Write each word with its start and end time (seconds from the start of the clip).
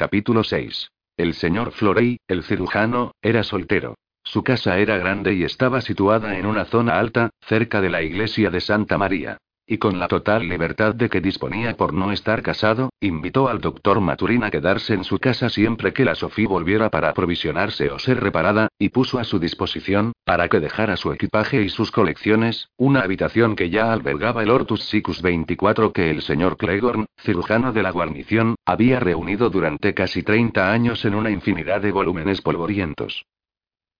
Capítulo 0.00 0.44
6. 0.44 0.92
El 1.18 1.34
señor 1.34 1.72
Florey, 1.72 2.16
el 2.26 2.42
cirujano, 2.42 3.12
era 3.20 3.42
soltero. 3.42 3.96
Su 4.24 4.42
casa 4.42 4.78
era 4.78 4.96
grande 4.96 5.34
y 5.34 5.44
estaba 5.44 5.82
situada 5.82 6.38
en 6.38 6.46
una 6.46 6.64
zona 6.64 6.98
alta, 6.98 7.28
cerca 7.42 7.82
de 7.82 7.90
la 7.90 8.00
iglesia 8.00 8.48
de 8.48 8.62
Santa 8.62 8.96
María. 8.96 9.36
Y 9.72 9.78
con 9.78 10.00
la 10.00 10.08
total 10.08 10.48
libertad 10.48 10.96
de 10.96 11.08
que 11.08 11.20
disponía 11.20 11.76
por 11.76 11.94
no 11.94 12.10
estar 12.10 12.42
casado, 12.42 12.90
invitó 13.00 13.48
al 13.48 13.60
doctor 13.60 14.00
Maturín 14.00 14.42
a 14.42 14.50
quedarse 14.50 14.94
en 14.94 15.04
su 15.04 15.20
casa 15.20 15.48
siempre 15.48 15.92
que 15.92 16.04
la 16.04 16.16
Sofía 16.16 16.48
volviera 16.48 16.90
para 16.90 17.10
aprovisionarse 17.10 17.88
o 17.88 18.00
ser 18.00 18.18
reparada, 18.18 18.66
y 18.80 18.88
puso 18.88 19.20
a 19.20 19.22
su 19.22 19.38
disposición, 19.38 20.10
para 20.24 20.48
que 20.48 20.58
dejara 20.58 20.96
su 20.96 21.12
equipaje 21.12 21.62
y 21.62 21.68
sus 21.68 21.92
colecciones, 21.92 22.68
una 22.76 23.02
habitación 23.02 23.54
que 23.54 23.70
ya 23.70 23.92
albergaba 23.92 24.42
el 24.42 24.50
Hortus 24.50 24.82
Sicus 24.86 25.22
24 25.22 25.92
que 25.92 26.10
el 26.10 26.22
señor 26.22 26.56
Clegorn, 26.56 27.06
cirujano 27.20 27.72
de 27.72 27.84
la 27.84 27.92
guarnición, 27.92 28.56
había 28.66 28.98
reunido 28.98 29.50
durante 29.50 29.94
casi 29.94 30.24
30 30.24 30.72
años 30.72 31.04
en 31.04 31.14
una 31.14 31.30
infinidad 31.30 31.80
de 31.80 31.92
volúmenes 31.92 32.42
polvorientos. 32.42 33.24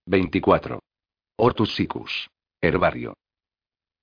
24. 0.07 0.81
Hortus 1.37 1.77
Sicus. 1.77 2.29
Herbario. 2.61 3.20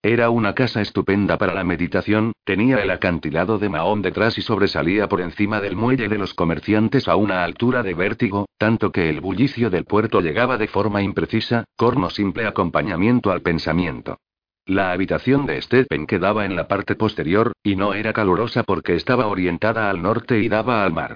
Era 0.03 0.29
una 0.29 0.53
casa 0.53 0.81
estupenda 0.81 1.37
para 1.37 1.53
la 1.53 1.63
meditación, 1.63 2.33
tenía 2.43 2.77
el 2.83 2.91
acantilado 2.91 3.57
de 3.57 3.67
Mahón 3.67 4.03
detrás 4.03 4.37
y 4.37 4.41
sobresalía 4.41 5.09
por 5.09 5.21
encima 5.21 5.59
del 5.59 5.75
muelle 5.75 6.07
de 6.07 6.19
los 6.19 6.33
comerciantes 6.33 7.07
a 7.07 7.15
una 7.15 7.43
altura 7.43 7.81
de 7.81 7.95
vértigo, 7.95 8.47
tanto 8.57 8.91
que 8.91 9.09
el 9.09 9.21
bullicio 9.21 9.69
del 9.69 9.85
puerto 9.85 10.21
llegaba 10.21 10.57
de 10.57 10.67
forma 10.67 11.01
imprecisa, 11.01 11.65
corno 11.75 12.09
simple 12.11 12.45
acompañamiento 12.45 13.31
al 13.31 13.41
pensamiento. 13.41 14.19
La 14.65 14.91
habitación 14.91 15.45
de 15.45 15.61
Stephen 15.61 16.05
quedaba 16.05 16.45
en 16.45 16.55
la 16.55 16.67
parte 16.67 16.95
posterior, 16.95 17.53
y 17.63 17.75
no 17.75 17.93
era 17.93 18.13
calurosa 18.13 18.63
porque 18.63 18.95
estaba 18.95 19.27
orientada 19.27 19.89
al 19.89 20.01
norte 20.01 20.39
y 20.39 20.47
daba 20.47 20.83
al 20.83 20.93
mar. 20.93 21.15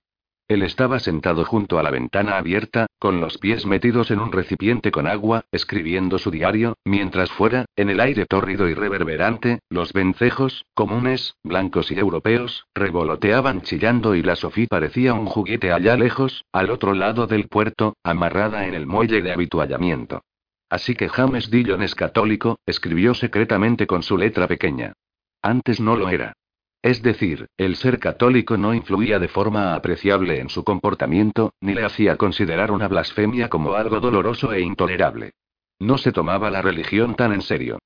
Él 0.51 0.63
estaba 0.63 0.99
sentado 0.99 1.45
junto 1.45 1.79
a 1.79 1.83
la 1.83 1.91
ventana 1.91 2.35
abierta, 2.35 2.87
con 2.99 3.21
los 3.21 3.37
pies 3.37 3.65
metidos 3.65 4.11
en 4.11 4.19
un 4.19 4.33
recipiente 4.33 4.91
con 4.91 5.07
agua, 5.07 5.45
escribiendo 5.49 6.19
su 6.19 6.29
diario, 6.29 6.75
mientras 6.83 7.31
fuera, 7.31 7.63
en 7.77 7.89
el 7.89 8.01
aire 8.01 8.25
tórrido 8.25 8.67
y 8.67 8.73
reverberante, 8.73 9.59
los 9.69 9.93
vencejos, 9.93 10.65
comunes, 10.73 11.35
blancos 11.41 11.89
y 11.89 11.97
europeos, 11.97 12.65
revoloteaban 12.75 13.61
chillando 13.61 14.13
y 14.13 14.23
la 14.23 14.35
Sofía 14.35 14.67
parecía 14.69 15.13
un 15.13 15.25
juguete 15.25 15.71
allá 15.71 15.95
lejos, 15.95 16.43
al 16.51 16.69
otro 16.69 16.95
lado 16.95 17.27
del 17.27 17.47
puerto, 17.47 17.95
amarrada 18.03 18.67
en 18.67 18.73
el 18.73 18.85
muelle 18.85 19.21
de 19.21 19.31
habituallamiento. 19.31 20.21
Así 20.69 20.95
que 20.95 21.07
James 21.07 21.49
Dillon 21.49 21.81
es 21.81 21.95
católico, 21.95 22.59
escribió 22.65 23.13
secretamente 23.13 23.87
con 23.87 24.03
su 24.03 24.17
letra 24.17 24.49
pequeña. 24.49 24.95
Antes 25.41 25.79
no 25.79 25.95
lo 25.95 26.09
era. 26.09 26.33
Es 26.81 27.03
decir, 27.03 27.47
el 27.57 27.75
ser 27.75 27.99
católico 27.99 28.57
no 28.57 28.73
influía 28.73 29.19
de 29.19 29.27
forma 29.27 29.75
apreciable 29.75 30.39
en 30.39 30.49
su 30.49 30.63
comportamiento, 30.63 31.53
ni 31.61 31.75
le 31.75 31.85
hacía 31.85 32.17
considerar 32.17 32.71
una 32.71 32.87
blasfemia 32.87 33.49
como 33.49 33.75
algo 33.75 33.99
doloroso 33.99 34.51
e 34.51 34.61
intolerable. 34.61 35.33
No 35.79 35.97
se 35.97 36.11
tomaba 36.11 36.49
la 36.49 36.61
religión 36.61 37.15
tan 37.15 37.33
en 37.33 37.41
serio. 37.41 37.79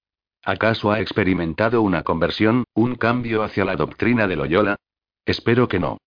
¿Acaso 0.44 0.92
ha 0.92 1.02
experimentado 1.02 1.82
una 1.82 2.04
conversión, 2.04 2.64
un 2.74 2.96
cambio 2.96 3.44
hacia 3.44 3.66
la 3.66 3.76
doctrina 3.76 4.28
de 4.28 4.36
Loyola? 4.38 4.78
Espero 5.26 5.68
que 5.68 5.80
no. 5.80 5.98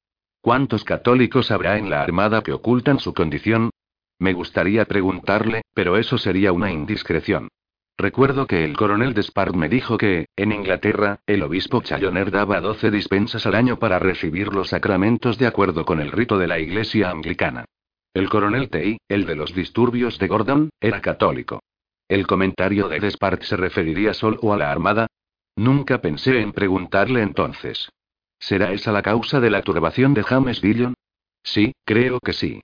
¿Cuántos 0.40 0.84
católicos 0.84 1.50
habrá 1.50 1.76
en 1.76 1.90
la 1.90 2.02
Armada 2.02 2.42
que 2.42 2.52
ocultan 2.52 3.00
su 3.00 3.12
condición? 3.12 3.70
Me 4.18 4.32
gustaría 4.32 4.84
preguntarle, 4.86 5.62
pero 5.74 5.96
eso 5.96 6.16
sería 6.16 6.52
una 6.52 6.70
indiscreción. 6.70 7.48
Recuerdo 8.00 8.46
que 8.46 8.64
el 8.64 8.76
coronel 8.76 9.12
Despard 9.12 9.56
me 9.56 9.68
dijo 9.68 9.98
que, 9.98 10.28
en 10.36 10.52
Inglaterra, 10.52 11.18
el 11.26 11.42
obispo 11.42 11.82
Challoner 11.82 12.30
daba 12.30 12.60
12 12.60 12.92
dispensas 12.92 13.44
al 13.44 13.56
año 13.56 13.80
para 13.80 13.98
recibir 13.98 14.54
los 14.54 14.68
sacramentos 14.68 15.36
de 15.36 15.48
acuerdo 15.48 15.84
con 15.84 16.00
el 16.00 16.12
rito 16.12 16.38
de 16.38 16.46
la 16.46 16.60
iglesia 16.60 17.10
anglicana. 17.10 17.64
El 18.14 18.28
coronel 18.28 18.70
Tey, 18.70 18.98
el 19.08 19.26
de 19.26 19.34
los 19.34 19.52
disturbios 19.52 20.16
de 20.20 20.28
Gordon, 20.28 20.70
era 20.80 21.00
católico. 21.00 21.60
¿El 22.06 22.28
comentario 22.28 22.88
de 22.88 23.00
Despard 23.00 23.42
se 23.42 23.56
referiría 23.56 24.14
solo 24.14 24.52
a 24.52 24.56
la 24.56 24.70
armada? 24.70 25.08
Nunca 25.56 26.00
pensé 26.00 26.40
en 26.40 26.52
preguntarle 26.52 27.20
entonces. 27.22 27.90
¿Será 28.38 28.72
esa 28.72 28.92
la 28.92 29.02
causa 29.02 29.40
de 29.40 29.50
la 29.50 29.62
turbación 29.62 30.14
de 30.14 30.22
James 30.22 30.60
Dillon? 30.60 30.94
Sí, 31.42 31.72
creo 31.84 32.20
que 32.20 32.32
sí. 32.32 32.60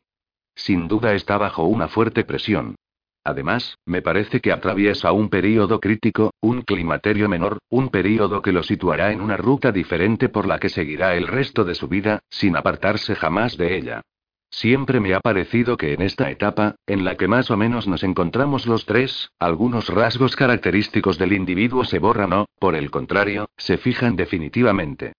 Sin 0.55 0.87
duda 0.87 1.13
está 1.15 1.39
bajo 1.39 1.65
una 1.65 1.89
fuerte 1.89 2.23
presión. 2.25 2.77
Además, 3.25 3.79
me 3.87 4.03
parece 4.03 4.41
que 4.41 4.53
atraviesa 4.53 5.13
un 5.13 5.31
período 5.31 5.81
crítico, 5.81 6.35
un 6.43 6.61
climaterio 6.61 7.27
menor, 7.27 7.59
un 7.71 7.89
período 7.89 8.43
que 8.43 8.53
lo 8.53 8.63
situará 8.63 9.13
en 9.13 9.23
una 9.23 9.39
ruta 9.39 9.73
diferente 9.73 10.29
por 10.29 10.47
la 10.47 10.59
que 10.59 10.69
seguirá 10.69 11.15
el 11.15 11.27
resto 11.27 11.65
de 11.65 11.75
su 11.75 11.89
vida, 11.89 12.21
sin 12.29 12.55
apartarse 12.55 13.15
jamás 13.15 13.57
de 13.57 13.77
ella. 13.77 14.03
Siempre 14.51 15.01
me 15.01 15.15
ha 15.15 15.21
parecido 15.21 15.77
que 15.77 15.95
en 15.95 16.03
esta 16.03 16.31
etapa, 16.31 16.77
en 16.87 17.05
la 17.05 17.17
que 17.17 17.27
más 17.27 17.51
o 17.51 17.57
menos 17.57 17.89
nos 17.89 18.05
encontramos 18.05 18.67
los 18.67 18.85
tres, 18.85 19.31
algunos 19.41 19.89
rasgos 19.89 20.37
característicos 20.37 21.19
del 21.19 21.33
individuo 21.33 21.85
se 21.85 21.99
borran 21.99 22.33
o, 22.35 22.47
por 22.61 22.77
el 22.77 22.91
contrario, 22.91 23.49
se 23.57 23.79
fijan 23.79 24.17
definitivamente. 24.17 25.15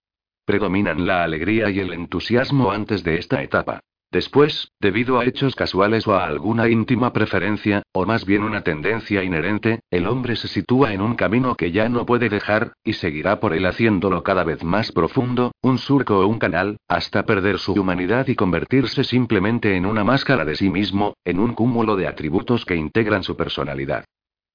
Predominan 0.45 1.07
la 1.07 1.23
alegría 1.23 1.71
y 1.71 1.79
el 1.79 1.91
entusiasmo 1.91 2.71
antes 2.71 3.03
de 3.03 3.17
esta 3.17 3.41
etapa. 3.41 3.81
Después, 4.11 4.71
debido 4.79 5.19
a 5.19 5.25
hechos 5.25 5.55
casuales 5.55 6.07
o 6.07 6.15
a 6.15 6.25
alguna 6.25 6.69
íntima 6.69 7.11
preferencia, 7.11 7.83
o 7.91 8.05
más 8.05 8.25
bien 8.25 8.43
una 8.43 8.61
tendencia 8.61 9.23
inherente, 9.23 9.81
el 9.91 10.07
hombre 10.07 10.35
se 10.35 10.47
sitúa 10.47 10.93
en 10.93 11.01
un 11.01 11.15
camino 11.15 11.55
que 11.55 11.71
ya 11.71 11.89
no 11.89 12.05
puede 12.05 12.29
dejar, 12.29 12.73
y 12.83 12.93
seguirá 12.93 13.39
por 13.39 13.53
él 13.53 13.65
haciéndolo 13.65 14.23
cada 14.23 14.43
vez 14.43 14.63
más 14.63 14.91
profundo, 14.91 15.51
un 15.61 15.77
surco 15.77 16.19
o 16.19 16.27
un 16.27 16.39
canal, 16.39 16.77
hasta 16.87 17.25
perder 17.25 17.59
su 17.59 17.73
humanidad 17.73 18.27
y 18.27 18.35
convertirse 18.35 19.03
simplemente 19.03 19.75
en 19.75 19.85
una 19.85 20.03
máscara 20.03 20.45
de 20.45 20.55
sí 20.55 20.69
mismo, 20.69 21.15
en 21.25 21.39
un 21.39 21.53
cúmulo 21.53 21.95
de 21.95 22.07
atributos 22.07 22.65
que 22.65 22.75
integran 22.75 23.23
su 23.23 23.35
personalidad. 23.35 24.05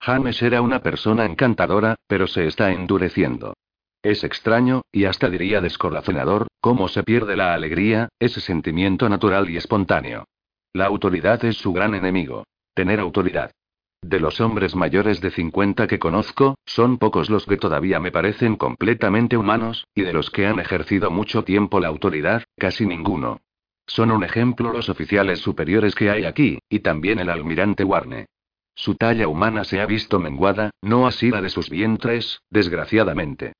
James 0.00 0.40
era 0.40 0.62
una 0.62 0.80
persona 0.80 1.26
encantadora, 1.26 1.96
pero 2.06 2.26
se 2.26 2.46
está 2.46 2.72
endureciendo. 2.72 3.52
Es 4.02 4.24
extraño, 4.24 4.82
y 4.90 5.04
hasta 5.04 5.28
diría 5.28 5.60
descorazonador, 5.60 6.48
cómo 6.60 6.88
se 6.88 7.02
pierde 7.02 7.36
la 7.36 7.52
alegría, 7.52 8.08
ese 8.18 8.40
sentimiento 8.40 9.08
natural 9.08 9.50
y 9.50 9.58
espontáneo. 9.58 10.24
La 10.72 10.86
autoridad 10.86 11.44
es 11.44 11.58
su 11.58 11.72
gran 11.72 11.94
enemigo. 11.94 12.44
Tener 12.74 12.98
autoridad. 12.98 13.50
De 14.00 14.18
los 14.18 14.40
hombres 14.40 14.74
mayores 14.74 15.20
de 15.20 15.30
50 15.30 15.86
que 15.86 15.98
conozco, 15.98 16.54
son 16.64 16.96
pocos 16.96 17.28
los 17.28 17.44
que 17.44 17.58
todavía 17.58 18.00
me 18.00 18.10
parecen 18.10 18.56
completamente 18.56 19.36
humanos, 19.36 19.86
y 19.94 20.00
de 20.00 20.14
los 20.14 20.30
que 20.30 20.46
han 20.46 20.60
ejercido 20.60 21.10
mucho 21.10 21.44
tiempo 21.44 21.78
la 21.80 21.88
autoridad, 21.88 22.44
casi 22.56 22.86
ninguno. 22.86 23.42
Son 23.86 24.10
un 24.10 24.24
ejemplo 24.24 24.72
los 24.72 24.88
oficiales 24.88 25.40
superiores 25.40 25.94
que 25.94 26.08
hay 26.08 26.24
aquí, 26.24 26.58
y 26.70 26.80
también 26.80 27.18
el 27.18 27.28
almirante 27.28 27.84
Warne. 27.84 28.26
Su 28.74 28.94
talla 28.94 29.28
humana 29.28 29.64
se 29.64 29.80
ha 29.80 29.84
visto 29.84 30.18
menguada, 30.18 30.70
no 30.80 31.06
así 31.06 31.28
la 31.28 31.42
de 31.42 31.50
sus 31.50 31.68
vientres, 31.68 32.40
desgraciadamente. 32.48 33.52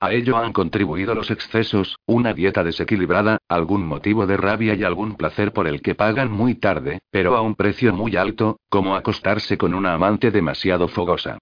A 0.00 0.12
ello 0.12 0.36
han 0.36 0.52
contribuido 0.52 1.12
los 1.14 1.32
excesos, 1.32 1.98
una 2.06 2.32
dieta 2.32 2.62
desequilibrada, 2.62 3.38
algún 3.48 3.84
motivo 3.84 4.26
de 4.28 4.36
rabia 4.36 4.74
y 4.74 4.84
algún 4.84 5.16
placer 5.16 5.52
por 5.52 5.66
el 5.66 5.82
que 5.82 5.96
pagan 5.96 6.30
muy 6.30 6.54
tarde, 6.54 7.00
pero 7.10 7.36
a 7.36 7.42
un 7.42 7.56
precio 7.56 7.92
muy 7.92 8.14
alto, 8.14 8.60
como 8.68 8.94
acostarse 8.94 9.58
con 9.58 9.74
una 9.74 9.94
amante 9.94 10.30
demasiado 10.30 10.86
fogosa. 10.86 11.38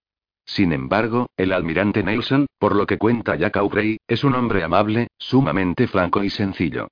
Sin 0.46 0.72
embargo, 0.72 1.28
el 1.36 1.52
almirante 1.52 2.02
Nelson, 2.02 2.46
por 2.58 2.74
lo 2.74 2.86
que 2.86 2.96
cuenta 2.96 3.36
Jack 3.36 3.58
Aubrey, 3.58 3.98
es 4.08 4.24
un 4.24 4.34
hombre 4.34 4.62
amable, 4.62 5.08
sumamente 5.18 5.86
franco 5.86 6.24
y 6.24 6.30
sencillo. 6.30 6.88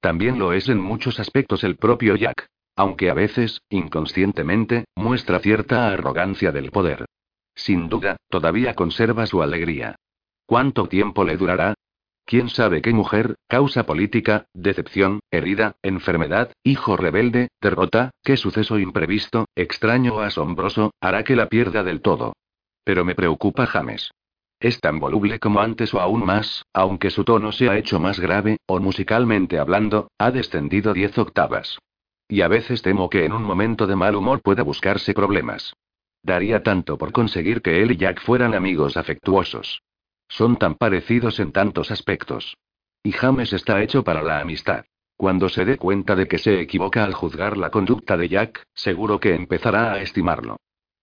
También 0.00 0.38
lo 0.38 0.52
es 0.52 0.68
en 0.68 0.78
muchos 0.78 1.18
aspectos 1.18 1.64
el 1.64 1.76
propio 1.76 2.14
Jack. 2.14 2.46
Aunque 2.76 3.10
a 3.10 3.14
veces, 3.14 3.62
inconscientemente, 3.70 4.84
muestra 4.94 5.40
cierta 5.40 5.88
arrogancia 5.88 6.52
del 6.52 6.70
poder. 6.70 7.06
Sin 7.56 7.88
duda, 7.88 8.18
todavía 8.28 8.74
conserva 8.74 9.26
su 9.26 9.42
alegría. 9.42 9.96
¿Cuánto 10.48 10.86
tiempo 10.86 11.24
le 11.24 11.36
durará? 11.36 11.74
¿Quién 12.24 12.48
sabe 12.48 12.80
qué 12.80 12.94
mujer, 12.94 13.34
causa 13.48 13.84
política, 13.84 14.46
decepción, 14.54 15.20
herida, 15.30 15.76
enfermedad, 15.82 16.52
hijo 16.64 16.96
rebelde, 16.96 17.48
derrota, 17.60 18.12
qué 18.24 18.38
suceso 18.38 18.78
imprevisto, 18.78 19.44
extraño 19.54 20.14
o 20.14 20.20
asombroso, 20.20 20.92
hará 21.02 21.22
que 21.22 21.36
la 21.36 21.50
pierda 21.50 21.84
del 21.84 22.00
todo? 22.00 22.32
Pero 22.82 23.04
me 23.04 23.14
preocupa 23.14 23.66
James. 23.66 24.10
Es 24.58 24.80
tan 24.80 24.98
voluble 24.98 25.38
como 25.38 25.60
antes 25.60 25.92
o 25.92 26.00
aún 26.00 26.24
más, 26.24 26.64
aunque 26.72 27.10
su 27.10 27.24
tono 27.24 27.52
se 27.52 27.68
ha 27.68 27.76
hecho 27.76 28.00
más 28.00 28.18
grave, 28.18 28.56
o 28.66 28.80
musicalmente 28.80 29.58
hablando, 29.58 30.10
ha 30.16 30.30
descendido 30.30 30.94
diez 30.94 31.18
octavas. 31.18 31.78
Y 32.26 32.40
a 32.40 32.48
veces 32.48 32.80
temo 32.80 33.10
que 33.10 33.26
en 33.26 33.34
un 33.34 33.42
momento 33.42 33.86
de 33.86 33.96
mal 33.96 34.16
humor 34.16 34.40
pueda 34.40 34.62
buscarse 34.62 35.12
problemas. 35.12 35.74
Daría 36.22 36.62
tanto 36.62 36.96
por 36.96 37.12
conseguir 37.12 37.60
que 37.60 37.82
él 37.82 37.90
y 37.90 37.98
Jack 37.98 38.22
fueran 38.22 38.54
amigos 38.54 38.96
afectuosos. 38.96 39.82
Son 40.28 40.56
tan 40.56 40.74
parecidos 40.74 41.40
en 41.40 41.52
tantos 41.52 41.90
aspectos. 41.90 42.56
Y 43.02 43.12
James 43.12 43.52
está 43.52 43.82
hecho 43.82 44.04
para 44.04 44.22
la 44.22 44.40
amistad. 44.40 44.84
Cuando 45.16 45.48
se 45.48 45.64
dé 45.64 45.78
cuenta 45.78 46.14
de 46.14 46.28
que 46.28 46.38
se 46.38 46.60
equivoca 46.60 47.02
al 47.02 47.12
juzgar 47.12 47.56
la 47.56 47.70
conducta 47.70 48.16
de 48.16 48.28
Jack, 48.28 48.62
seguro 48.74 49.18
que 49.18 49.34
empezará 49.34 49.92
a 49.92 50.00
estimarlo. 50.00 50.58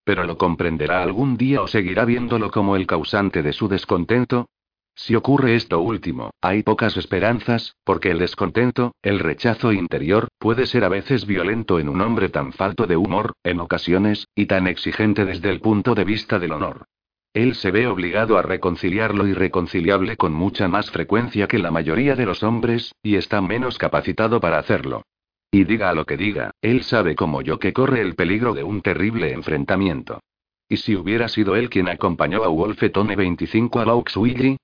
Pero 0.06 0.24
lo 0.24 0.38
comprenderá 0.38 1.04
algún 1.04 1.36
día 1.36 1.62
o 1.62 1.68
seguirá 1.68 2.06
viéndolo 2.06 2.50
como 2.52 2.76
el 2.76 2.88
causante 2.88 3.42
de 3.44 3.52
su 3.52 3.68
descontento. 3.68 4.48
Si 4.94 5.16
ocurre 5.16 5.56
esto 5.56 5.82
último, 5.82 6.30
hay 6.40 6.64
pocas 6.64 6.96
esperanzas, 6.96 7.76
porque 7.84 8.12
el 8.12 8.20
descontento, 8.20 8.94
el 9.02 9.20
rechazo 9.20 9.74
interior, 9.74 10.30
puede 10.38 10.68
ser 10.68 10.86
a 10.86 10.90
veces 10.90 11.26
violento 11.26 11.80
en 11.80 11.90
un 11.90 12.00
hombre 12.00 12.30
tan 12.30 12.54
falto 12.54 12.88
de 12.88 12.96
humor, 12.96 13.34
en 13.44 13.60
ocasiones, 13.60 14.28
y 14.34 14.46
tan 14.46 14.68
exigente 14.68 15.26
desde 15.26 15.50
el 15.50 15.60
punto 15.60 15.96
de 15.96 16.06
vista 16.06 16.40
del 16.40 16.54
honor. 16.54 16.86
Él 17.36 17.56
se 17.56 17.70
ve 17.70 17.86
obligado 17.86 18.38
a 18.38 18.42
reconciliar 18.42 19.14
lo 19.14 19.28
irreconciliable 19.28 20.16
con 20.16 20.34
mucha 20.34 20.70
más 20.70 20.90
frecuencia 20.90 21.48
que 21.50 21.60
la 21.60 21.70
mayoría 21.70 22.16
de 22.16 22.26
los 22.26 22.44
hombres, 22.44 22.96
y 23.04 23.18
está 23.18 23.42
menos 23.42 23.78
capacitado 23.78 24.40
para 24.40 24.58
hacerlo. 24.58 25.04
Y 25.52 25.66
diga 25.66 25.94
lo 25.94 26.06
que 26.06 26.16
diga, 26.16 26.52
él 26.62 26.84
sabe 26.84 27.14
como 27.14 27.42
yo 27.42 27.60
que 27.60 27.74
corre 27.74 28.00
el 28.00 28.16
peligro 28.16 28.54
de 28.54 28.64
un 28.64 28.82
terrible 28.82 29.34
enfrentamiento. 29.34 30.22
¿Y 30.70 30.78
si 30.78 30.96
hubiera 30.96 31.28
sido 31.28 31.58
él 31.58 31.70
quien 31.70 31.90
acompañó 31.90 32.42
a 32.46 32.48
Wolfetone 32.48 33.18
25 33.18 33.82
a 33.82 33.86
Laux-Willy? 33.86 34.56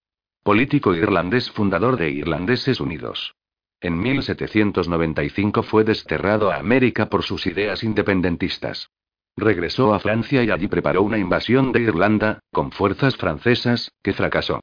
Político 0.43 0.95
irlandés 0.95 1.51
fundador 1.51 1.99
de 1.99 2.09
Irlandeses 2.11 2.81
Unidos. 2.81 3.35
En 3.81 3.99
1795 3.99 5.63
fue 5.63 5.85
desterrado 5.85 6.51
a 6.51 6.57
América 6.57 7.09
por 7.09 7.23
sus 7.23 7.47
ideas 7.47 7.85
independentistas. 7.85 8.91
Regresó 9.37 9.93
a 9.93 9.99
Francia 10.01 10.43
y 10.43 10.51
allí 10.51 10.67
preparó 10.67 11.03
una 11.03 11.19
invasión 11.19 11.73
de 11.73 11.83
Irlanda, 11.83 12.41
con 12.53 12.73
fuerzas 12.73 13.17
francesas, 13.17 13.93
que 14.03 14.15
fracasó. 14.15 14.61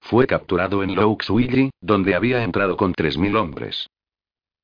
Fue 0.00 0.26
capturado 0.26 0.82
en 0.82 0.96
Louxwilly, 0.96 1.70
donde 1.80 2.14
había 2.14 2.42
entrado 2.42 2.76
con 2.76 2.94
3.000 2.94 3.36
hombres. 3.36 3.88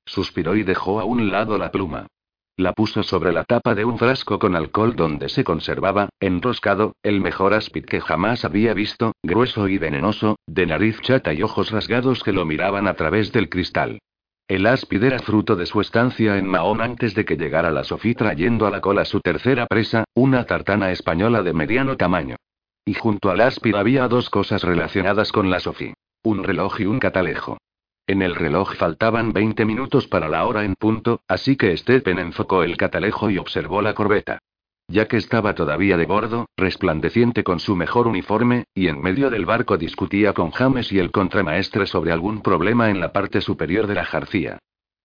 Suspiró 0.07 0.57
y 0.57 0.65
dejó 0.65 1.01
a 1.01 1.05
un 1.05 1.31
lado 1.31 1.57
la 1.57 1.71
pluma. 1.71 2.09
La 2.57 2.73
puso 2.73 3.03
sobre 3.03 3.33
la 3.33 3.43
tapa 3.43 3.75
de 3.75 3.85
un 3.85 3.99
frasco 3.99 4.39
con 4.39 4.55
alcohol 4.55 4.95
donde 4.95 5.29
se 5.29 5.43
conservaba, 5.43 6.11
enroscado, 6.21 6.95
el 7.03 7.21
mejor 7.21 7.53
áspid 7.53 7.85
que 7.85 8.01
jamás 8.01 8.45
había 8.45 8.75
visto, 8.75 9.13
grueso 9.25 9.67
y 9.67 9.79
venenoso, 9.79 10.39
de 10.47 10.67
nariz 10.67 11.01
chata 11.01 11.35
y 11.35 11.43
ojos 11.43 11.73
rasgados 11.73 12.23
que 12.23 12.33
lo 12.33 12.45
miraban 12.45 12.87
a 12.87 12.95
través 12.95 13.33
del 13.33 13.49
cristal. 13.49 13.99
El 14.47 14.67
áspid 14.67 15.03
era 15.03 15.19
fruto 15.19 15.57
de 15.57 15.67
su 15.67 15.81
estancia 15.81 16.39
en 16.39 16.47
Mahón 16.47 16.81
antes 16.81 17.17
de 17.17 17.25
que 17.25 17.37
llegara 17.37 17.73
la 17.73 17.83
Sofí 17.83 18.15
trayendo 18.15 18.67
a 18.69 18.71
la 18.71 18.81
cola 18.81 19.05
su 19.05 19.21
tercera 19.21 19.67
presa, 19.67 20.05
una 20.15 20.45
tartana 20.45 20.93
española 20.93 21.43
de 21.43 21.55
mediano 21.55 21.97
tamaño. 21.97 22.37
Y 22.85 22.95
junto 22.95 23.31
al 23.31 23.41
áspid 23.41 23.75
había 23.75 24.07
dos 24.07 24.31
cosas 24.31 24.63
relacionadas 24.63 25.33
con 25.33 25.51
la 25.51 25.59
Sofí. 25.59 25.93
Un 26.23 26.45
reloj 26.45 26.81
y 26.81 26.87
un 26.87 27.01
catalejo. 27.01 27.59
En 28.07 28.21
el 28.21 28.35
reloj 28.35 28.75
faltaban 28.75 29.33
20 29.33 29.65
minutos 29.65 30.07
para 30.09 30.29
la 30.29 30.45
hora 30.45 30.65
en 30.65 30.75
punto, 30.75 31.23
así 31.27 31.57
que 31.57 31.75
Stephen 31.75 32.19
enfocó 32.19 32.63
el 32.63 32.77
catalejo 32.77 33.31
y 33.31 33.39
observó 33.39 33.81
la 33.81 33.95
corbeta. 33.95 34.41
Ya 34.89 35.09
que 35.09 35.17
estaba 35.17 35.55
todavía 35.55 35.97
de 35.97 36.05
bordo, 36.05 36.47
resplandeciente 36.59 37.43
con 37.43 37.61
su 37.61 37.75
mejor 37.75 38.07
uniforme, 38.07 38.65
y 38.75 38.89
en 38.89 39.01
medio 39.01 39.31
del 39.31 39.47
barco 39.47 39.79
discutía 39.79 40.35
con 40.35 40.51
James 40.51 40.93
y 40.93 40.99
el 40.99 41.11
contramaestre 41.11 41.87
sobre 41.87 42.13
algún 42.13 42.43
problema 42.43 42.91
en 42.91 43.01
la 43.01 43.11
parte 43.11 43.41
superior 43.41 43.87
de 43.87 43.95
la 43.95 44.05
jarcía. 44.05 44.59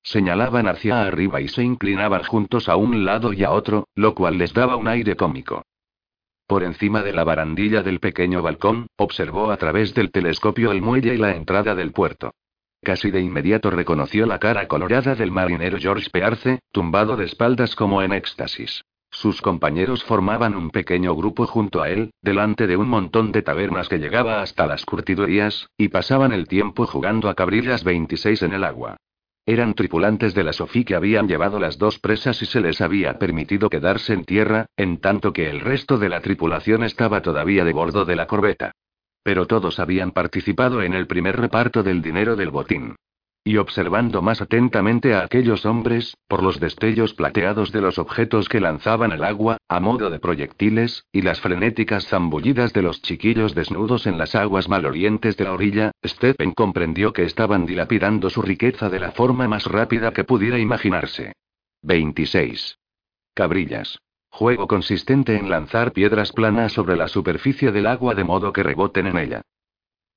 Señalaban 0.03 0.67
hacia 0.67 1.03
arriba 1.03 1.39
y 1.39 1.47
se 1.47 1.63
inclinaban 1.63 2.23
juntos 2.23 2.67
a 2.67 2.75
un 2.75 3.05
lado 3.05 3.31
y 3.31 3.45
a 3.45 3.51
otro, 3.51 3.87
lo 3.95 4.13
cual 4.13 4.37
les 4.37 4.53
daba 4.53 4.75
un 4.75 4.89
aire 4.89 5.15
cómico. 5.15 5.63
Por 6.47 6.63
encima 6.63 7.01
de 7.01 7.13
la 7.13 7.23
barandilla 7.23 7.81
del 7.81 8.01
pequeño 8.01 8.41
balcón, 8.41 8.87
observó 8.97 9.51
a 9.51 9.57
través 9.57 9.93
del 9.93 10.11
telescopio 10.11 10.73
el 10.73 10.81
muelle 10.81 11.13
y 11.13 11.17
la 11.17 11.35
entrada 11.35 11.75
del 11.75 11.93
puerto. 11.93 12.31
Casi 12.81 13.11
de 13.11 13.19
inmediato 13.19 13.69
reconoció 13.69 14.25
la 14.25 14.39
cara 14.39 14.67
colorada 14.67 15.13
del 15.13 15.31
marinero 15.31 15.77
George 15.79 16.09
Pearce, 16.09 16.59
tumbado 16.71 17.17
de 17.17 17.25
espaldas 17.25 17.75
como 17.75 18.01
en 18.01 18.13
éxtasis. 18.13 18.83
Sus 19.11 19.41
compañeros 19.41 20.03
formaban 20.03 20.55
un 20.55 20.69
pequeño 20.69 21.15
grupo 21.15 21.45
junto 21.45 21.81
a 21.81 21.89
él, 21.89 22.11
delante 22.21 22.67
de 22.67 22.77
un 22.77 22.87
montón 22.87 23.31
de 23.31 23.41
tabernas 23.41 23.89
que 23.89 23.97
llegaba 23.97 24.41
hasta 24.41 24.65
las 24.65 24.85
curtidurías, 24.85 25.67
y 25.77 25.89
pasaban 25.89 26.31
el 26.31 26.47
tiempo 26.47 26.85
jugando 26.85 27.27
a 27.27 27.35
cabrillas 27.35 27.83
26 27.83 28.43
en 28.43 28.53
el 28.53 28.63
agua. 28.63 28.97
Eran 29.45 29.73
tripulantes 29.73 30.35
de 30.35 30.43
la 30.43 30.53
Sofí 30.53 30.85
que 30.85 30.95
habían 30.95 31.27
llevado 31.27 31.59
las 31.59 31.79
dos 31.79 31.97
presas 31.97 32.39
y 32.43 32.45
se 32.45 32.61
les 32.61 32.81
había 32.81 33.17
permitido 33.17 33.69
quedarse 33.69 34.13
en 34.13 34.23
tierra, 34.23 34.67
en 34.77 35.01
tanto 35.01 35.33
que 35.33 35.49
el 35.49 35.59
resto 35.59 35.97
de 35.97 36.07
la 36.07 36.21
tripulación 36.21 36.83
estaba 36.83 37.21
todavía 37.21 37.65
de 37.65 37.73
bordo 37.73 38.05
de 38.05 38.15
la 38.15 38.27
corbeta. 38.27 38.73
Pero 39.23 39.45
todos 39.45 39.79
habían 39.79 40.11
participado 40.11 40.81
en 40.81 40.93
el 40.93 41.07
primer 41.07 41.37
reparto 41.37 41.83
del 41.83 42.01
dinero 42.01 42.35
del 42.35 42.51
botín. 42.51 42.95
Y 43.43 43.57
observando 43.57 44.21
más 44.21 44.41
atentamente 44.41 45.13
a 45.13 45.21
aquellos 45.21 45.65
hombres, 45.65 46.17
por 46.27 46.43
los 46.43 46.59
destellos 46.59 47.13
plateados 47.13 47.71
de 47.71 47.81
los 47.81 47.97
objetos 47.97 48.49
que 48.49 48.59
lanzaban 48.59 49.11
al 49.11 49.23
agua, 49.23 49.57
a 49.67 49.79
modo 49.79 50.09
de 50.09 50.19
proyectiles, 50.19 51.05
y 51.11 51.21
las 51.21 51.39
frenéticas 51.39 52.07
zambullidas 52.07 52.73
de 52.73 52.81
los 52.81 53.01
chiquillos 53.01 53.55
desnudos 53.55 54.07
en 54.07 54.17
las 54.17 54.35
aguas 54.35 54.67
malolientes 54.67 55.37
de 55.37 55.45
la 55.45 55.53
orilla, 55.53 55.91
Stephen 56.05 56.51
comprendió 56.51 57.13
que 57.13 57.23
estaban 57.23 57.65
dilapidando 57.65 58.29
su 58.29 58.41
riqueza 58.41 58.89
de 58.89 58.99
la 58.99 59.11
forma 59.11 59.47
más 59.47 59.65
rápida 59.65 60.11
que 60.11 60.25
pudiera 60.25 60.59
imaginarse. 60.59 61.33
26. 61.81 62.77
Cabrillas. 63.33 63.99
Juego 64.31 64.67
consistente 64.67 65.35
en 65.35 65.49
lanzar 65.49 65.91
piedras 65.91 66.31
planas 66.31 66.71
sobre 66.71 66.95
la 66.95 67.07
superficie 67.07 67.71
del 67.71 67.87
agua 67.87 68.15
de 68.15 68.23
modo 68.23 68.53
que 68.53 68.63
reboten 68.63 69.07
en 69.07 69.17
ella. 69.17 69.41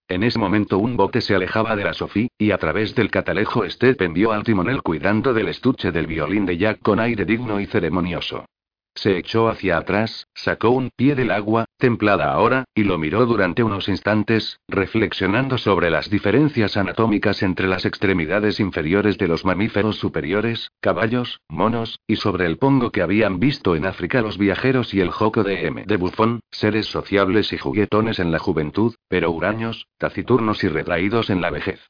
En 0.08 0.22
ese 0.22 0.38
momento 0.38 0.78
un 0.78 0.96
bote 0.96 1.20
se 1.20 1.34
alejaba 1.34 1.74
de 1.74 1.84
la 1.84 1.94
Sofí, 1.94 2.28
y 2.36 2.50
a 2.50 2.58
través 2.58 2.94
del 2.94 3.10
catalejo 3.10 3.64
este 3.64 3.94
pendió 3.94 4.32
al 4.32 4.44
timonel 4.44 4.82
cuidando 4.82 5.32
del 5.32 5.48
estuche 5.48 5.90
del 5.90 6.06
violín 6.06 6.44
de 6.44 6.58
Jack 6.58 6.80
con 6.80 7.00
aire 7.00 7.24
digno 7.24 7.60
y 7.60 7.66
ceremonioso. 7.66 8.44
Se 8.94 9.16
echó 9.16 9.48
hacia 9.48 9.78
atrás, 9.78 10.28
sacó 10.34 10.70
un 10.70 10.90
pie 10.94 11.14
del 11.14 11.30
agua, 11.30 11.64
templada 11.78 12.32
ahora, 12.32 12.64
y 12.74 12.84
lo 12.84 12.98
miró 12.98 13.24
durante 13.24 13.62
unos 13.62 13.88
instantes, 13.88 14.60
reflexionando 14.68 15.56
sobre 15.56 15.90
las 15.90 16.10
diferencias 16.10 16.76
anatómicas 16.76 17.42
entre 17.42 17.68
las 17.68 17.86
extremidades 17.86 18.60
inferiores 18.60 19.16
de 19.16 19.28
los 19.28 19.44
mamíferos 19.44 19.96
superiores, 19.96 20.70
caballos, 20.80 21.40
monos, 21.48 22.00
y 22.06 22.16
sobre 22.16 22.46
el 22.46 22.58
pongo 22.58 22.92
que 22.92 23.02
habían 23.02 23.40
visto 23.40 23.76
en 23.76 23.86
África 23.86 24.20
los 24.20 24.36
viajeros 24.36 24.92
y 24.92 25.00
el 25.00 25.10
joco 25.10 25.42
de 25.42 25.66
M. 25.66 25.84
de 25.86 25.96
bufón, 25.96 26.40
seres 26.50 26.86
sociables 26.86 27.52
y 27.52 27.58
juguetones 27.58 28.18
en 28.18 28.30
la 28.30 28.38
juventud, 28.38 28.94
pero 29.08 29.30
huraños, 29.30 29.86
taciturnos 29.96 30.62
y 30.64 30.68
retraídos 30.68 31.30
en 31.30 31.40
la 31.40 31.50
vejez. 31.50 31.80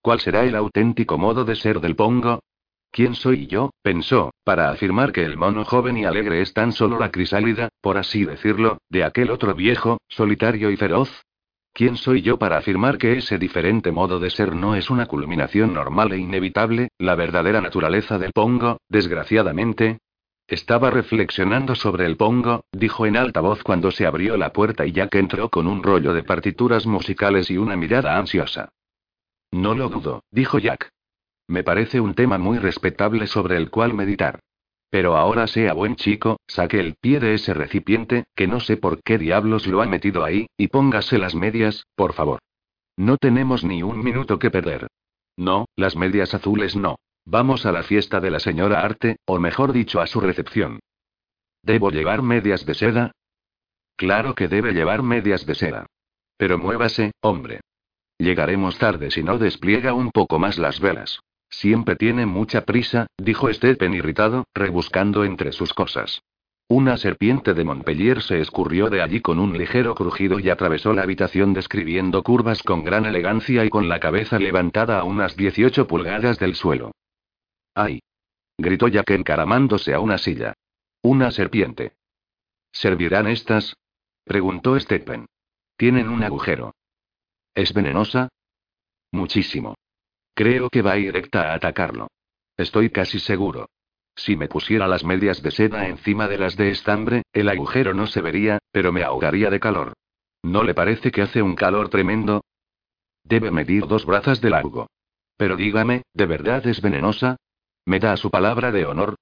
¿Cuál 0.00 0.20
será 0.20 0.44
el 0.44 0.56
auténtico 0.56 1.18
modo 1.18 1.44
de 1.44 1.56
ser 1.56 1.80
del 1.80 1.96
pongo? 1.96 2.40
¿Quién 2.96 3.14
soy 3.14 3.46
yo? 3.46 3.72
pensó, 3.82 4.30
para 4.42 4.70
afirmar 4.70 5.12
que 5.12 5.22
el 5.22 5.36
mono 5.36 5.66
joven 5.66 5.98
y 5.98 6.06
alegre 6.06 6.40
es 6.40 6.54
tan 6.54 6.72
solo 6.72 6.98
la 6.98 7.10
crisálida, 7.10 7.68
por 7.82 7.98
así 7.98 8.24
decirlo, 8.24 8.78
de 8.88 9.04
aquel 9.04 9.30
otro 9.30 9.54
viejo, 9.54 9.98
solitario 10.08 10.70
y 10.70 10.78
feroz. 10.78 11.10
¿Quién 11.74 11.98
soy 11.98 12.22
yo 12.22 12.38
para 12.38 12.56
afirmar 12.56 12.96
que 12.96 13.18
ese 13.18 13.36
diferente 13.36 13.92
modo 13.92 14.18
de 14.18 14.30
ser 14.30 14.54
no 14.54 14.76
es 14.76 14.88
una 14.88 15.04
culminación 15.04 15.74
normal 15.74 16.12
e 16.12 16.16
inevitable, 16.16 16.88
la 16.96 17.14
verdadera 17.16 17.60
naturaleza 17.60 18.18
del 18.18 18.32
pongo, 18.32 18.78
desgraciadamente? 18.88 19.98
Estaba 20.48 20.88
reflexionando 20.90 21.74
sobre 21.74 22.06
el 22.06 22.16
pongo, 22.16 22.64
dijo 22.72 23.04
en 23.04 23.18
alta 23.18 23.42
voz 23.42 23.62
cuando 23.62 23.90
se 23.90 24.06
abrió 24.06 24.38
la 24.38 24.54
puerta 24.54 24.86
y 24.86 24.92
Jack 24.92 25.16
entró 25.16 25.50
con 25.50 25.66
un 25.66 25.82
rollo 25.82 26.14
de 26.14 26.22
partituras 26.22 26.86
musicales 26.86 27.50
y 27.50 27.58
una 27.58 27.76
mirada 27.76 28.16
ansiosa. 28.16 28.70
No 29.52 29.74
lo 29.74 29.90
dudo, 29.90 30.24
dijo 30.30 30.58
Jack. 30.58 30.95
Me 31.48 31.62
parece 31.62 32.00
un 32.00 32.14
tema 32.14 32.38
muy 32.38 32.58
respetable 32.58 33.26
sobre 33.26 33.56
el 33.56 33.70
cual 33.70 33.94
meditar. 33.94 34.40
Pero 34.90 35.16
ahora 35.16 35.46
sea 35.46 35.72
buen 35.72 35.96
chico, 35.96 36.38
saque 36.46 36.80
el 36.80 36.94
pie 36.94 37.20
de 37.20 37.34
ese 37.34 37.54
recipiente, 37.54 38.24
que 38.34 38.46
no 38.46 38.60
sé 38.60 38.76
por 38.76 39.02
qué 39.02 39.18
diablos 39.18 39.66
lo 39.66 39.82
ha 39.82 39.86
metido 39.86 40.24
ahí, 40.24 40.46
y 40.56 40.68
póngase 40.68 41.18
las 41.18 41.34
medias, 41.34 41.84
por 41.94 42.12
favor. 42.12 42.40
No 42.96 43.16
tenemos 43.16 43.62
ni 43.64 43.82
un 43.82 44.02
minuto 44.02 44.38
que 44.38 44.50
perder. 44.50 44.88
No, 45.36 45.66
las 45.76 45.96
medias 45.96 46.34
azules 46.34 46.76
no. 46.76 46.96
Vamos 47.24 47.66
a 47.66 47.72
la 47.72 47.82
fiesta 47.82 48.20
de 48.20 48.30
la 48.30 48.40
señora 48.40 48.80
Arte, 48.80 49.16
o 49.26 49.38
mejor 49.38 49.72
dicho, 49.72 50.00
a 50.00 50.06
su 50.06 50.20
recepción. 50.20 50.80
¿Debo 51.62 51.90
llevar 51.90 52.22
medias 52.22 52.64
de 52.64 52.74
seda? 52.74 53.12
Claro 53.96 54.34
que 54.34 54.48
debe 54.48 54.72
llevar 54.72 55.02
medias 55.02 55.44
de 55.46 55.54
seda. 55.56 55.86
Pero 56.36 56.58
muévase, 56.58 57.12
hombre. 57.20 57.60
Llegaremos 58.18 58.78
tarde 58.78 59.10
si 59.10 59.22
no 59.22 59.38
despliega 59.38 59.92
un 59.92 60.10
poco 60.10 60.38
más 60.38 60.58
las 60.58 60.80
velas. 60.80 61.20
Siempre 61.56 61.96
tiene 61.96 62.26
mucha 62.26 62.66
prisa, 62.66 63.06
dijo 63.16 63.50
Stephen 63.50 63.94
irritado, 63.94 64.46
rebuscando 64.54 65.24
entre 65.24 65.52
sus 65.52 65.72
cosas. 65.72 66.22
Una 66.68 66.98
serpiente 66.98 67.54
de 67.54 67.64
Montpellier 67.64 68.20
se 68.20 68.42
escurrió 68.42 68.90
de 68.90 69.00
allí 69.00 69.22
con 69.22 69.38
un 69.38 69.56
ligero 69.56 69.94
crujido 69.94 70.38
y 70.38 70.50
atravesó 70.50 70.92
la 70.92 71.00
habitación 71.00 71.54
describiendo 71.54 72.22
curvas 72.22 72.62
con 72.62 72.84
gran 72.84 73.06
elegancia 73.06 73.64
y 73.64 73.70
con 73.70 73.88
la 73.88 74.00
cabeza 74.00 74.38
levantada 74.38 75.00
a 75.00 75.04
unas 75.04 75.34
18 75.34 75.86
pulgadas 75.86 76.38
del 76.38 76.56
suelo. 76.56 76.92
¡Ay! 77.74 78.00
gritó 78.58 78.88
Jack 78.88 79.12
encaramándose 79.12 79.94
a 79.94 80.00
una 80.00 80.18
silla. 80.18 80.52
Una 81.00 81.30
serpiente. 81.30 81.94
¿Servirán 82.70 83.28
estas? 83.28 83.74
preguntó 84.24 84.78
Stephen. 84.78 85.24
Tienen 85.78 86.10
un 86.10 86.22
agujero. 86.22 86.74
¿Es 87.54 87.72
venenosa? 87.72 88.28
Muchísimo. 89.10 89.74
Creo 90.36 90.68
que 90.68 90.82
va 90.82 90.96
directa 90.96 91.50
a 91.50 91.54
atacarlo. 91.54 92.08
Estoy 92.58 92.90
casi 92.90 93.18
seguro. 93.20 93.70
Si 94.14 94.36
me 94.36 94.48
pusiera 94.48 94.86
las 94.86 95.02
medias 95.02 95.42
de 95.42 95.50
seda 95.50 95.88
encima 95.88 96.28
de 96.28 96.36
las 96.36 96.56
de 96.56 96.68
estambre, 96.68 97.22
el 97.32 97.48
agujero 97.48 97.94
no 97.94 98.06
se 98.06 98.20
vería, 98.20 98.58
pero 98.70 98.92
me 98.92 99.02
ahogaría 99.02 99.48
de 99.48 99.60
calor. 99.60 99.94
¿No 100.42 100.62
le 100.62 100.74
parece 100.74 101.10
que 101.10 101.22
hace 101.22 101.40
un 101.40 101.54
calor 101.54 101.88
tremendo? 101.88 102.44
Debe 103.24 103.50
medir 103.50 103.86
dos 103.86 104.04
brazas 104.04 104.42
de 104.42 104.50
largo. 104.50 104.88
Pero 105.38 105.56
dígame, 105.56 106.02
¿de 106.12 106.26
verdad 106.26 106.66
es 106.66 106.82
venenosa? 106.82 107.36
¿Me 107.86 107.98
da 107.98 108.14
su 108.18 108.30
palabra 108.30 108.72
de 108.72 108.84
honor? 108.84 109.16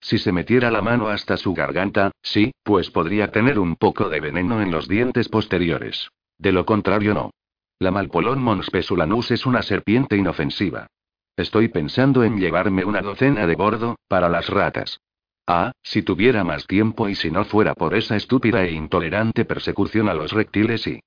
Si 0.00 0.18
se 0.18 0.30
metiera 0.30 0.70
la 0.70 0.82
mano 0.82 1.08
hasta 1.08 1.36
su 1.36 1.52
garganta, 1.52 2.12
sí, 2.22 2.52
pues 2.62 2.92
podría 2.92 3.32
tener 3.32 3.58
un 3.58 3.74
poco 3.74 4.08
de 4.08 4.20
veneno 4.20 4.62
en 4.62 4.70
los 4.70 4.86
dientes 4.86 5.28
posteriores. 5.28 6.10
De 6.38 6.52
lo 6.52 6.64
contrario, 6.64 7.12
no. 7.12 7.32
La 7.80 7.92
Malpolon 7.92 8.42
monspesulanus 8.42 9.30
es 9.30 9.46
una 9.46 9.62
serpiente 9.62 10.16
inofensiva. 10.16 10.88
Estoy 11.36 11.68
pensando 11.68 12.24
en 12.24 12.40
llevarme 12.40 12.84
una 12.84 13.02
docena 13.02 13.46
de 13.46 13.54
bordo, 13.54 13.94
para 14.08 14.28
las 14.28 14.48
ratas. 14.48 15.00
Ah, 15.46 15.70
si 15.80 16.02
tuviera 16.02 16.42
más 16.42 16.66
tiempo 16.66 17.08
y 17.08 17.14
si 17.14 17.30
no 17.30 17.44
fuera 17.44 17.74
por 17.74 17.94
esa 17.94 18.16
estúpida 18.16 18.64
e 18.64 18.72
intolerante 18.72 19.44
persecución 19.44 20.08
a 20.08 20.14
los 20.14 20.32
reptiles 20.32 20.88
y... 20.88 21.00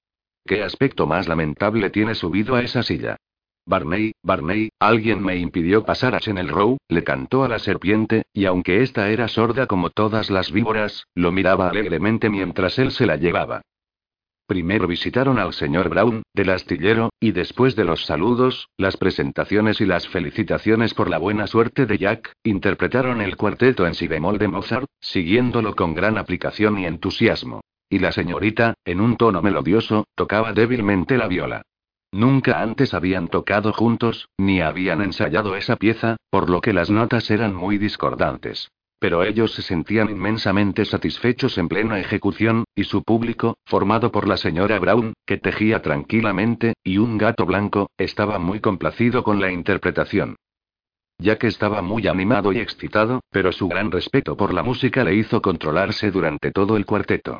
¿Qué 0.45 0.63
aspecto 0.63 1.05
más 1.05 1.27
lamentable 1.27 1.89
tiene 1.89 2.15
subido 2.15 2.55
a 2.55 2.61
esa 2.61 2.83
silla? 2.83 3.17
Barney, 3.65 4.13
Barney, 4.23 4.69
alguien 4.79 5.21
me 5.21 5.35
impidió 5.35 5.83
pasar 5.83 6.15
a 6.15 6.21
Channel 6.21 6.47
Row, 6.47 6.77
le 6.87 7.03
cantó 7.03 7.43
a 7.43 7.49
la 7.49 7.59
serpiente, 7.59 8.23
y 8.33 8.45
aunque 8.45 8.81
ésta 8.81 9.09
era 9.09 9.27
sorda 9.27 9.67
como 9.67 9.89
todas 9.89 10.29
las 10.29 10.53
víboras, 10.53 11.05
lo 11.15 11.33
miraba 11.33 11.69
alegremente 11.69 12.29
mientras 12.29 12.79
él 12.79 12.91
se 12.91 13.05
la 13.05 13.17
llevaba. 13.17 13.61
Primero 14.51 14.85
visitaron 14.85 15.39
al 15.39 15.53
señor 15.53 15.87
Brown, 15.87 16.23
del 16.33 16.49
astillero, 16.49 17.11
y 17.21 17.31
después 17.31 17.73
de 17.77 17.85
los 17.85 18.03
saludos, 18.03 18.67
las 18.75 18.97
presentaciones 18.97 19.79
y 19.79 19.85
las 19.85 20.09
felicitaciones 20.09 20.93
por 20.93 21.09
la 21.09 21.19
buena 21.19 21.47
suerte 21.47 21.85
de 21.85 21.97
Jack, 21.97 22.33
interpretaron 22.43 23.21
el 23.21 23.37
cuarteto 23.37 23.87
en 23.87 23.93
si 23.93 24.09
bemol 24.09 24.39
de 24.39 24.49
Mozart, 24.49 24.87
siguiéndolo 24.99 25.73
con 25.73 25.93
gran 25.93 26.17
aplicación 26.17 26.77
y 26.79 26.85
entusiasmo. 26.85 27.61
Y 27.89 27.99
la 27.99 28.11
señorita, 28.11 28.73
en 28.83 28.99
un 28.99 29.15
tono 29.15 29.41
melodioso, 29.41 30.03
tocaba 30.15 30.51
débilmente 30.51 31.17
la 31.17 31.29
viola. 31.29 31.61
Nunca 32.11 32.61
antes 32.61 32.93
habían 32.93 33.29
tocado 33.29 33.71
juntos, 33.71 34.27
ni 34.37 34.59
habían 34.59 35.01
ensayado 35.01 35.55
esa 35.55 35.77
pieza, 35.77 36.17
por 36.29 36.49
lo 36.49 36.59
que 36.59 36.73
las 36.73 36.89
notas 36.89 37.31
eran 37.31 37.55
muy 37.55 37.77
discordantes. 37.77 38.69
Pero 39.01 39.23
ellos 39.23 39.53
se 39.53 39.63
sentían 39.63 40.11
inmensamente 40.11 40.85
satisfechos 40.85 41.57
en 41.57 41.67
plena 41.67 41.99
ejecución, 41.99 42.65
y 42.75 42.83
su 42.83 43.01
público, 43.01 43.57
formado 43.65 44.11
por 44.11 44.27
la 44.27 44.37
señora 44.37 44.77
Brown, 44.77 45.13
que 45.25 45.39
tejía 45.39 45.81
tranquilamente, 45.81 46.75
y 46.83 46.99
un 46.99 47.17
gato 47.17 47.47
blanco, 47.47 47.89
estaba 47.97 48.37
muy 48.37 48.59
complacido 48.59 49.23
con 49.23 49.41
la 49.41 49.51
interpretación. 49.51 50.35
Ya 51.17 51.39
que 51.39 51.47
estaba 51.47 51.81
muy 51.81 52.07
animado 52.07 52.53
y 52.53 52.59
excitado, 52.59 53.21
pero 53.31 53.51
su 53.51 53.67
gran 53.67 53.89
respeto 53.89 54.37
por 54.37 54.53
la 54.53 54.61
música 54.61 55.03
le 55.03 55.15
hizo 55.15 55.41
controlarse 55.41 56.11
durante 56.11 56.51
todo 56.51 56.77
el 56.77 56.85
cuarteto. 56.85 57.39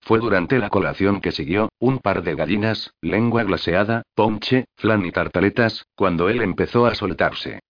Fue 0.00 0.18
durante 0.18 0.58
la 0.58 0.70
colación 0.70 1.20
que 1.20 1.30
siguió, 1.30 1.68
un 1.78 1.98
par 1.98 2.22
de 2.22 2.36
gallinas, 2.36 2.94
lengua 3.02 3.44
glaseada, 3.44 4.02
ponche, 4.14 4.64
flan 4.76 5.04
y 5.04 5.12
tartaletas, 5.12 5.84
cuando 5.94 6.30
él 6.30 6.40
empezó 6.40 6.86
a 6.86 6.94
soltarse. 6.94 7.60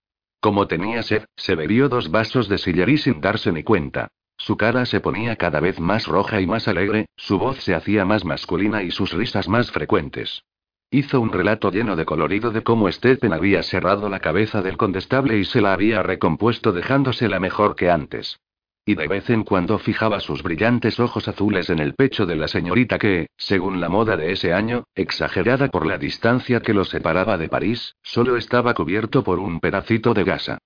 Como 0.43 0.67
tenía 0.67 1.05
sed, 1.05 1.27
se 1.37 1.55
bebió 1.55 1.89
dos 1.89 2.11
vasos 2.11 2.49
de 2.49 2.59
sillerí 2.59 2.99
sin 2.99 3.21
darse 3.21 3.53
ni 3.53 3.63
cuenta. 3.63 4.09
Su 4.37 4.57
cara 4.57 4.87
se 4.87 4.99
ponía 4.99 5.37
cada 5.37 5.61
vez 5.61 5.79
más 5.79 6.09
roja 6.09 6.41
y 6.41 6.49
más 6.49 6.67
alegre, 6.67 7.07
su 7.15 7.39
voz 7.39 7.63
se 7.63 7.77
hacía 7.77 8.05
más 8.05 8.25
masculina 8.25 8.83
y 8.83 8.91
sus 8.91 9.13
risas 9.13 9.49
más 9.49 9.71
frecuentes. 9.71 10.43
Hizo 10.91 11.21
un 11.21 11.31
relato 11.31 11.71
lleno 11.71 11.95
de 11.95 12.05
colorido 12.05 12.51
de 12.51 12.65
cómo 12.65 12.91
Stephen 12.91 13.33
había 13.33 13.63
cerrado 13.63 14.09
la 14.09 14.19
cabeza 14.19 14.63
del 14.63 14.77
condestable 14.77 15.39
y 15.39 15.45
se 15.45 15.61
la 15.61 15.75
había 15.75 16.03
recompuesto 16.03 16.73
dejándosela 16.73 17.39
mejor 17.39 17.77
que 17.77 17.89
antes. 17.89 18.41
Y 18.85 18.97
de 18.97 19.07
vez 19.07 19.31
en 19.31 19.45
cuando 19.45 19.79
fijaba 19.79 20.19
sus 20.19 20.43
brillantes 20.43 20.99
ojos 20.99 21.29
azules 21.29 21.71
en 21.71 21.79
el 21.79 21.95
pecho 21.95 22.27
de 22.27 22.35
la 22.35 22.49
señorita 22.49 22.99
que, 22.99 23.29
según 23.37 23.81
la 23.81 23.89
moda 23.89 24.17
de 24.17 24.33
ese 24.33 24.53
año, 24.53 24.85
exagerada 24.97 25.69
por 25.69 25.87
la 25.87 25.99
distancia 25.99 26.61
que 26.61 26.75
lo 26.75 26.85
separaba 26.85 27.39
de 27.39 27.49
París, 27.49 27.95
solo 28.03 28.37
estaba 28.37 28.75
cubierto 28.75 29.23
por 29.23 29.39
un 29.39 29.61
pedacito 29.61 30.15
de 30.15 30.25
gasa. 30.25 30.59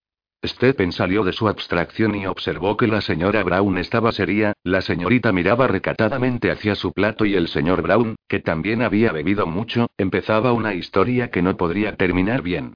Stephen 0.44 0.92
salió 0.92 1.24
de 1.24 1.32
su 1.32 1.46
abstracción 1.48 2.14
y 2.14 2.26
observó 2.26 2.76
que 2.78 2.86
la 2.86 3.02
señora 3.02 3.42
Brown 3.42 3.76
estaba 3.76 4.12
seria, 4.12 4.54
la 4.62 4.80
señorita 4.80 5.32
miraba 5.32 5.66
recatadamente 5.66 6.50
hacia 6.50 6.74
su 6.74 6.92
plato 6.92 7.26
y 7.26 7.34
el 7.34 7.48
señor 7.48 7.82
Brown, 7.82 8.16
que 8.28 8.40
también 8.40 8.80
había 8.80 9.12
bebido 9.12 9.46
mucho, 9.46 9.88
empezaba 9.98 10.52
una 10.52 10.74
historia 10.74 11.30
que 11.30 11.42
no 11.42 11.56
podría 11.56 11.96
terminar 11.96 12.40
bien. 12.42 12.74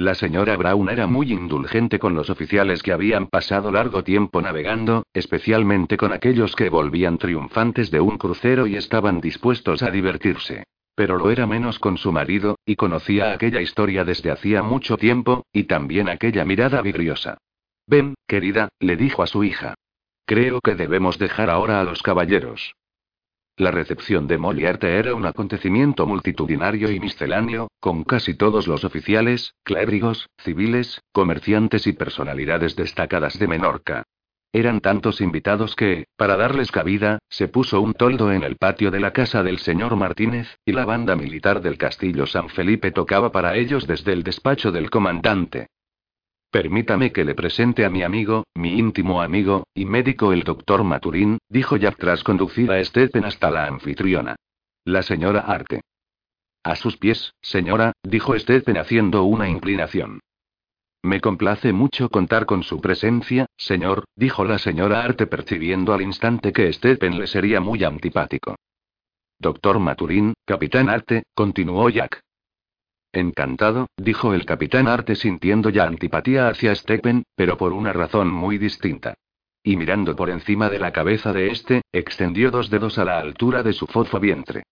La 0.00 0.14
señora 0.14 0.56
Brown 0.56 0.88
era 0.88 1.06
muy 1.06 1.30
indulgente 1.30 1.98
con 1.98 2.14
los 2.14 2.30
oficiales 2.30 2.82
que 2.82 2.90
habían 2.90 3.26
pasado 3.26 3.70
largo 3.70 4.02
tiempo 4.02 4.40
navegando, 4.40 5.04
especialmente 5.12 5.98
con 5.98 6.14
aquellos 6.14 6.56
que 6.56 6.70
volvían 6.70 7.18
triunfantes 7.18 7.90
de 7.90 8.00
un 8.00 8.16
crucero 8.16 8.66
y 8.66 8.76
estaban 8.76 9.20
dispuestos 9.20 9.82
a 9.82 9.90
divertirse. 9.90 10.64
Pero 10.94 11.18
lo 11.18 11.30
era 11.30 11.46
menos 11.46 11.78
con 11.78 11.98
su 11.98 12.12
marido, 12.12 12.56
y 12.64 12.76
conocía 12.76 13.32
aquella 13.32 13.60
historia 13.60 14.02
desde 14.06 14.30
hacía 14.30 14.62
mucho 14.62 14.96
tiempo, 14.96 15.44
y 15.52 15.64
también 15.64 16.08
aquella 16.08 16.46
mirada 16.46 16.80
vidriosa. 16.80 17.36
Ven, 17.86 18.14
querida, 18.26 18.70
le 18.78 18.96
dijo 18.96 19.22
a 19.22 19.26
su 19.26 19.44
hija. 19.44 19.74
Creo 20.24 20.62
que 20.62 20.76
debemos 20.76 21.18
dejar 21.18 21.50
ahora 21.50 21.78
a 21.78 21.84
los 21.84 22.02
caballeros. 22.02 22.72
La 23.60 23.70
recepción 23.70 24.26
de 24.26 24.38
Moliarte 24.38 24.96
era 24.96 25.14
un 25.14 25.26
acontecimiento 25.26 26.06
multitudinario 26.06 26.90
y 26.90 26.98
misceláneo, 26.98 27.68
con 27.78 28.04
casi 28.04 28.32
todos 28.32 28.66
los 28.66 28.84
oficiales, 28.84 29.52
clérigos, 29.64 30.30
civiles, 30.38 31.02
comerciantes 31.12 31.86
y 31.86 31.92
personalidades 31.92 32.74
destacadas 32.74 33.38
de 33.38 33.48
Menorca. 33.48 34.04
Eran 34.50 34.80
tantos 34.80 35.20
invitados 35.20 35.76
que, 35.76 36.06
para 36.16 36.38
darles 36.38 36.72
cabida, 36.72 37.18
se 37.28 37.48
puso 37.48 37.82
un 37.82 37.92
toldo 37.92 38.32
en 38.32 38.44
el 38.44 38.56
patio 38.56 38.90
de 38.90 39.00
la 39.00 39.12
casa 39.12 39.42
del 39.42 39.58
señor 39.58 39.94
Martínez, 39.94 40.56
y 40.64 40.72
la 40.72 40.86
banda 40.86 41.14
militar 41.14 41.60
del 41.60 41.76
castillo 41.76 42.24
San 42.24 42.48
Felipe 42.48 42.92
tocaba 42.92 43.30
para 43.30 43.56
ellos 43.56 43.86
desde 43.86 44.14
el 44.14 44.22
despacho 44.22 44.72
del 44.72 44.88
comandante. 44.88 45.66
Permítame 46.50 47.12
que 47.12 47.24
le 47.24 47.34
presente 47.34 47.84
a 47.84 47.90
mi 47.90 48.02
amigo, 48.02 48.44
mi 48.54 48.76
íntimo 48.78 49.22
amigo, 49.22 49.68
y 49.72 49.84
médico 49.84 50.32
el 50.32 50.42
doctor 50.42 50.82
Maturín, 50.82 51.38
dijo 51.48 51.76
Jack 51.76 51.96
tras 51.98 52.24
conducir 52.24 52.72
a 52.72 52.84
Stephen 52.84 53.24
hasta 53.24 53.50
la 53.50 53.66
anfitriona. 53.66 54.34
La 54.84 55.02
señora 55.02 55.40
Arte. 55.40 55.82
A 56.64 56.74
sus 56.74 56.96
pies, 56.96 57.34
señora, 57.40 57.92
dijo 58.02 58.36
Stephen 58.38 58.78
haciendo 58.78 59.22
una 59.24 59.48
inclinación. 59.48 60.20
Me 61.02 61.20
complace 61.20 61.72
mucho 61.72 62.10
contar 62.10 62.44
con 62.44 62.62
su 62.62 62.80
presencia, 62.80 63.46
señor, 63.56 64.04
dijo 64.16 64.44
la 64.44 64.58
señora 64.58 65.02
Arte 65.02 65.26
percibiendo 65.26 65.94
al 65.94 66.02
instante 66.02 66.52
que 66.52 66.70
Stephen 66.72 67.18
le 67.18 67.28
sería 67.28 67.60
muy 67.60 67.84
antipático. 67.84 68.56
Doctor 69.38 69.78
Maturín, 69.78 70.34
capitán 70.44 70.90
Arte, 70.90 71.22
continuó 71.34 71.88
Jack. 71.88 72.20
Encantado, 73.12 73.88
dijo 73.96 74.34
el 74.34 74.46
capitán 74.46 74.86
Arte 74.86 75.16
sintiendo 75.16 75.70
ya 75.70 75.84
antipatía 75.84 76.48
hacia 76.48 76.74
Stephen, 76.74 77.24
pero 77.34 77.56
por 77.56 77.72
una 77.72 77.92
razón 77.92 78.30
muy 78.30 78.56
distinta. 78.56 79.14
Y 79.62 79.76
mirando 79.76 80.14
por 80.14 80.30
encima 80.30 80.70
de 80.70 80.78
la 80.78 80.92
cabeza 80.92 81.32
de 81.32 81.48
este, 81.48 81.82
extendió 81.92 82.50
dos 82.50 82.70
dedos 82.70 82.98
a 82.98 83.04
la 83.04 83.18
altura 83.18 83.62
de 83.62 83.72
su 83.72 83.86
fofo 83.86 84.20
vientre. 84.20 84.62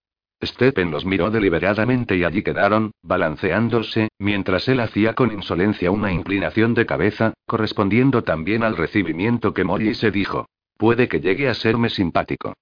Stephen 0.42 0.92
los 0.92 1.04
miró 1.04 1.30
deliberadamente 1.30 2.16
y 2.16 2.22
allí 2.22 2.42
quedaron, 2.42 2.92
balanceándose, 3.02 4.08
mientras 4.18 4.68
él 4.68 4.78
hacía 4.78 5.14
con 5.14 5.32
insolencia 5.32 5.90
una 5.90 6.12
inclinación 6.12 6.74
de 6.74 6.86
cabeza, 6.86 7.34
correspondiendo 7.44 8.22
también 8.22 8.62
al 8.62 8.76
recibimiento 8.76 9.52
que 9.52 9.64
Molly 9.64 9.94
se 9.94 10.12
dijo. 10.12 10.46
Puede 10.76 11.08
que 11.08 11.20
llegue 11.20 11.48
a 11.48 11.54
serme 11.54 11.90
simpático. 11.90 12.54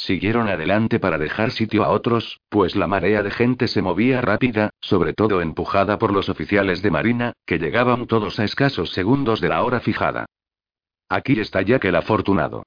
Siguieron 0.00 0.48
adelante 0.48 0.98
para 0.98 1.18
dejar 1.18 1.50
sitio 1.50 1.84
a 1.84 1.90
otros, 1.90 2.40
pues 2.48 2.74
la 2.74 2.86
marea 2.86 3.22
de 3.22 3.30
gente 3.30 3.68
se 3.68 3.82
movía 3.82 4.22
rápida, 4.22 4.70
sobre 4.80 5.12
todo 5.12 5.42
empujada 5.42 5.98
por 5.98 6.10
los 6.10 6.30
oficiales 6.30 6.80
de 6.80 6.90
marina, 6.90 7.34
que 7.44 7.58
llegaban 7.58 8.06
todos 8.06 8.40
a 8.40 8.44
escasos 8.44 8.92
segundos 8.92 9.42
de 9.42 9.50
la 9.50 9.62
hora 9.62 9.80
fijada. 9.80 10.24
Aquí 11.10 11.38
está 11.38 11.62
que 11.66 11.88
el 11.88 11.96
afortunado. 11.96 12.62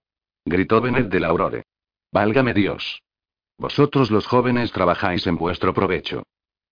Gritó 0.46 0.80
Benet 0.80 1.08
de 1.10 1.20
la 1.20 1.30
Aurore. 1.30 1.64
Válgame 2.12 2.54
Dios. 2.54 3.02
Vosotros 3.58 4.12
los 4.12 4.28
jóvenes 4.28 4.72
trabajáis 4.72 5.26
en 5.26 5.36
vuestro 5.36 5.74
provecho. 5.74 6.22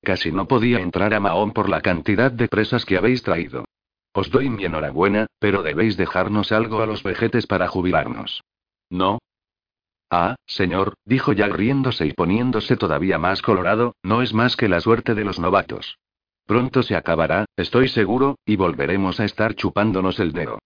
Casi 0.04 0.32
no 0.32 0.48
podía 0.48 0.80
entrar 0.80 1.16
a 1.16 1.20
Mahón 1.20 1.54
por 1.54 1.70
la 1.70 1.82
cantidad 1.82 2.32
de 2.32 2.48
presas 2.48 2.86
que 2.86 2.98
habéis 2.98 3.24
traído. 3.24 3.66
Os 4.14 4.30
doy 4.30 4.52
mi 4.52 4.66
enhorabuena, 4.66 5.26
pero 5.40 5.64
debéis 5.64 5.98
dejarnos 5.98 6.52
algo 6.52 6.84
a 6.84 6.86
los 6.86 7.02
vejetes 7.02 7.48
para 7.48 7.68
jubilarnos. 7.68 8.44
¿No? 8.92 9.18
Ah, 10.14 10.36
señor, 10.46 10.96
dijo 11.06 11.32
Jack 11.32 11.54
riéndose 11.54 12.06
y 12.06 12.12
poniéndose 12.12 12.76
todavía 12.76 13.18
más 13.18 13.42
colorado, 13.42 13.96
no 14.04 14.22
es 14.22 14.34
más 14.34 14.58
que 14.58 14.68
la 14.68 14.82
suerte 14.82 15.16
de 15.16 15.24
los 15.24 15.40
novatos. 15.40 16.00
Pronto 16.46 16.84
se 16.84 16.98
acabará, 16.98 17.46
estoy 17.56 17.88
seguro, 17.88 18.38
y 18.46 18.58
volveremos 18.58 19.22
a 19.22 19.26
estar 19.26 19.56
chupándonos 19.56 20.20
el 20.20 20.34
dedo. 20.34 20.60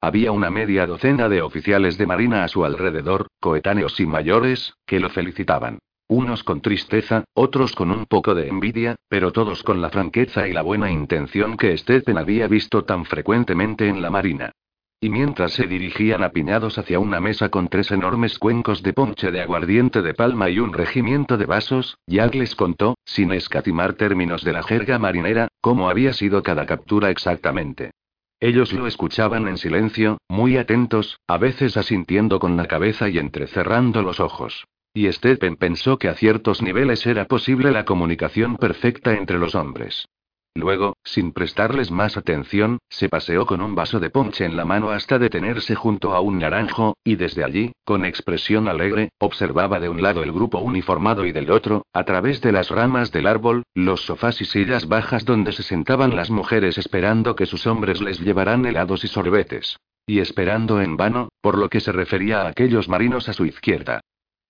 Había 0.00 0.30
una 0.30 0.50
media 0.50 0.86
docena 0.86 1.28
de 1.28 1.42
oficiales 1.42 1.98
de 1.98 2.06
marina 2.06 2.44
a 2.44 2.48
su 2.48 2.64
alrededor, 2.64 3.26
coetáneos 3.40 3.98
y 3.98 4.06
mayores, 4.06 4.72
que 4.86 5.00
lo 5.00 5.10
felicitaban. 5.10 5.80
Unos 6.06 6.44
con 6.44 6.60
tristeza, 6.60 7.24
otros 7.34 7.74
con 7.74 7.90
un 7.90 8.06
poco 8.06 8.36
de 8.36 8.46
envidia, 8.46 8.94
pero 9.08 9.32
todos 9.32 9.64
con 9.64 9.82
la 9.82 9.90
franqueza 9.90 10.46
y 10.46 10.52
la 10.52 10.62
buena 10.62 10.92
intención 10.92 11.56
que 11.56 11.76
Stephen 11.76 12.18
había 12.18 12.46
visto 12.46 12.84
tan 12.84 13.04
frecuentemente 13.04 13.88
en 13.88 14.00
la 14.00 14.10
marina. 14.10 14.52
Y 15.02 15.08
mientras 15.08 15.52
se 15.52 15.66
dirigían 15.66 16.22
apiñados 16.22 16.76
hacia 16.76 16.98
una 16.98 17.20
mesa 17.20 17.48
con 17.48 17.68
tres 17.68 17.90
enormes 17.90 18.38
cuencos 18.38 18.82
de 18.82 18.92
ponche 18.92 19.30
de 19.30 19.40
aguardiente 19.40 20.02
de 20.02 20.12
palma 20.12 20.50
y 20.50 20.58
un 20.58 20.74
regimiento 20.74 21.38
de 21.38 21.46
vasos, 21.46 21.96
Jack 22.06 22.34
les 22.34 22.54
contó, 22.54 22.98
sin 23.06 23.32
escatimar 23.32 23.94
términos 23.94 24.44
de 24.44 24.52
la 24.52 24.62
jerga 24.62 24.98
marinera, 24.98 25.48
cómo 25.62 25.88
había 25.88 26.12
sido 26.12 26.42
cada 26.42 26.66
captura 26.66 27.08
exactamente. 27.08 27.92
Ellos 28.40 28.74
lo 28.74 28.86
escuchaban 28.86 29.48
en 29.48 29.56
silencio, 29.56 30.18
muy 30.28 30.58
atentos, 30.58 31.18
a 31.26 31.38
veces 31.38 31.78
asintiendo 31.78 32.38
con 32.38 32.58
la 32.58 32.66
cabeza 32.66 33.08
y 33.08 33.16
entrecerrando 33.16 34.02
los 34.02 34.20
ojos. 34.20 34.66
Y 34.92 35.10
Stephen 35.12 35.56
pensó 35.56 35.98
que 35.98 36.08
a 36.08 36.14
ciertos 36.14 36.60
niveles 36.60 37.06
era 37.06 37.24
posible 37.24 37.70
la 37.70 37.86
comunicación 37.86 38.56
perfecta 38.56 39.14
entre 39.14 39.38
los 39.38 39.54
hombres. 39.54 40.08
Luego, 40.54 40.96
sin 41.04 41.32
prestarles 41.32 41.92
más 41.92 42.16
atención, 42.16 42.78
se 42.88 43.08
paseó 43.08 43.46
con 43.46 43.60
un 43.60 43.76
vaso 43.76 44.00
de 44.00 44.10
ponche 44.10 44.44
en 44.44 44.56
la 44.56 44.64
mano 44.64 44.90
hasta 44.90 45.18
detenerse 45.18 45.76
junto 45.76 46.12
a 46.12 46.20
un 46.20 46.38
naranjo, 46.40 46.96
y 47.04 47.14
desde 47.14 47.44
allí, 47.44 47.72
con 47.84 48.04
expresión 48.04 48.66
alegre, 48.66 49.10
observaba 49.18 49.78
de 49.78 49.88
un 49.88 50.02
lado 50.02 50.24
el 50.24 50.32
grupo 50.32 50.58
uniformado 50.58 51.24
y 51.24 51.30
del 51.30 51.52
otro, 51.52 51.86
a 51.92 52.04
través 52.04 52.40
de 52.40 52.50
las 52.50 52.70
ramas 52.70 53.12
del 53.12 53.28
árbol, 53.28 53.62
los 53.74 54.04
sofás 54.04 54.40
y 54.40 54.44
sillas 54.44 54.88
bajas 54.88 55.24
donde 55.24 55.52
se 55.52 55.62
sentaban 55.62 56.16
las 56.16 56.30
mujeres 56.30 56.78
esperando 56.78 57.36
que 57.36 57.46
sus 57.46 57.66
hombres 57.68 58.00
les 58.00 58.18
llevaran 58.18 58.66
helados 58.66 59.04
y 59.04 59.08
sorbetes. 59.08 59.76
Y 60.04 60.18
esperando 60.18 60.80
en 60.80 60.96
vano, 60.96 61.28
por 61.40 61.56
lo 61.56 61.68
que 61.68 61.78
se 61.78 61.92
refería 61.92 62.42
a 62.42 62.48
aquellos 62.48 62.88
marinos 62.88 63.28
a 63.28 63.32
su 63.34 63.46
izquierda. 63.46 64.00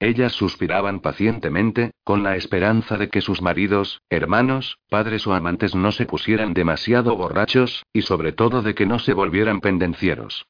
Ellas 0.01 0.33
suspiraban 0.33 1.01
pacientemente, 1.01 1.93
con 2.05 2.23
la 2.23 2.35
esperanza 2.37 2.97
de 2.97 3.11
que 3.11 3.21
sus 3.21 3.43
maridos, 3.43 4.01
hermanos, 4.09 4.79
padres 4.89 5.27
o 5.27 5.35
amantes 5.35 5.75
no 5.75 5.93
se 5.93 6.07
pusieran 6.07 6.55
demasiado 6.55 7.15
borrachos, 7.17 7.85
y 7.93 8.01
sobre 8.01 8.33
todo 8.33 8.63
de 8.63 8.75
que 8.75 8.87
no 8.87 8.99
se 8.99 9.13
volvieran 9.13 9.61
pendencieros. 9.61 10.47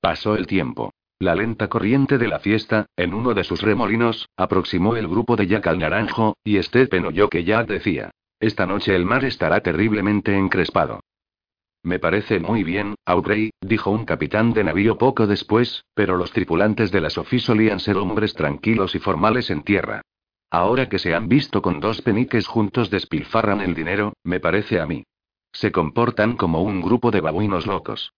Pasó 0.00 0.36
el 0.36 0.46
tiempo. 0.46 0.94
La 1.18 1.34
lenta 1.34 1.68
corriente 1.68 2.16
de 2.16 2.28
la 2.28 2.40
fiesta, 2.40 2.86
en 2.96 3.12
uno 3.12 3.34
de 3.34 3.44
sus 3.44 3.60
remolinos, 3.60 4.30
aproximó 4.36 4.96
el 4.96 5.06
grupo 5.06 5.36
de 5.36 5.46
Jack 5.46 5.66
al 5.66 5.78
naranjo, 5.78 6.38
y 6.42 6.60
Stephen 6.62 7.04
oyó 7.04 7.28
que 7.28 7.44
Jack 7.44 7.68
decía: 7.68 8.10
Esta 8.40 8.66
noche 8.66 8.96
el 8.96 9.04
mar 9.04 9.24
estará 9.24 9.60
terriblemente 9.60 10.36
encrespado. 10.36 11.00
Me 11.84 11.98
parece 11.98 12.38
muy 12.38 12.62
bien, 12.62 12.94
Aubrey, 13.04 13.50
dijo 13.60 13.90
un 13.90 14.04
capitán 14.04 14.52
de 14.52 14.62
navío 14.62 14.98
poco 14.98 15.26
después, 15.26 15.84
pero 15.94 16.16
los 16.16 16.30
tripulantes 16.30 16.92
de 16.92 17.00
la 17.00 17.10
Sophie 17.10 17.40
solían 17.40 17.80
ser 17.80 17.96
hombres 17.96 18.34
tranquilos 18.34 18.94
y 18.94 19.00
formales 19.00 19.50
en 19.50 19.62
tierra. 19.62 20.02
Ahora 20.48 20.88
que 20.88 21.00
se 21.00 21.14
han 21.14 21.28
visto 21.28 21.60
con 21.60 21.80
dos 21.80 22.00
peniques 22.02 22.46
juntos 22.46 22.88
despilfarran 22.90 23.60
el 23.60 23.74
dinero, 23.74 24.12
me 24.22 24.38
parece 24.38 24.80
a 24.80 24.86
mí. 24.86 25.04
Se 25.52 25.72
comportan 25.72 26.36
como 26.36 26.62
un 26.62 26.82
grupo 26.82 27.10
de 27.10 27.20
babuinos 27.20 27.66
locos. 27.66 28.12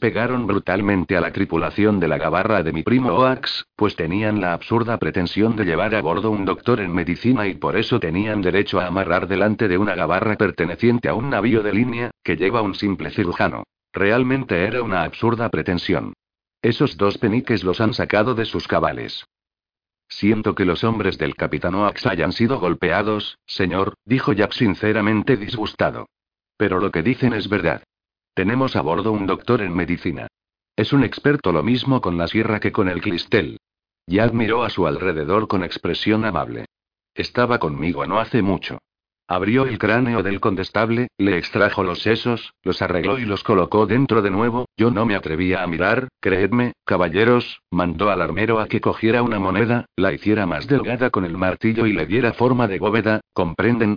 Pegaron 0.00 0.46
brutalmente 0.46 1.16
a 1.16 1.20
la 1.20 1.32
tripulación 1.32 1.98
de 1.98 2.06
la 2.06 2.18
gabarra 2.18 2.62
de 2.62 2.72
mi 2.72 2.84
primo 2.84 3.14
Oax, 3.14 3.66
pues 3.74 3.96
tenían 3.96 4.40
la 4.40 4.52
absurda 4.52 4.96
pretensión 4.98 5.56
de 5.56 5.64
llevar 5.64 5.92
a 5.96 6.00
bordo 6.00 6.30
un 6.30 6.44
doctor 6.44 6.78
en 6.78 6.92
medicina 6.92 7.48
y 7.48 7.54
por 7.54 7.76
eso 7.76 7.98
tenían 7.98 8.40
derecho 8.40 8.78
a 8.78 8.86
amarrar 8.86 9.26
delante 9.26 9.66
de 9.66 9.76
una 9.76 9.96
gabarra 9.96 10.36
perteneciente 10.36 11.08
a 11.08 11.14
un 11.14 11.30
navío 11.30 11.64
de 11.64 11.72
línea, 11.72 12.10
que 12.22 12.36
lleva 12.36 12.62
un 12.62 12.76
simple 12.76 13.10
cirujano. 13.10 13.64
Realmente 13.92 14.64
era 14.64 14.84
una 14.84 15.02
absurda 15.02 15.48
pretensión. 15.48 16.12
Esos 16.62 16.96
dos 16.96 17.18
peniques 17.18 17.64
los 17.64 17.80
han 17.80 17.92
sacado 17.92 18.36
de 18.36 18.44
sus 18.44 18.68
cabales. 18.68 19.24
Siento 20.08 20.54
que 20.54 20.64
los 20.64 20.84
hombres 20.84 21.18
del 21.18 21.34
capitán 21.34 21.74
Oax 21.74 22.06
hayan 22.06 22.32
sido 22.32 22.60
golpeados, 22.60 23.38
señor, 23.46 23.94
dijo 24.04 24.32
Jack 24.32 24.52
sinceramente 24.52 25.36
disgustado. 25.36 26.06
Pero 26.56 26.78
lo 26.78 26.92
que 26.92 27.02
dicen 27.02 27.32
es 27.32 27.48
verdad. 27.48 27.82
Tenemos 28.38 28.76
a 28.76 28.82
bordo 28.82 29.10
un 29.10 29.26
doctor 29.26 29.62
en 29.62 29.74
medicina. 29.74 30.28
Es 30.76 30.92
un 30.92 31.02
experto 31.02 31.50
lo 31.50 31.64
mismo 31.64 32.00
con 32.00 32.16
la 32.16 32.28
sierra 32.28 32.60
que 32.60 32.70
con 32.70 32.88
el 32.88 33.00
cristel. 33.00 33.58
Jack 34.06 34.32
miró 34.32 34.62
a 34.62 34.70
su 34.70 34.86
alrededor 34.86 35.48
con 35.48 35.64
expresión 35.64 36.24
amable. 36.24 36.66
Estaba 37.16 37.58
conmigo 37.58 38.06
no 38.06 38.20
hace 38.20 38.40
mucho. 38.40 38.78
Abrió 39.26 39.66
el 39.66 39.76
cráneo 39.76 40.22
del 40.22 40.38
condestable, 40.38 41.08
le 41.18 41.36
extrajo 41.36 41.82
los 41.82 41.98
sesos, 41.98 42.54
los 42.62 42.80
arregló 42.80 43.18
y 43.18 43.24
los 43.24 43.42
colocó 43.42 43.86
dentro 43.86 44.22
de 44.22 44.30
nuevo. 44.30 44.66
Yo 44.76 44.92
no 44.92 45.04
me 45.04 45.16
atrevía 45.16 45.64
a 45.64 45.66
mirar, 45.66 46.06
creedme, 46.20 46.74
caballeros, 46.84 47.60
mandó 47.72 48.08
al 48.08 48.22
armero 48.22 48.60
a 48.60 48.68
que 48.68 48.80
cogiera 48.80 49.24
una 49.24 49.40
moneda, 49.40 49.86
la 49.96 50.12
hiciera 50.12 50.46
más 50.46 50.68
delgada 50.68 51.10
con 51.10 51.24
el 51.24 51.36
martillo 51.36 51.86
y 51.86 51.92
le 51.92 52.06
diera 52.06 52.32
forma 52.34 52.68
de 52.68 52.78
bóveda, 52.78 53.20
¿comprenden? 53.32 53.96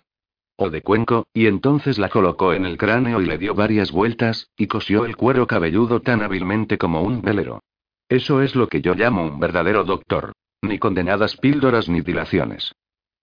O 0.61 0.69
de 0.69 0.83
cuenco, 0.83 1.25
y 1.33 1.47
entonces 1.47 1.97
la 1.97 2.09
colocó 2.09 2.53
en 2.53 2.65
el 2.65 2.77
cráneo 2.77 3.19
y 3.19 3.25
le 3.25 3.39
dio 3.39 3.55
varias 3.55 3.91
vueltas, 3.91 4.49
y 4.55 4.67
cosió 4.67 5.05
el 5.05 5.17
cuero 5.17 5.47
cabelludo 5.47 6.01
tan 6.01 6.21
hábilmente 6.21 6.77
como 6.77 7.01
un 7.01 7.23
velero. 7.23 7.61
Eso 8.07 8.41
es 8.41 8.55
lo 8.55 8.67
que 8.67 8.81
yo 8.81 8.93
llamo 8.93 9.23
un 9.23 9.39
verdadero 9.39 9.83
doctor. 9.83 10.33
Ni 10.61 10.77
condenadas 10.77 11.35
píldoras 11.37 11.89
ni 11.89 12.01
dilaciones. 12.01 12.73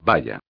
Vaya. 0.00 0.40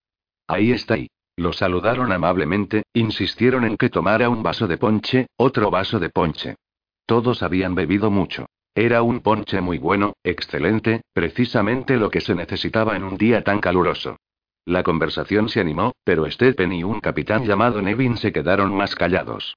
Ahí 0.46 0.72
está 0.72 0.96
y. 0.96 1.08
Lo 1.36 1.52
saludaron 1.52 2.10
amablemente, 2.10 2.84
insistieron 2.94 3.64
en 3.64 3.76
que 3.76 3.90
tomara 3.90 4.30
un 4.30 4.42
vaso 4.42 4.66
de 4.66 4.78
ponche, 4.78 5.26
otro 5.36 5.70
vaso 5.70 6.00
de 6.00 6.08
ponche. 6.08 6.56
Todos 7.04 7.42
habían 7.42 7.74
bebido 7.74 8.10
mucho. 8.10 8.46
Era 8.74 9.02
un 9.02 9.20
ponche 9.20 9.60
muy 9.60 9.76
bueno, 9.76 10.14
excelente, 10.24 11.02
precisamente 11.12 11.98
lo 11.98 12.10
que 12.10 12.22
se 12.22 12.34
necesitaba 12.34 12.96
en 12.96 13.04
un 13.04 13.18
día 13.18 13.44
tan 13.44 13.60
caluroso. 13.60 14.16
La 14.68 14.82
conversación 14.82 15.48
se 15.48 15.60
animó, 15.60 15.94
pero 16.04 16.30
Stephen 16.30 16.74
y 16.74 16.84
un 16.84 17.00
capitán 17.00 17.46
llamado 17.46 17.80
Nevin 17.80 18.18
se 18.18 18.32
quedaron 18.32 18.76
más 18.76 18.94
callados. 18.94 19.56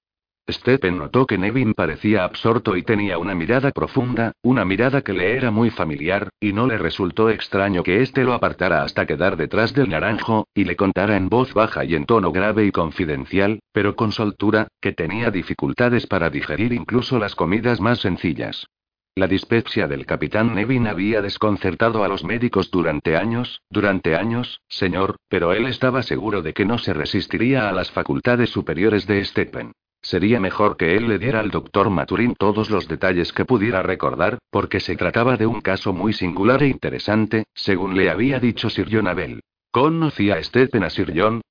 Stephen 0.50 1.00
notó 1.00 1.26
que 1.26 1.38
Nevin 1.38 1.74
parecía 1.74 2.24
absorto 2.24 2.78
y 2.78 2.84
tenía 2.84 3.18
una 3.18 3.36
mirada 3.36 3.72
profunda, 3.72 4.32
una 4.42 4.64
mirada 4.64 5.02
que 5.02 5.12
le 5.12 5.36
era 5.36 5.52
muy 5.52 5.70
familiar, 5.70 6.30
y 6.40 6.54
no 6.54 6.66
le 6.66 6.78
resultó 6.78 7.30
extraño 7.30 7.84
que 7.84 8.02
éste 8.02 8.24
lo 8.24 8.32
apartara 8.32 8.84
hasta 8.84 9.06
quedar 9.06 9.36
detrás 9.36 9.74
del 9.74 9.90
naranjo, 9.90 10.48
y 10.54 10.64
le 10.64 10.78
contara 10.78 11.18
en 11.18 11.28
voz 11.28 11.54
baja 11.54 11.84
y 11.84 11.96
en 11.96 12.06
tono 12.06 12.32
grave 12.32 12.66
y 12.66 12.72
confidencial, 12.72 13.60
pero 13.74 13.98
con 13.98 14.14
soltura, 14.14 14.70
que 14.80 14.94
tenía 14.94 15.30
dificultades 15.30 16.08
para 16.08 16.30
digerir 16.30 16.72
incluso 16.72 17.20
las 17.20 17.36
comidas 17.36 17.82
más 17.82 18.00
sencillas. 18.00 18.66
La 19.14 19.28
dispepsia 19.28 19.90
del 19.90 20.06
capitán 20.06 20.56
Nevin 20.56 20.88
había 20.88 21.22
desconcertado 21.22 22.06
a 22.06 22.08
los 22.08 22.24
médicos 22.24 22.72
durante 22.72 23.18
años, 23.18 23.62
durante 23.70 24.16
años, 24.16 24.62
señor, 24.70 25.18
pero 25.28 25.52
él 25.52 25.66
estaba 25.66 26.02
seguro 26.02 26.42
de 26.42 26.54
que 26.54 26.64
no 26.64 26.78
se 26.78 26.94
resistiría 26.94 27.68
a 27.68 27.74
las 27.74 27.92
facultades 27.92 28.52
superiores 28.52 29.08
de 29.08 29.26
Stephen. 29.26 29.74
Sería 30.02 30.40
mejor 30.40 30.78
que 30.78 30.96
él 30.96 31.10
le 31.10 31.20
diera 31.20 31.42
al 31.42 31.52
doctor 31.52 31.90
Maturin 31.90 32.36
todos 32.36 32.70
los 32.70 32.88
detalles 32.88 33.34
que 33.34 33.44
pudiera 33.44 33.84
recordar, 33.84 34.40
porque 34.50 34.80
se 34.80 34.96
trataba 34.96 35.36
de 35.36 35.46
un 35.46 35.60
caso 35.60 35.92
muy 35.92 36.14
singular 36.14 36.64
e 36.64 36.70
interesante, 36.70 37.44
según 37.54 37.98
le 37.98 38.10
había 38.10 38.40
dicho 38.40 38.70
Sir 38.70 38.88
John 38.90 39.10
Abel. 39.10 39.42
¿Conocía 39.72 40.36
a 40.36 40.86
a 40.86 40.90
Sir 40.90 41.14
John? 41.14 41.42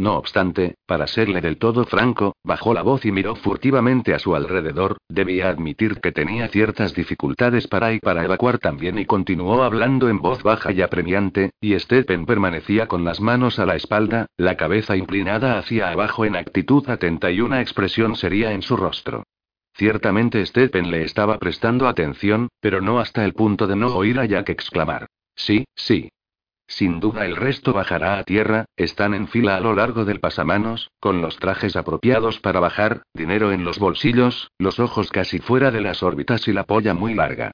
No 0.00 0.16
obstante, 0.16 0.76
para 0.86 1.08
serle 1.08 1.40
del 1.40 1.58
todo 1.58 1.84
franco, 1.84 2.36
bajó 2.44 2.72
la 2.72 2.82
voz 2.82 3.04
y 3.04 3.10
miró 3.10 3.34
furtivamente 3.34 4.14
a 4.14 4.20
su 4.20 4.36
alrededor, 4.36 4.98
debía 5.08 5.48
admitir 5.48 6.00
que 6.00 6.12
tenía 6.12 6.46
ciertas 6.46 6.94
dificultades 6.94 7.66
para 7.66 7.92
y 7.92 7.98
para 7.98 8.24
evacuar 8.24 8.58
también 8.58 8.96
y 9.00 9.06
continuó 9.06 9.64
hablando 9.64 10.08
en 10.08 10.20
voz 10.20 10.44
baja 10.44 10.70
y 10.70 10.82
apremiante, 10.82 11.50
y 11.60 11.76
Stephen 11.80 12.26
permanecía 12.26 12.86
con 12.86 13.04
las 13.04 13.20
manos 13.20 13.58
a 13.58 13.66
la 13.66 13.74
espalda, 13.74 14.26
la 14.36 14.56
cabeza 14.56 14.96
inclinada 14.96 15.58
hacia 15.58 15.90
abajo 15.90 16.24
en 16.24 16.36
actitud 16.36 16.88
atenta 16.88 17.32
y 17.32 17.40
una 17.40 17.60
expresión 17.60 18.14
seria 18.14 18.52
en 18.52 18.62
su 18.62 18.76
rostro. 18.76 19.24
Ciertamente 19.74 20.46
Stephen 20.46 20.92
le 20.92 21.02
estaba 21.02 21.38
prestando 21.38 21.88
atención, 21.88 22.48
pero 22.60 22.80
no 22.80 23.00
hasta 23.00 23.24
el 23.24 23.32
punto 23.32 23.66
de 23.66 23.74
no 23.74 23.96
oír 23.96 24.20
a 24.20 24.26
Jack 24.26 24.50
exclamar. 24.50 25.08
Sí, 25.34 25.64
sí, 25.74 26.08
sin 26.68 27.00
duda 27.00 27.24
el 27.24 27.34
resto 27.34 27.72
bajará 27.72 28.18
a 28.18 28.24
tierra, 28.24 28.66
están 28.76 29.14
en 29.14 29.26
fila 29.26 29.56
a 29.56 29.60
lo 29.60 29.74
largo 29.74 30.04
del 30.04 30.20
pasamanos, 30.20 30.90
con 31.00 31.20
los 31.20 31.38
trajes 31.38 31.74
apropiados 31.74 32.38
para 32.38 32.60
bajar, 32.60 33.02
dinero 33.14 33.50
en 33.50 33.64
los 33.64 33.78
bolsillos, 33.78 34.52
los 34.58 34.78
ojos 34.78 35.10
casi 35.10 35.38
fuera 35.38 35.70
de 35.70 35.80
las 35.80 36.02
órbitas 36.02 36.46
y 36.46 36.52
la 36.52 36.64
polla 36.64 36.94
muy 36.94 37.14
larga. 37.14 37.52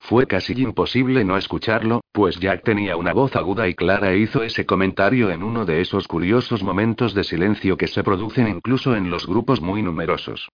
Fue 0.00 0.26
casi 0.26 0.52
imposible 0.60 1.24
no 1.24 1.36
escucharlo, 1.36 2.02
pues 2.12 2.38
Jack 2.38 2.64
tenía 2.64 2.96
una 2.96 3.12
voz 3.12 3.34
aguda 3.34 3.68
y 3.68 3.74
clara 3.74 4.12
e 4.12 4.18
hizo 4.18 4.42
ese 4.42 4.66
comentario 4.66 5.30
en 5.30 5.42
uno 5.42 5.64
de 5.64 5.80
esos 5.80 6.06
curiosos 6.06 6.62
momentos 6.62 7.14
de 7.14 7.24
silencio 7.24 7.76
que 7.76 7.86
se 7.86 8.04
producen 8.04 8.48
incluso 8.48 8.94
en 8.94 9.10
los 9.10 9.26
grupos 9.26 9.60
muy 9.60 9.82
numerosos. 9.82 10.48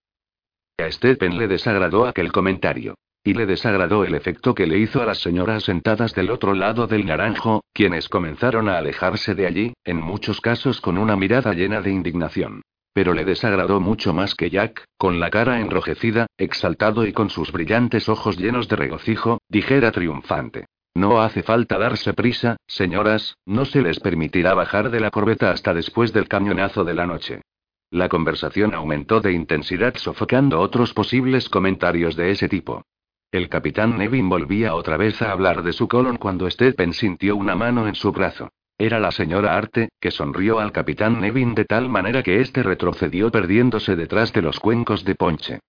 A 0.79 0.91
Stephen 0.91 1.39
le 1.39 1.49
desagradó 1.49 2.07
aquel 2.07 2.33
comentario. 2.33 2.95
Y 3.25 3.35
le 3.35 3.47
desagradó 3.47 4.05
el 4.05 4.17
efecto 4.17 4.53
que 4.55 4.67
le 4.67 4.79
hizo 4.79 5.01
a 5.01 5.07
las 5.07 5.19
señoras 5.19 5.63
sentadas 5.63 6.13
del 6.15 6.31
otro 6.31 6.55
lado 6.55 6.89
del 6.89 7.07
naranjo, 7.07 7.63
quienes 7.73 8.09
comenzaron 8.09 8.69
a 8.69 8.79
alejarse 8.79 9.37
de 9.37 9.47
allí, 9.47 9.75
en 9.85 9.99
muchos 9.99 10.41
casos 10.41 10.81
con 10.81 10.99
una 10.99 11.15
mirada 11.15 11.53
llena 11.55 11.81
de 11.81 11.93
indignación. 11.93 12.63
Pero 12.93 13.15
le 13.15 13.25
desagradó 13.25 13.79
mucho 13.81 14.13
más 14.13 14.35
que 14.35 14.51
Jack, 14.51 14.85
con 14.99 15.21
la 15.21 15.31
cara 15.31 15.61
enrojecida, 15.61 16.27
exaltado 16.37 17.07
y 17.07 17.13
con 17.13 17.31
sus 17.31 17.53
brillantes 17.53 18.09
ojos 18.09 18.37
llenos 18.39 18.69
de 18.69 18.77
regocijo, 18.77 19.39
dijera 19.49 19.93
triunfante. 19.93 20.67
No 20.95 21.23
hace 21.23 21.43
falta 21.43 21.79
darse 21.79 22.13
prisa, 22.13 22.57
señoras, 22.67 23.37
no 23.47 23.65
se 23.65 23.81
les 23.83 24.01
permitirá 24.01 24.53
bajar 24.55 24.91
de 24.91 25.01
la 25.01 25.11
corbeta 25.11 25.51
hasta 25.53 25.73
después 25.73 26.13
del 26.13 26.29
cañonazo 26.29 26.85
de 26.85 26.95
la 26.95 27.07
noche. 27.07 27.41
La 27.91 28.09
conversación 28.09 28.75
aumentó 28.75 29.21
de 29.21 29.33
intensidad 29.33 29.95
sofocando 29.97 30.61
otros 30.61 30.93
posibles 30.93 31.49
comentarios 31.49 32.17
de 32.17 32.33
ese 32.33 32.49
tipo. 32.49 32.83
El 33.33 33.49
capitán 33.49 33.97
Nevin 33.97 34.29
volvía 34.29 34.75
otra 34.75 34.99
vez 34.99 35.23
a 35.23 35.33
hablar 35.33 35.63
de 35.63 35.73
su 35.73 35.89
colon 35.89 36.19
cuando 36.19 36.51
Stephen 36.51 36.93
sintió 36.93 37.35
una 37.35 37.55
mano 37.55 37.89
en 37.89 37.95
su 37.95 38.13
brazo. 38.13 38.51
Era 38.77 39.01
la 39.01 39.11
señora 39.11 39.57
Arte, 39.57 39.89
que 39.99 40.11
sonrió 40.11 40.61
al 40.61 40.71
capitán 40.71 41.19
Nevin 41.19 41.55
de 41.55 41.65
tal 41.65 41.89
manera 41.89 42.23
que 42.23 42.43
éste 42.43 42.63
retrocedió 42.63 43.31
perdiéndose 43.31 43.97
detrás 43.97 44.35
de 44.35 44.43
los 44.43 44.61
cuencos 44.61 45.07
de 45.07 45.15
ponche. 45.15 45.61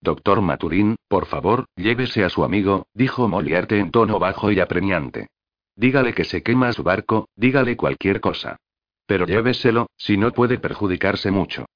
Doctor 0.00 0.40
Maturín, 0.40 0.96
por 1.06 1.26
favor, 1.26 1.66
llévese 1.76 2.24
a 2.24 2.28
su 2.28 2.42
amigo, 2.42 2.88
dijo 2.92 3.28
Moliarte 3.28 3.78
en 3.78 3.92
tono 3.92 4.18
bajo 4.18 4.50
y 4.50 4.58
apremiante. 4.58 5.28
Dígale 5.76 6.12
que 6.12 6.24
se 6.24 6.42
quema 6.42 6.72
su 6.72 6.82
barco, 6.82 7.28
dígale 7.36 7.76
cualquier 7.76 8.20
cosa. 8.20 8.56
Pero 9.06 9.26
lléveselo, 9.26 9.90
si 9.96 10.16
no 10.16 10.32
puede 10.32 10.58
perjudicarse 10.58 11.30
mucho. 11.30 11.66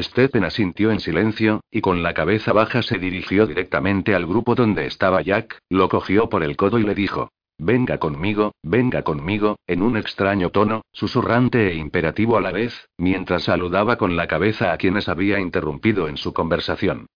Stephen 0.00 0.44
asintió 0.44 0.92
en 0.92 1.00
silencio, 1.00 1.60
y 1.70 1.80
con 1.80 2.02
la 2.02 2.14
cabeza 2.14 2.52
baja 2.52 2.82
se 2.82 2.98
dirigió 2.98 3.46
directamente 3.46 4.14
al 4.14 4.26
grupo 4.26 4.54
donde 4.54 4.86
estaba 4.86 5.22
Jack, 5.22 5.58
lo 5.68 5.88
cogió 5.88 6.28
por 6.28 6.44
el 6.44 6.56
codo 6.56 6.78
y 6.78 6.84
le 6.84 6.94
dijo: 6.94 7.30
Venga 7.58 7.98
conmigo, 7.98 8.54
venga 8.62 9.02
conmigo, 9.02 9.58
en 9.66 9.82
un 9.82 9.96
extraño 9.96 10.50
tono, 10.50 10.82
susurrante 10.92 11.72
e 11.72 11.74
imperativo 11.74 12.36
a 12.36 12.40
la 12.40 12.52
vez, 12.52 12.88
mientras 12.96 13.44
saludaba 13.44 13.96
con 13.96 14.14
la 14.14 14.28
cabeza 14.28 14.72
a 14.72 14.76
quienes 14.78 15.08
había 15.08 15.40
interrumpido 15.40 16.06
en 16.06 16.16
su 16.16 16.32
conversación. 16.32 17.06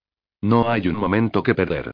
No 0.41 0.69
hay 0.69 0.89
un 0.89 0.97
momento 0.97 1.41
que 1.43 1.55
perder. 1.55 1.91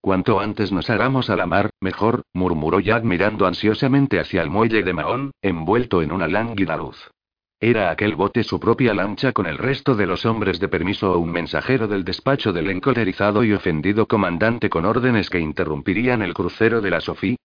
Cuanto 0.00 0.38
antes 0.38 0.70
nos 0.70 0.88
hagamos 0.90 1.28
a 1.30 1.34
la 1.34 1.46
mar, 1.46 1.70
mejor, 1.80 2.22
murmuró 2.32 2.78
Jack 2.78 3.02
mirando 3.02 3.46
ansiosamente 3.46 4.20
hacia 4.20 4.42
el 4.42 4.50
muelle 4.50 4.84
de 4.84 4.92
Mahón, 4.92 5.32
envuelto 5.42 6.02
en 6.02 6.12
una 6.12 6.28
lánguida 6.28 6.76
luz. 6.76 7.10
¿Era 7.60 7.90
aquel 7.90 8.14
bote 8.14 8.44
su 8.44 8.60
propia 8.60 8.92
lancha 8.92 9.32
con 9.32 9.46
el 9.46 9.56
resto 9.56 9.94
de 9.94 10.06
los 10.06 10.26
hombres 10.26 10.60
de 10.60 10.68
permiso 10.68 11.12
o 11.12 11.18
un 11.18 11.32
mensajero 11.32 11.88
del 11.88 12.04
despacho 12.04 12.52
del 12.52 12.68
encolerizado 12.68 13.42
y 13.42 13.52
ofendido 13.52 14.06
comandante 14.06 14.68
con 14.68 14.84
órdenes 14.84 15.30
que 15.30 15.40
interrumpirían 15.40 16.20
el 16.22 16.34
crucero 16.34 16.80
de 16.80 16.90
la 16.90 17.00
Sofía? 17.00 17.36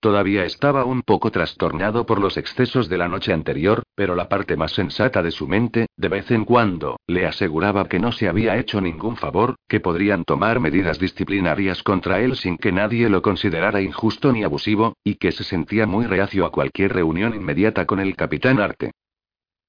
Todavía 0.00 0.44
estaba 0.44 0.84
un 0.84 1.02
poco 1.02 1.32
trastornado 1.32 2.06
por 2.06 2.20
los 2.20 2.36
excesos 2.36 2.88
de 2.88 2.98
la 2.98 3.08
noche 3.08 3.32
anterior, 3.32 3.82
pero 3.96 4.14
la 4.14 4.28
parte 4.28 4.56
más 4.56 4.70
sensata 4.70 5.24
de 5.24 5.32
su 5.32 5.48
mente, 5.48 5.86
de 5.96 6.08
vez 6.08 6.30
en 6.30 6.44
cuando, 6.44 7.00
le 7.08 7.26
aseguraba 7.26 7.88
que 7.88 7.98
no 7.98 8.12
se 8.12 8.28
había 8.28 8.56
hecho 8.58 8.80
ningún 8.80 9.16
favor, 9.16 9.56
que 9.68 9.80
podrían 9.80 10.22
tomar 10.22 10.60
medidas 10.60 11.00
disciplinarias 11.00 11.82
contra 11.82 12.20
él 12.20 12.36
sin 12.36 12.58
que 12.58 12.70
nadie 12.70 13.08
lo 13.08 13.22
considerara 13.22 13.80
injusto 13.80 14.32
ni 14.32 14.44
abusivo, 14.44 14.94
y 15.02 15.16
que 15.16 15.32
se 15.32 15.42
sentía 15.42 15.84
muy 15.86 16.06
reacio 16.06 16.46
a 16.46 16.52
cualquier 16.52 16.92
reunión 16.92 17.34
inmediata 17.34 17.84
con 17.84 17.98
el 17.98 18.14
capitán 18.14 18.60
Arte. 18.60 18.92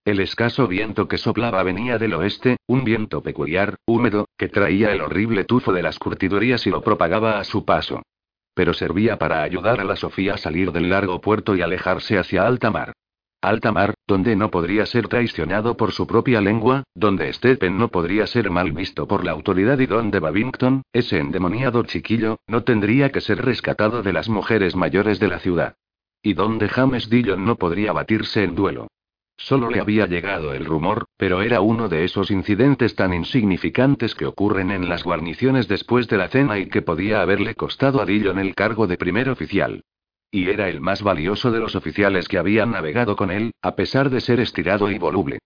El 0.10 0.22
escaso 0.22 0.68
viento 0.68 1.08
que 1.08 1.20
soplaba 1.20 1.62
venía 1.62 2.00
del 2.00 2.16
oeste, 2.16 2.58
un 2.66 2.84
viento 2.84 3.22
peculiar, 3.22 3.76
húmedo, 3.86 4.28
que 4.40 4.50
traía 4.50 4.92
el 4.92 5.02
horrible 5.02 5.44
tufo 5.44 5.72
de 5.72 5.84
las 5.84 6.00
curtidurías 6.00 6.66
y 6.66 6.72
lo 6.72 6.82
propagaba 6.82 7.40
a 7.40 7.44
su 7.44 7.64
paso 7.64 8.02
pero 8.56 8.74
servía 8.74 9.18
para 9.18 9.42
ayudar 9.42 9.80
a 9.80 9.86
la 9.86 9.96
Sofía 9.96 10.34
a 10.34 10.38
salir 10.38 10.74
del 10.74 10.90
largo 10.90 11.22
puerto 11.22 11.56
y 11.56 11.62
alejarse 11.62 12.18
hacia 12.18 12.46
alta 12.46 12.70
mar. 12.70 12.92
Alta 13.42 13.72
mar, 13.72 13.94
donde 14.06 14.36
no 14.36 14.52
podría 14.52 14.86
ser 14.86 15.08
traicionado 15.08 15.78
por 15.78 15.94
su 15.94 16.06
propia 16.06 16.42
lengua, 16.42 16.84
donde 16.94 17.32
Stephen 17.32 17.78
no 17.78 17.88
podría 17.88 18.28
ser 18.28 18.50
mal 18.50 18.74
visto 18.74 19.08
por 19.08 19.24
la 19.24 19.32
autoridad 19.32 19.80
y 19.80 19.86
donde 19.86 20.20
Babington, 20.20 20.82
ese 20.92 21.20
endemoniado 21.20 21.84
chiquillo, 21.84 22.40
no 22.48 22.66
tendría 22.66 23.14
que 23.14 23.22
ser 23.22 23.46
rescatado 23.46 24.04
de 24.04 24.12
las 24.12 24.28
mujeres 24.28 24.76
mayores 24.76 25.22
de 25.22 25.30
la 25.30 25.40
ciudad. 25.40 25.76
Y 26.22 26.34
donde 26.34 26.68
James 26.68 27.10
Dillon 27.10 27.46
no 27.46 27.56
podría 27.56 27.94
batirse 27.94 28.44
en 28.44 28.56
duelo. 28.56 28.90
Solo 29.40 29.70
le 29.70 29.80
había 29.80 30.06
llegado 30.06 30.54
el 30.54 30.66
rumor, 30.66 31.06
pero 31.16 31.42
era 31.42 31.62
uno 31.62 31.88
de 31.88 32.04
esos 32.04 32.30
incidentes 32.30 32.96
tan 32.96 33.14
insignificantes 33.14 34.14
que 34.14 34.26
ocurren 34.26 34.70
en 34.70 34.90
las 34.90 35.06
guarniciones 35.06 35.70
después 35.70 36.10
de 36.10 36.18
la 36.18 36.28
cena 36.28 36.60
y 36.60 36.68
que 36.68 36.82
podía 36.82 37.22
haberle 37.22 37.56
costado 37.56 38.02
a 38.02 38.06
Dillon 38.06 38.38
el 38.38 38.54
cargo 38.54 38.86
de 38.86 38.98
primer 38.98 39.30
oficial. 39.30 39.86
Y 40.30 40.50
era 40.50 40.68
el 40.68 40.82
más 40.82 41.02
valioso 41.02 41.52
de 41.52 41.60
los 41.60 41.76
oficiales 41.78 42.28
que 42.28 42.38
habían 42.38 42.72
navegado 42.72 43.16
con 43.16 43.32
él, 43.32 43.54
a 43.62 43.76
pesar 43.76 44.10
de 44.10 44.20
ser 44.20 44.42
estirado 44.42 44.92
y 44.92 44.98
voluble. 44.98 45.40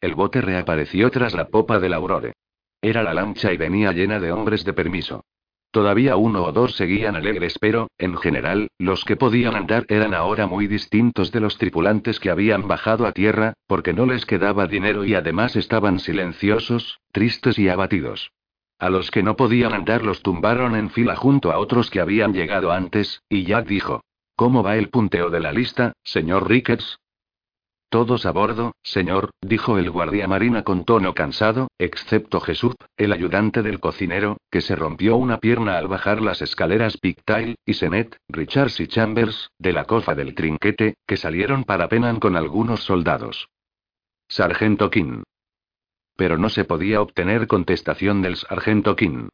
El 0.00 0.14
bote 0.14 0.40
reapareció 0.40 1.10
tras 1.10 1.34
la 1.34 1.48
popa 1.48 1.80
del 1.80 1.94
Aurore. 1.94 2.34
Era 2.80 3.02
la 3.02 3.14
lancha 3.14 3.52
y 3.52 3.56
venía 3.56 3.92
llena 3.92 4.20
de 4.20 4.30
hombres 4.30 4.64
de 4.64 4.72
permiso. 4.74 5.24
Todavía 5.70 6.16
uno 6.16 6.44
o 6.44 6.52
dos 6.52 6.76
seguían 6.76 7.14
alegres, 7.14 7.58
pero, 7.60 7.88
en 7.98 8.16
general, 8.16 8.68
los 8.78 9.04
que 9.04 9.16
podían 9.16 9.54
andar 9.54 9.84
eran 9.88 10.14
ahora 10.14 10.46
muy 10.46 10.66
distintos 10.66 11.30
de 11.30 11.40
los 11.40 11.58
tripulantes 11.58 12.20
que 12.20 12.30
habían 12.30 12.66
bajado 12.66 13.06
a 13.06 13.12
tierra, 13.12 13.52
porque 13.66 13.92
no 13.92 14.06
les 14.06 14.24
quedaba 14.24 14.66
dinero 14.66 15.04
y 15.04 15.14
además 15.14 15.56
estaban 15.56 15.98
silenciosos, 15.98 17.00
tristes 17.12 17.58
y 17.58 17.68
abatidos. 17.68 18.32
A 18.78 18.90
los 18.90 19.10
que 19.10 19.22
no 19.22 19.36
podían 19.36 19.74
andar 19.74 20.04
los 20.04 20.22
tumbaron 20.22 20.74
en 20.74 20.88
fila 20.90 21.16
junto 21.16 21.52
a 21.52 21.58
otros 21.58 21.90
que 21.90 22.00
habían 22.00 22.32
llegado 22.32 22.72
antes, 22.72 23.22
y 23.28 23.44
Jack 23.44 23.66
dijo: 23.66 24.02
¿Cómo 24.36 24.62
va 24.62 24.76
el 24.76 24.88
punteo 24.88 25.30
de 25.30 25.40
la 25.40 25.52
lista, 25.52 25.92
señor 26.02 26.48
Ricketts? 26.48 26.98
Todos 27.90 28.26
a 28.26 28.32
bordo, 28.32 28.74
señor, 28.82 29.30
dijo 29.40 29.78
el 29.78 29.90
guardia 29.90 30.28
marina 30.28 30.62
con 30.62 30.84
tono 30.84 31.14
cansado, 31.14 31.68
excepto 31.78 32.38
Jesús, 32.38 32.74
el 32.98 33.12
ayudante 33.12 33.62
del 33.62 33.80
cocinero, 33.80 34.36
que 34.50 34.60
se 34.60 34.76
rompió 34.76 35.16
una 35.16 35.38
pierna 35.38 35.78
al 35.78 35.88
bajar 35.88 36.20
las 36.20 36.42
escaleras 36.42 36.98
Pictail, 36.98 37.56
y 37.64 37.74
Senet, 37.74 38.18
Richards 38.28 38.78
y 38.80 38.88
Chambers, 38.88 39.50
de 39.58 39.72
la 39.72 39.84
cofa 39.84 40.14
del 40.14 40.34
trinquete, 40.34 40.96
que 41.06 41.16
salieron 41.16 41.64
para 41.64 41.88
Penan 41.88 42.20
con 42.20 42.36
algunos 42.36 42.80
soldados. 42.80 43.48
Sargento 44.28 44.90
King. 44.90 45.22
Pero 46.14 46.36
no 46.36 46.50
se 46.50 46.66
podía 46.66 47.00
obtener 47.00 47.46
contestación 47.46 48.20
del 48.20 48.36
sargento 48.36 48.96
King. 48.96 49.28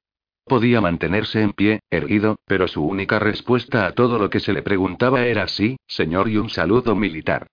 Podía 0.45 0.81
mantenerse 0.81 1.43
en 1.43 1.55
pie, 1.55 1.81
erguido, 1.90 2.37
pero 2.47 2.69
su 2.69 2.85
única 2.85 3.19
respuesta 3.19 3.87
a 3.87 3.93
todo 3.93 4.21
lo 4.21 4.31
que 4.31 4.38
se 4.38 4.53
le 4.53 4.62
preguntaba 4.62 5.27
era 5.27 5.49
sí, 5.49 5.77
señor, 5.88 6.29
y 6.29 6.37
un 6.37 6.51
saludo 6.51 6.95
militar. 6.95 7.49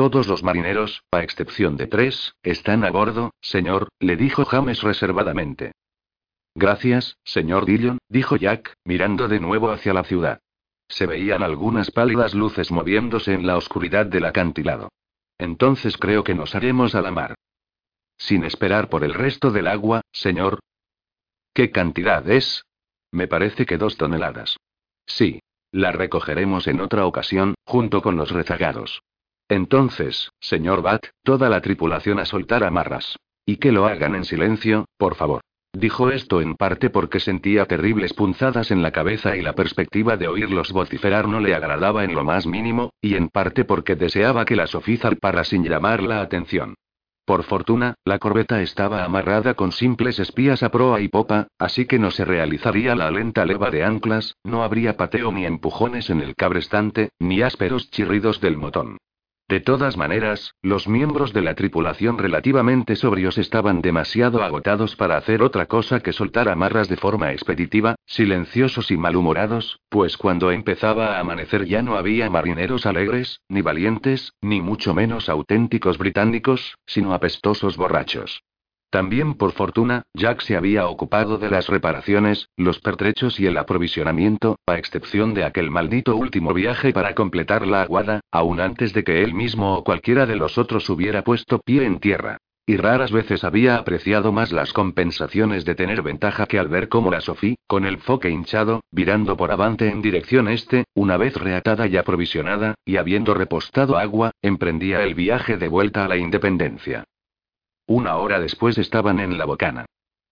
Todos 0.00 0.28
los 0.28 0.42
marineros, 0.42 1.02
a 1.10 1.22
excepción 1.22 1.76
de 1.76 1.86
tres, 1.86 2.34
están 2.42 2.84
a 2.84 2.90
bordo, 2.90 3.34
señor, 3.42 3.90
le 3.98 4.16
dijo 4.16 4.46
James 4.46 4.80
reservadamente. 4.80 5.72
Gracias, 6.54 7.18
señor 7.22 7.66
Dillon, 7.66 7.98
dijo 8.08 8.36
Jack, 8.36 8.72
mirando 8.82 9.28
de 9.28 9.40
nuevo 9.40 9.70
hacia 9.70 9.92
la 9.92 10.02
ciudad. 10.04 10.40
Se 10.88 11.04
veían 11.04 11.42
algunas 11.42 11.90
pálidas 11.90 12.32
luces 12.32 12.70
moviéndose 12.70 13.34
en 13.34 13.46
la 13.46 13.58
oscuridad 13.58 14.06
del 14.06 14.24
acantilado. 14.24 14.88
Entonces 15.36 15.98
creo 15.98 16.24
que 16.24 16.34
nos 16.34 16.54
haremos 16.54 16.94
a 16.94 17.02
la 17.02 17.10
mar. 17.10 17.34
Sin 18.16 18.44
esperar 18.44 18.88
por 18.88 19.04
el 19.04 19.12
resto 19.12 19.50
del 19.50 19.66
agua, 19.66 20.00
señor. 20.12 20.60
¿Qué 21.52 21.70
cantidad 21.70 22.26
es? 22.26 22.64
Me 23.12 23.28
parece 23.28 23.66
que 23.66 23.76
dos 23.76 23.98
toneladas. 23.98 24.56
Sí. 25.04 25.40
La 25.72 25.92
recogeremos 25.92 26.68
en 26.68 26.80
otra 26.80 27.04
ocasión, 27.04 27.54
junto 27.66 28.00
con 28.00 28.16
los 28.16 28.30
rezagados. 28.30 29.02
Entonces, 29.50 30.30
señor 30.38 30.80
Bat, 30.80 31.06
toda 31.24 31.48
la 31.48 31.60
tripulación 31.60 32.20
a 32.20 32.24
soltar 32.24 32.62
amarras. 32.62 33.16
Y 33.44 33.56
que 33.56 33.72
lo 33.72 33.86
hagan 33.86 34.14
en 34.14 34.24
silencio, 34.24 34.84
por 34.96 35.16
favor. 35.16 35.40
Dijo 35.72 36.10
esto 36.10 36.40
en 36.40 36.54
parte 36.54 36.88
porque 36.88 37.18
sentía 37.18 37.66
terribles 37.66 38.12
punzadas 38.12 38.70
en 38.70 38.80
la 38.80 38.92
cabeza 38.92 39.36
y 39.36 39.42
la 39.42 39.54
perspectiva 39.54 40.16
de 40.16 40.28
oírlos 40.28 40.70
vociferar 40.70 41.26
no 41.26 41.40
le 41.40 41.56
agradaba 41.56 42.04
en 42.04 42.14
lo 42.14 42.22
más 42.22 42.46
mínimo, 42.46 42.90
y 43.00 43.16
en 43.16 43.28
parte 43.28 43.64
porque 43.64 43.96
deseaba 43.96 44.44
que 44.44 44.54
la 44.54 44.68
Sofía 44.68 44.98
zarpara 44.98 45.42
sin 45.42 45.64
llamar 45.64 46.04
la 46.04 46.20
atención. 46.20 46.76
Por 47.24 47.42
fortuna, 47.42 47.94
la 48.04 48.20
corbeta 48.20 48.62
estaba 48.62 49.04
amarrada 49.04 49.54
con 49.54 49.72
simples 49.72 50.20
espías 50.20 50.62
a 50.62 50.70
proa 50.70 51.00
y 51.00 51.08
popa, 51.08 51.48
así 51.58 51.86
que 51.86 51.98
no 51.98 52.12
se 52.12 52.24
realizaría 52.24 52.94
la 52.94 53.10
lenta 53.10 53.44
leva 53.44 53.70
de 53.70 53.82
anclas, 53.82 54.36
no 54.44 54.62
habría 54.62 54.96
pateo 54.96 55.32
ni 55.32 55.44
empujones 55.44 56.08
en 56.08 56.20
el 56.20 56.36
cabrestante, 56.36 57.10
ni 57.18 57.42
ásperos 57.42 57.90
chirridos 57.90 58.40
del 58.40 58.56
motón. 58.56 58.98
De 59.50 59.58
todas 59.58 59.96
maneras, 59.96 60.54
los 60.62 60.86
miembros 60.86 61.32
de 61.32 61.42
la 61.42 61.56
tripulación 61.56 62.18
relativamente 62.18 62.94
sobrios 62.94 63.36
estaban 63.36 63.82
demasiado 63.82 64.44
agotados 64.44 64.94
para 64.94 65.16
hacer 65.16 65.42
otra 65.42 65.66
cosa 65.66 65.98
que 65.98 66.12
soltar 66.12 66.48
amarras 66.48 66.88
de 66.88 66.96
forma 66.96 67.32
expeditiva, 67.32 67.96
silenciosos 68.06 68.92
y 68.92 68.96
malhumorados, 68.96 69.80
pues 69.88 70.16
cuando 70.16 70.52
empezaba 70.52 71.16
a 71.16 71.18
amanecer 71.18 71.64
ya 71.64 71.82
no 71.82 71.96
había 71.96 72.30
marineros 72.30 72.86
alegres, 72.86 73.40
ni 73.48 73.60
valientes, 73.60 74.34
ni 74.40 74.60
mucho 74.60 74.94
menos 74.94 75.28
auténticos 75.28 75.98
británicos, 75.98 76.76
sino 76.86 77.12
apestosos 77.12 77.76
borrachos. 77.76 78.44
También 78.90 79.34
por 79.34 79.52
fortuna, 79.52 80.02
Jack 80.14 80.40
se 80.40 80.56
había 80.56 80.88
ocupado 80.88 81.38
de 81.38 81.48
las 81.48 81.68
reparaciones, 81.68 82.48
los 82.56 82.80
pertrechos 82.80 83.38
y 83.38 83.46
el 83.46 83.56
aprovisionamiento, 83.56 84.58
a 84.66 84.78
excepción 84.78 85.32
de 85.32 85.44
aquel 85.44 85.70
maldito 85.70 86.16
último 86.16 86.52
viaje 86.52 86.92
para 86.92 87.14
completar 87.14 87.68
la 87.68 87.82
aguada, 87.82 88.20
aún 88.32 88.60
antes 88.60 88.92
de 88.92 89.04
que 89.04 89.22
él 89.22 89.32
mismo 89.32 89.76
o 89.76 89.84
cualquiera 89.84 90.26
de 90.26 90.34
los 90.34 90.58
otros 90.58 90.90
hubiera 90.90 91.22
puesto 91.22 91.60
pie 91.60 91.84
en 91.84 92.00
tierra. 92.00 92.38
Y 92.66 92.76
raras 92.76 93.12
veces 93.12 93.44
había 93.44 93.76
apreciado 93.76 94.32
más 94.32 94.50
las 94.50 94.72
compensaciones 94.72 95.64
de 95.64 95.76
tener 95.76 96.02
ventaja 96.02 96.46
que 96.46 96.58
al 96.58 96.68
ver 96.68 96.88
cómo 96.88 97.12
la 97.12 97.20
Sofía, 97.20 97.54
con 97.68 97.84
el 97.84 97.98
foque 97.98 98.30
hinchado, 98.30 98.80
virando 98.90 99.36
por 99.36 99.52
avante 99.52 99.88
en 99.88 100.02
dirección 100.02 100.48
este, 100.48 100.84
una 100.94 101.16
vez 101.16 101.36
reatada 101.36 101.86
y 101.86 101.96
aprovisionada, 101.96 102.74
y 102.84 102.96
habiendo 102.96 103.34
repostado 103.34 103.98
agua, 103.98 104.32
emprendía 104.42 105.02
el 105.04 105.14
viaje 105.14 105.56
de 105.56 105.68
vuelta 105.68 106.04
a 106.04 106.08
la 106.08 106.16
independencia. 106.16 107.04
Una 107.90 108.18
hora 108.18 108.38
después 108.38 108.78
estaban 108.78 109.18
en 109.18 109.36
la 109.36 109.46
bocana. 109.46 109.84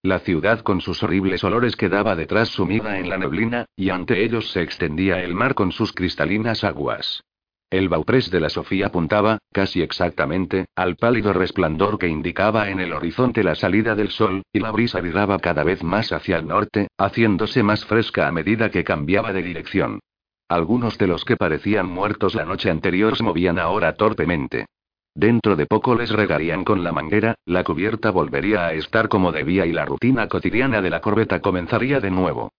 La 0.04 0.20
ciudad 0.20 0.60
con 0.60 0.80
sus 0.80 1.02
horribles 1.02 1.42
olores 1.42 1.74
quedaba 1.74 2.14
detrás 2.14 2.50
sumida 2.50 3.00
en 3.00 3.08
la 3.08 3.18
neblina, 3.18 3.66
y 3.74 3.90
ante 3.90 4.22
ellos 4.22 4.52
se 4.52 4.62
extendía 4.62 5.24
el 5.24 5.34
mar 5.34 5.56
con 5.56 5.72
sus 5.72 5.92
cristalinas 5.92 6.62
aguas. 6.62 7.24
El 7.68 7.88
bauprés 7.88 8.30
de 8.30 8.38
la 8.38 8.48
Sofía 8.48 8.86
apuntaba, 8.86 9.38
casi 9.50 9.82
exactamente, 9.82 10.66
al 10.76 10.94
pálido 10.94 11.32
resplandor 11.32 11.98
que 11.98 12.06
indicaba 12.06 12.70
en 12.70 12.78
el 12.78 12.92
horizonte 12.92 13.42
la 13.42 13.56
salida 13.56 13.96
del 13.96 14.10
sol, 14.10 14.42
y 14.52 14.60
la 14.60 14.70
brisa 14.70 15.00
viraba 15.00 15.40
cada 15.40 15.64
vez 15.64 15.82
más 15.82 16.12
hacia 16.12 16.36
el 16.36 16.46
norte, 16.46 16.86
haciéndose 16.96 17.64
más 17.64 17.84
fresca 17.84 18.28
a 18.28 18.30
medida 18.30 18.70
que 18.70 18.84
cambiaba 18.84 19.32
de 19.32 19.42
dirección. 19.42 19.98
Algunos 20.48 20.96
de 20.96 21.08
los 21.08 21.24
que 21.24 21.36
parecían 21.36 21.88
muertos 21.88 22.36
la 22.36 22.44
noche 22.44 22.70
anterior 22.70 23.16
se 23.16 23.24
movían 23.24 23.58
ahora 23.58 23.96
torpemente. 23.96 24.66
Dentro 25.18 25.56
de 25.56 25.66
poco 25.66 25.96
les 25.96 26.10
regarían 26.10 26.62
con 26.62 26.84
la 26.84 26.92
manguera, 26.92 27.34
la 27.44 27.64
cubierta 27.64 28.12
volvería 28.12 28.68
a 28.68 28.72
estar 28.74 29.08
como 29.08 29.32
debía 29.32 29.66
y 29.66 29.72
la 29.72 29.84
rutina 29.84 30.28
cotidiana 30.28 30.80
de 30.80 30.90
la 30.90 31.00
corbeta 31.00 31.40
comenzaría 31.40 31.98
de 31.98 32.12
nuevo. 32.12 32.52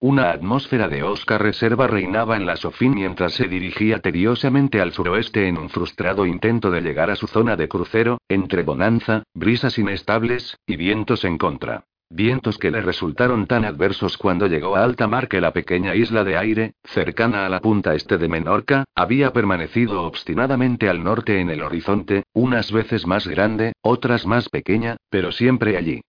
Una 0.00 0.32
atmósfera 0.32 0.88
de 0.88 1.04
Oscar 1.04 1.40
Reserva 1.40 1.86
reinaba 1.86 2.36
en 2.36 2.44
la 2.44 2.56
Sofín 2.56 2.96
mientras 2.96 3.34
se 3.34 3.46
dirigía 3.46 4.00
tediosamente 4.00 4.80
al 4.80 4.94
suroeste 4.94 5.46
en 5.46 5.58
un 5.58 5.68
frustrado 5.70 6.26
intento 6.26 6.72
de 6.72 6.80
llegar 6.80 7.08
a 7.08 7.14
su 7.14 7.28
zona 7.28 7.54
de 7.54 7.68
crucero, 7.68 8.18
entre 8.28 8.64
bonanza, 8.64 9.22
brisas 9.32 9.78
inestables, 9.78 10.58
y 10.66 10.74
vientos 10.74 11.24
en 11.24 11.38
contra. 11.38 11.84
Vientos 12.08 12.56
que 12.58 12.70
le 12.70 12.82
resultaron 12.82 13.46
tan 13.46 13.64
adversos 13.64 14.16
cuando 14.16 14.46
llegó 14.46 14.76
a 14.76 14.84
alta 14.84 15.08
mar 15.08 15.26
que 15.26 15.40
la 15.40 15.52
pequeña 15.52 15.96
isla 15.96 16.22
de 16.22 16.36
aire, 16.36 16.74
cercana 16.84 17.46
a 17.46 17.48
la 17.48 17.60
punta 17.60 17.94
este 17.94 18.16
de 18.16 18.28
Menorca, 18.28 18.84
había 18.94 19.32
permanecido 19.32 20.02
obstinadamente 20.02 20.88
al 20.88 21.02
norte 21.02 21.40
en 21.40 21.50
el 21.50 21.62
horizonte, 21.62 22.22
unas 22.32 22.70
veces 22.70 23.06
más 23.06 23.26
grande, 23.26 23.72
otras 23.82 24.24
más 24.24 24.48
pequeña, 24.48 24.96
pero 25.10 25.32
siempre 25.32 25.76
allí. 25.76 26.00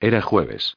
Era 0.00 0.20
jueves. 0.20 0.76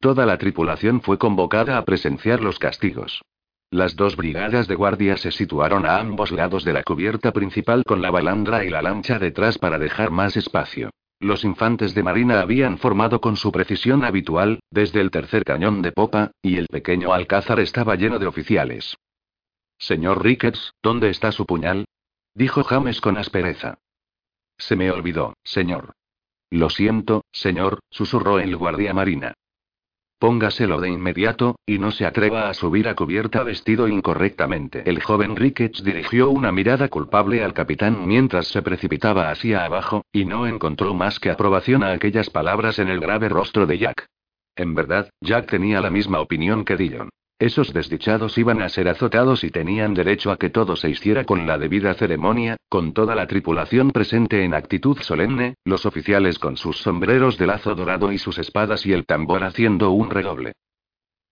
Toda 0.00 0.26
la 0.26 0.36
tripulación 0.36 1.00
fue 1.00 1.16
convocada 1.18 1.78
a 1.78 1.84
presenciar 1.84 2.42
los 2.42 2.58
castigos. 2.58 3.22
Las 3.70 3.96
dos 3.96 4.16
brigadas 4.16 4.68
de 4.68 4.74
guardia 4.74 5.16
se 5.16 5.32
situaron 5.32 5.86
a 5.86 5.98
ambos 5.98 6.30
lados 6.30 6.64
de 6.64 6.74
la 6.74 6.82
cubierta 6.82 7.32
principal 7.32 7.84
con 7.84 8.02
la 8.02 8.10
balandra 8.10 8.64
y 8.64 8.70
la 8.70 8.82
lancha 8.82 9.18
detrás 9.18 9.58
para 9.58 9.78
dejar 9.78 10.10
más 10.10 10.36
espacio. 10.36 10.90
Los 11.20 11.44
infantes 11.44 11.94
de 11.94 12.02
marina 12.04 12.40
habían 12.40 12.78
formado 12.78 13.20
con 13.20 13.36
su 13.36 13.50
precisión 13.50 14.04
habitual, 14.04 14.60
desde 14.70 15.00
el 15.00 15.10
tercer 15.10 15.44
cañón 15.44 15.82
de 15.82 15.90
popa, 15.90 16.30
y 16.42 16.56
el 16.56 16.66
pequeño 16.68 17.12
alcázar 17.12 17.58
estaba 17.58 17.96
lleno 17.96 18.18
de 18.18 18.26
oficiales. 18.26 18.96
Señor 19.78 20.22
Ricketts, 20.22 20.74
¿dónde 20.82 21.10
está 21.10 21.32
su 21.32 21.44
puñal? 21.44 21.86
dijo 22.34 22.62
James 22.62 23.00
con 23.00 23.16
aspereza. 23.16 23.78
Se 24.58 24.76
me 24.76 24.90
olvidó, 24.90 25.34
señor. 25.42 25.92
Lo 26.50 26.70
siento, 26.70 27.24
señor, 27.32 27.80
susurró 27.90 28.38
el 28.38 28.56
guardia 28.56 28.94
marina. 28.94 29.34
Póngaselo 30.18 30.80
de 30.80 30.88
inmediato, 30.88 31.60
y 31.64 31.78
no 31.78 31.92
se 31.92 32.04
atreva 32.04 32.48
a 32.48 32.54
subir 32.54 32.88
a 32.88 32.96
cubierta 32.96 33.44
vestido 33.44 33.86
incorrectamente. 33.86 34.82
El 34.84 35.00
joven 35.00 35.36
Ricketts 35.36 35.84
dirigió 35.84 36.30
una 36.30 36.50
mirada 36.50 36.88
culpable 36.88 37.44
al 37.44 37.54
capitán 37.54 38.06
mientras 38.06 38.48
se 38.48 38.62
precipitaba 38.62 39.30
hacia 39.30 39.64
abajo, 39.64 40.04
y 40.12 40.24
no 40.24 40.48
encontró 40.48 40.92
más 40.92 41.20
que 41.20 41.30
aprobación 41.30 41.84
a 41.84 41.92
aquellas 41.92 42.30
palabras 42.30 42.80
en 42.80 42.88
el 42.88 42.98
grave 42.98 43.28
rostro 43.28 43.66
de 43.66 43.78
Jack. 43.78 44.06
En 44.56 44.74
verdad, 44.74 45.08
Jack 45.20 45.46
tenía 45.46 45.80
la 45.80 45.90
misma 45.90 46.20
opinión 46.20 46.64
que 46.64 46.76
Dillon. 46.76 47.10
Esos 47.38 47.72
desdichados 47.72 48.36
iban 48.36 48.62
a 48.62 48.68
ser 48.68 48.88
azotados 48.88 49.44
y 49.44 49.50
tenían 49.50 49.94
derecho 49.94 50.32
a 50.32 50.38
que 50.38 50.50
todo 50.50 50.74
se 50.74 50.90
hiciera 50.90 51.24
con 51.24 51.46
la 51.46 51.56
debida 51.56 51.94
ceremonia, 51.94 52.56
con 52.68 52.92
toda 52.92 53.14
la 53.14 53.28
tripulación 53.28 53.92
presente 53.92 54.44
en 54.44 54.54
actitud 54.54 54.98
solemne, 55.00 55.54
los 55.64 55.86
oficiales 55.86 56.40
con 56.40 56.56
sus 56.56 56.78
sombreros 56.78 57.38
de 57.38 57.46
lazo 57.46 57.76
dorado 57.76 58.10
y 58.10 58.18
sus 58.18 58.38
espadas 58.38 58.84
y 58.86 58.92
el 58.92 59.06
tambor 59.06 59.44
haciendo 59.44 59.92
un 59.92 60.10
redoble. 60.10 60.54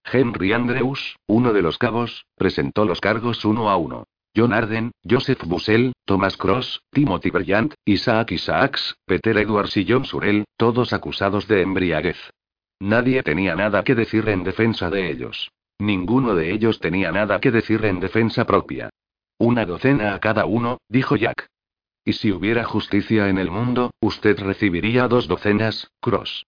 Henry 0.04 0.52
Andrews, 0.52 1.16
uno 1.26 1.52
de 1.52 1.62
los 1.62 1.76
cabos, 1.76 2.26
presentó 2.36 2.84
los 2.84 3.00
cargos 3.00 3.44
uno 3.44 3.68
a 3.68 3.76
uno. 3.76 4.04
John 4.36 4.52
Arden, 4.52 4.92
Joseph 5.02 5.42
Bussell, 5.44 5.92
Thomas 6.04 6.36
Cross, 6.36 6.82
Timothy 6.92 7.30
Bryant, 7.30 7.74
Isaac 7.84 8.30
Isaacs, 8.30 8.94
Peter 9.06 9.36
Edwards 9.38 9.76
y 9.76 9.86
John 9.88 10.04
Surell, 10.04 10.44
todos 10.56 10.92
acusados 10.92 11.48
de 11.48 11.62
embriaguez. 11.62 12.18
Nadie 12.78 13.24
tenía 13.24 13.56
nada 13.56 13.82
que 13.82 13.96
decir 13.96 14.28
en 14.28 14.44
defensa 14.44 14.90
de 14.90 15.10
ellos. 15.10 15.50
Ninguno 15.78 16.34
de 16.34 16.52
ellos 16.52 16.80
tenía 16.80 17.12
nada 17.12 17.40
que 17.40 17.50
decir 17.50 17.84
en 17.84 18.00
defensa 18.00 18.46
propia. 18.46 18.90
Una 19.38 19.66
docena 19.66 20.14
a 20.14 20.20
cada 20.20 20.46
uno, 20.46 20.78
dijo 20.88 21.16
Jack. 21.16 21.48
Y 22.04 22.14
si 22.14 22.32
hubiera 22.32 22.64
justicia 22.64 23.28
en 23.28 23.38
el 23.38 23.50
mundo, 23.50 23.90
usted 24.00 24.38
recibiría 24.38 25.08
dos 25.08 25.28
docenas, 25.28 25.90
Cross. 26.00 26.46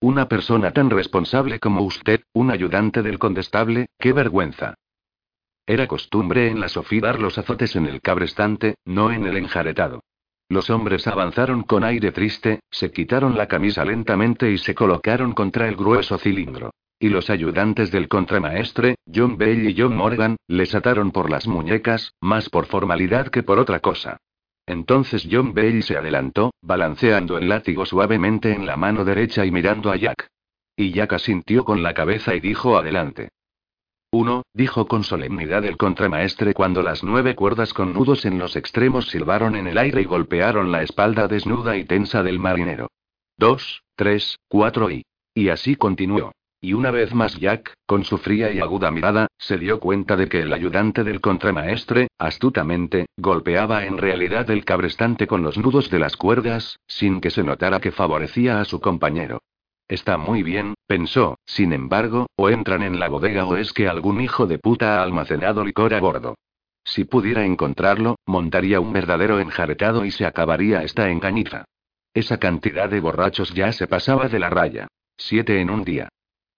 Una 0.00 0.28
persona 0.28 0.72
tan 0.72 0.90
responsable 0.90 1.58
como 1.58 1.82
usted, 1.82 2.20
un 2.34 2.50
ayudante 2.50 3.02
del 3.02 3.18
condestable, 3.18 3.86
qué 3.98 4.12
vergüenza. 4.12 4.74
Era 5.66 5.86
costumbre 5.86 6.48
en 6.48 6.60
la 6.60 6.68
Sofía 6.68 7.00
dar 7.00 7.20
los 7.20 7.38
azotes 7.38 7.74
en 7.76 7.86
el 7.86 8.02
cabrestante, 8.02 8.74
no 8.84 9.10
en 9.10 9.26
el 9.26 9.36
enjaretado. 9.36 10.02
Los 10.48 10.70
hombres 10.70 11.06
avanzaron 11.06 11.62
con 11.62 11.82
aire 11.82 12.12
triste, 12.12 12.60
se 12.70 12.92
quitaron 12.92 13.36
la 13.36 13.48
camisa 13.48 13.84
lentamente 13.84 14.50
y 14.50 14.58
se 14.58 14.74
colocaron 14.74 15.32
contra 15.32 15.66
el 15.66 15.74
grueso 15.74 16.18
cilindro. 16.18 16.70
Y 16.98 17.10
los 17.10 17.28
ayudantes 17.28 17.90
del 17.90 18.08
contramaestre, 18.08 18.96
John 19.12 19.36
Bell 19.36 19.68
y 19.68 19.74
John 19.78 19.94
Morgan, 19.94 20.36
les 20.48 20.74
ataron 20.74 21.10
por 21.10 21.30
las 21.30 21.46
muñecas, 21.46 22.14
más 22.22 22.48
por 22.48 22.66
formalidad 22.66 23.28
que 23.28 23.42
por 23.42 23.58
otra 23.58 23.80
cosa. 23.80 24.16
Entonces 24.66 25.28
John 25.30 25.52
Bell 25.52 25.82
se 25.82 25.96
adelantó, 25.96 26.52
balanceando 26.62 27.38
el 27.38 27.48
látigo 27.48 27.84
suavemente 27.84 28.52
en 28.52 28.66
la 28.66 28.76
mano 28.76 29.04
derecha 29.04 29.44
y 29.44 29.50
mirando 29.50 29.92
a 29.92 29.96
Jack. 29.96 30.28
Y 30.74 30.92
Jack 30.92 31.12
asintió 31.12 31.64
con 31.64 31.82
la 31.82 31.94
cabeza 31.94 32.34
y 32.34 32.40
dijo 32.40 32.76
adelante. 32.76 33.28
Uno, 34.10 34.42
dijo 34.54 34.86
con 34.86 35.04
solemnidad 35.04 35.64
el 35.64 35.76
contramaestre 35.76 36.54
cuando 36.54 36.82
las 36.82 37.04
nueve 37.04 37.34
cuerdas 37.34 37.74
con 37.74 37.92
nudos 37.92 38.24
en 38.24 38.38
los 38.38 38.56
extremos 38.56 39.08
silbaron 39.08 39.56
en 39.56 39.66
el 39.66 39.76
aire 39.76 40.00
y 40.00 40.04
golpearon 40.04 40.72
la 40.72 40.82
espalda 40.82 41.28
desnuda 41.28 41.76
y 41.76 41.84
tensa 41.84 42.22
del 42.22 42.38
marinero. 42.38 42.88
Dos, 43.36 43.82
tres, 43.94 44.38
cuatro 44.48 44.90
y... 44.90 45.04
Y 45.34 45.50
así 45.50 45.76
continuó. 45.76 46.32
Y 46.60 46.72
una 46.72 46.90
vez 46.90 47.14
más 47.14 47.38
Jack, 47.38 47.74
con 47.86 48.04
su 48.04 48.18
fría 48.18 48.50
y 48.50 48.60
aguda 48.60 48.90
mirada, 48.90 49.28
se 49.38 49.58
dio 49.58 49.78
cuenta 49.78 50.16
de 50.16 50.28
que 50.28 50.40
el 50.40 50.52
ayudante 50.52 51.04
del 51.04 51.20
contramaestre, 51.20 52.08
astutamente, 52.18 53.06
golpeaba 53.16 53.84
en 53.84 53.98
realidad 53.98 54.50
el 54.50 54.64
cabrestante 54.64 55.26
con 55.26 55.42
los 55.42 55.58
nudos 55.58 55.90
de 55.90 55.98
las 55.98 56.16
cuerdas, 56.16 56.78
sin 56.86 57.20
que 57.20 57.30
se 57.30 57.42
notara 57.42 57.80
que 57.80 57.92
favorecía 57.92 58.60
a 58.60 58.64
su 58.64 58.80
compañero. 58.80 59.40
Está 59.88 60.16
muy 60.16 60.42
bien, 60.42 60.74
pensó, 60.86 61.38
sin 61.44 61.72
embargo, 61.72 62.26
o 62.36 62.48
entran 62.50 62.82
en 62.82 62.98
la 62.98 63.08
bodega 63.08 63.44
o 63.44 63.56
es 63.56 63.72
que 63.72 63.86
algún 63.86 64.20
hijo 64.20 64.46
de 64.46 64.58
puta 64.58 64.98
ha 64.98 65.02
almacenado 65.02 65.64
licor 65.64 65.94
a 65.94 66.00
bordo. 66.00 66.34
Si 66.84 67.04
pudiera 67.04 67.44
encontrarlo, 67.44 68.16
montaría 68.26 68.80
un 68.80 68.92
verdadero 68.92 69.38
enjaretado 69.40 70.04
y 70.04 70.10
se 70.10 70.24
acabaría 70.24 70.82
esta 70.82 71.10
engañiza. 71.10 71.64
Esa 72.14 72.38
cantidad 72.38 72.88
de 72.88 73.00
borrachos 73.00 73.52
ya 73.52 73.72
se 73.72 73.86
pasaba 73.86 74.28
de 74.28 74.38
la 74.38 74.50
raya. 74.50 74.88
Siete 75.16 75.60
en 75.60 75.70
un 75.70 75.84
día. 75.84 76.08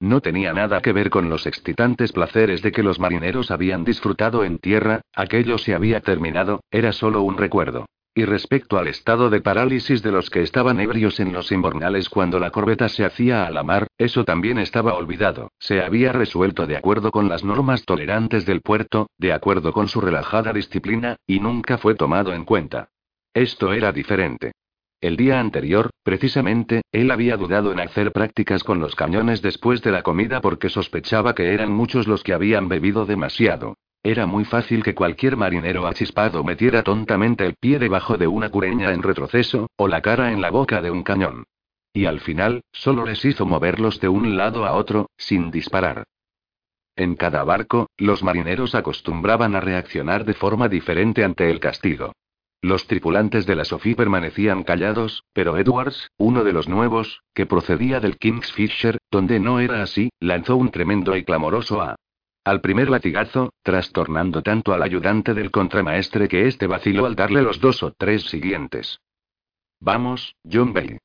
No 0.01 0.21
tenía 0.21 0.53
nada 0.53 0.81
que 0.81 0.93
ver 0.93 1.11
con 1.11 1.29
los 1.29 1.47
excitantes 1.47 2.13
placeres 2.13 2.63
de 2.63 2.71
que 2.71 2.85
los 2.85 3.01
marineros 3.01 3.51
habían 3.51 3.85
disfrutado 3.85 4.45
en 4.45 4.59
tierra, 4.59 5.01
aquello 5.15 5.59
se 5.59 5.75
había 5.75 6.01
terminado, 6.01 6.63
era 6.71 6.93
solo 6.93 7.23
un 7.23 7.37
recuerdo. 7.37 7.87
Y 8.15 8.25
respecto 8.25 8.79
al 8.79 8.89
estado 8.89 9.31
de 9.31 9.41
parálisis 9.41 10.03
de 10.03 10.11
los 10.11 10.31
que 10.31 10.43
estaban 10.43 10.81
ebrios 10.81 11.21
en 11.21 11.33
los 11.33 11.53
invernales 11.53 12.09
cuando 12.09 12.39
la 12.39 12.51
corbeta 12.51 12.89
se 12.89 13.05
hacía 13.05 13.47
a 13.47 13.51
la 13.51 13.63
mar, 13.63 13.87
eso 13.97 14.25
también 14.25 14.59
estaba 14.59 14.95
olvidado, 14.95 15.53
se 15.59 15.83
había 15.83 16.13
resuelto 16.13 16.67
de 16.67 16.77
acuerdo 16.77 17.11
con 17.11 17.29
las 17.29 17.45
normas 17.45 17.85
tolerantes 17.85 18.47
del 18.47 18.61
puerto, 18.61 19.09
de 19.19 19.33
acuerdo 19.33 19.73
con 19.73 19.89
su 19.89 20.01
relajada 20.01 20.53
disciplina, 20.53 21.17
y 21.27 21.41
nunca 21.41 21.79
fue 21.79 21.95
tomado 21.95 22.33
en 22.33 22.45
cuenta. 22.45 22.89
Esto 23.35 23.73
era 23.73 23.93
diferente. 23.93 24.53
El 25.01 25.17
día 25.17 25.39
anterior, 25.39 25.91
precisamente, 26.03 26.83
él 26.91 27.13
había 27.13 27.37
dudado 27.37 27.71
en 27.71 27.79
hacer 27.79 28.11
prácticas 28.11 28.65
con 28.65 28.81
los 28.81 28.97
cañones 28.97 29.43
después 29.43 29.81
de 29.83 29.93
la 29.93 30.03
comida 30.03 30.41
porque 30.41 30.71
sospechaba 30.71 31.37
que 31.37 31.55
eran 31.55 31.73
muchos 31.73 32.09
los 32.09 32.25
que 32.25 32.35
habían 32.35 32.69
bebido 32.69 33.07
demasiado. 33.07 33.77
Era 34.03 34.27
muy 34.27 34.45
fácil 34.45 34.83
que 34.83 34.97
cualquier 34.97 35.37
marinero 35.37 35.87
achispado 35.87 36.43
metiera 36.43 36.83
tontamente 36.83 37.47
el 37.47 37.55
pie 37.55 37.79
debajo 37.79 38.17
de 38.17 38.27
una 38.27 38.51
cureña 38.51 38.93
en 38.93 39.03
retroceso, 39.03 39.69
o 39.77 39.87
la 39.87 40.03
cara 40.03 40.33
en 40.33 40.41
la 40.41 40.51
boca 40.51 40.83
de 40.83 40.91
un 40.91 41.05
cañón. 41.05 41.45
Y 41.93 42.07
al 42.07 42.19
final, 42.19 42.63
solo 42.73 43.07
les 43.07 43.25
hizo 43.25 43.47
moverlos 43.47 44.01
de 44.01 44.09
un 44.09 44.37
lado 44.37 44.67
a 44.67 44.73
otro, 44.73 45.11
sin 45.17 45.53
disparar. 45.53 46.05
En 46.97 47.15
cada 47.15 47.45
barco, 47.45 47.87
los 47.97 48.25
marineros 48.25 48.75
acostumbraban 48.75 49.55
a 49.55 49.61
reaccionar 49.61 50.25
de 50.25 50.35
forma 50.35 50.69
diferente 50.69 51.23
ante 51.23 51.49
el 51.51 51.61
castigo. 51.61 52.15
Los 52.61 52.88
tripulantes 52.88 53.47
de 53.47 53.55
la 53.55 53.64
Sophie 53.64 53.94
permanecían 53.94 54.64
callados, 54.64 55.25
pero 55.33 55.57
Edwards, 55.59 56.11
uno 56.18 56.42
de 56.42 56.53
los 56.53 56.68
nuevos, 56.68 57.23
que 57.33 57.47
procedía 57.47 58.01
del 58.01 58.18
Kingsfisher, 58.18 58.99
donde 59.11 59.38
no 59.38 59.61
era 59.61 59.83
así, 59.83 60.11
lanzó 60.18 60.57
un 60.57 60.71
tremendo 60.71 61.16
y 61.16 61.25
clamoroso 61.25 61.81
A. 61.81 61.97
Al 62.44 62.61
primer 62.61 62.90
latigazo, 62.90 63.53
trastornando 63.62 64.42
tanto 64.42 64.73
al 64.73 64.83
ayudante 64.83 65.35
del 65.35 65.53
contramaestre 65.53 66.29
que 66.29 66.49
éste 66.49 66.66
vaciló 66.66 67.07
al 67.07 67.14
darle 67.14 67.42
los 67.42 67.61
dos 67.61 67.83
o 67.83 67.92
tres 67.92 68.25
siguientes. 68.25 68.99
Vamos, 69.81 70.35
John 70.51 70.73
Bay 70.73 70.99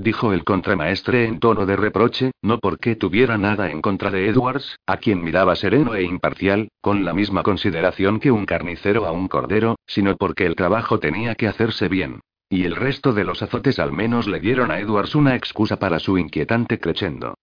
dijo 0.00 0.32
el 0.32 0.44
contramaestre 0.44 1.26
en 1.26 1.38
tono 1.40 1.66
de 1.66 1.76
reproche, 1.76 2.30
no 2.42 2.58
porque 2.58 2.96
tuviera 2.96 3.38
nada 3.38 3.70
en 3.70 3.80
contra 3.80 4.10
de 4.10 4.28
Edwards, 4.28 4.78
a 4.86 4.96
quien 4.96 5.22
miraba 5.22 5.56
sereno 5.56 5.94
e 5.94 6.02
imparcial, 6.02 6.68
con 6.80 7.04
la 7.04 7.12
misma 7.12 7.42
consideración 7.42 8.20
que 8.20 8.30
un 8.30 8.46
carnicero 8.46 9.06
a 9.06 9.12
un 9.12 9.28
cordero, 9.28 9.76
sino 9.86 10.16
porque 10.16 10.46
el 10.46 10.54
trabajo 10.54 10.98
tenía 10.98 11.34
que 11.34 11.48
hacerse 11.48 11.88
bien. 11.88 12.20
Y 12.50 12.64
el 12.64 12.76
resto 12.76 13.12
de 13.12 13.24
los 13.24 13.42
azotes 13.42 13.78
al 13.78 13.92
menos 13.92 14.26
le 14.26 14.40
dieron 14.40 14.70
a 14.70 14.78
Edwards 14.78 15.14
una 15.14 15.34
excusa 15.36 15.78
para 15.78 15.98
su 15.98 16.16
inquietante 16.16 16.78
crescendo. 16.78 17.34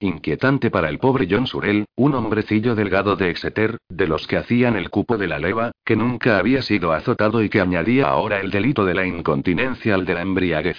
Inquietante 0.00 0.70
para 0.70 0.88
el 0.88 0.98
pobre 0.98 1.28
John 1.30 1.46
Surel, 1.46 1.86
un 1.96 2.14
hombrecillo 2.14 2.74
delgado 2.74 3.16
de 3.16 3.30
Exeter, 3.30 3.78
de 3.88 4.08
los 4.08 4.26
que 4.26 4.36
hacían 4.36 4.76
el 4.76 4.90
cupo 4.90 5.18
de 5.18 5.28
la 5.28 5.38
leva, 5.38 5.72
que 5.84 5.96
nunca 5.96 6.38
había 6.38 6.62
sido 6.62 6.92
azotado 6.92 7.42
y 7.42 7.48
que 7.48 7.60
añadía 7.60 8.08
ahora 8.08 8.40
el 8.40 8.50
delito 8.50 8.84
de 8.84 8.94
la 8.94 9.06
incontinencia 9.06 9.94
al 9.94 10.04
de 10.04 10.14
la 10.14 10.22
embriaguez. 10.22 10.78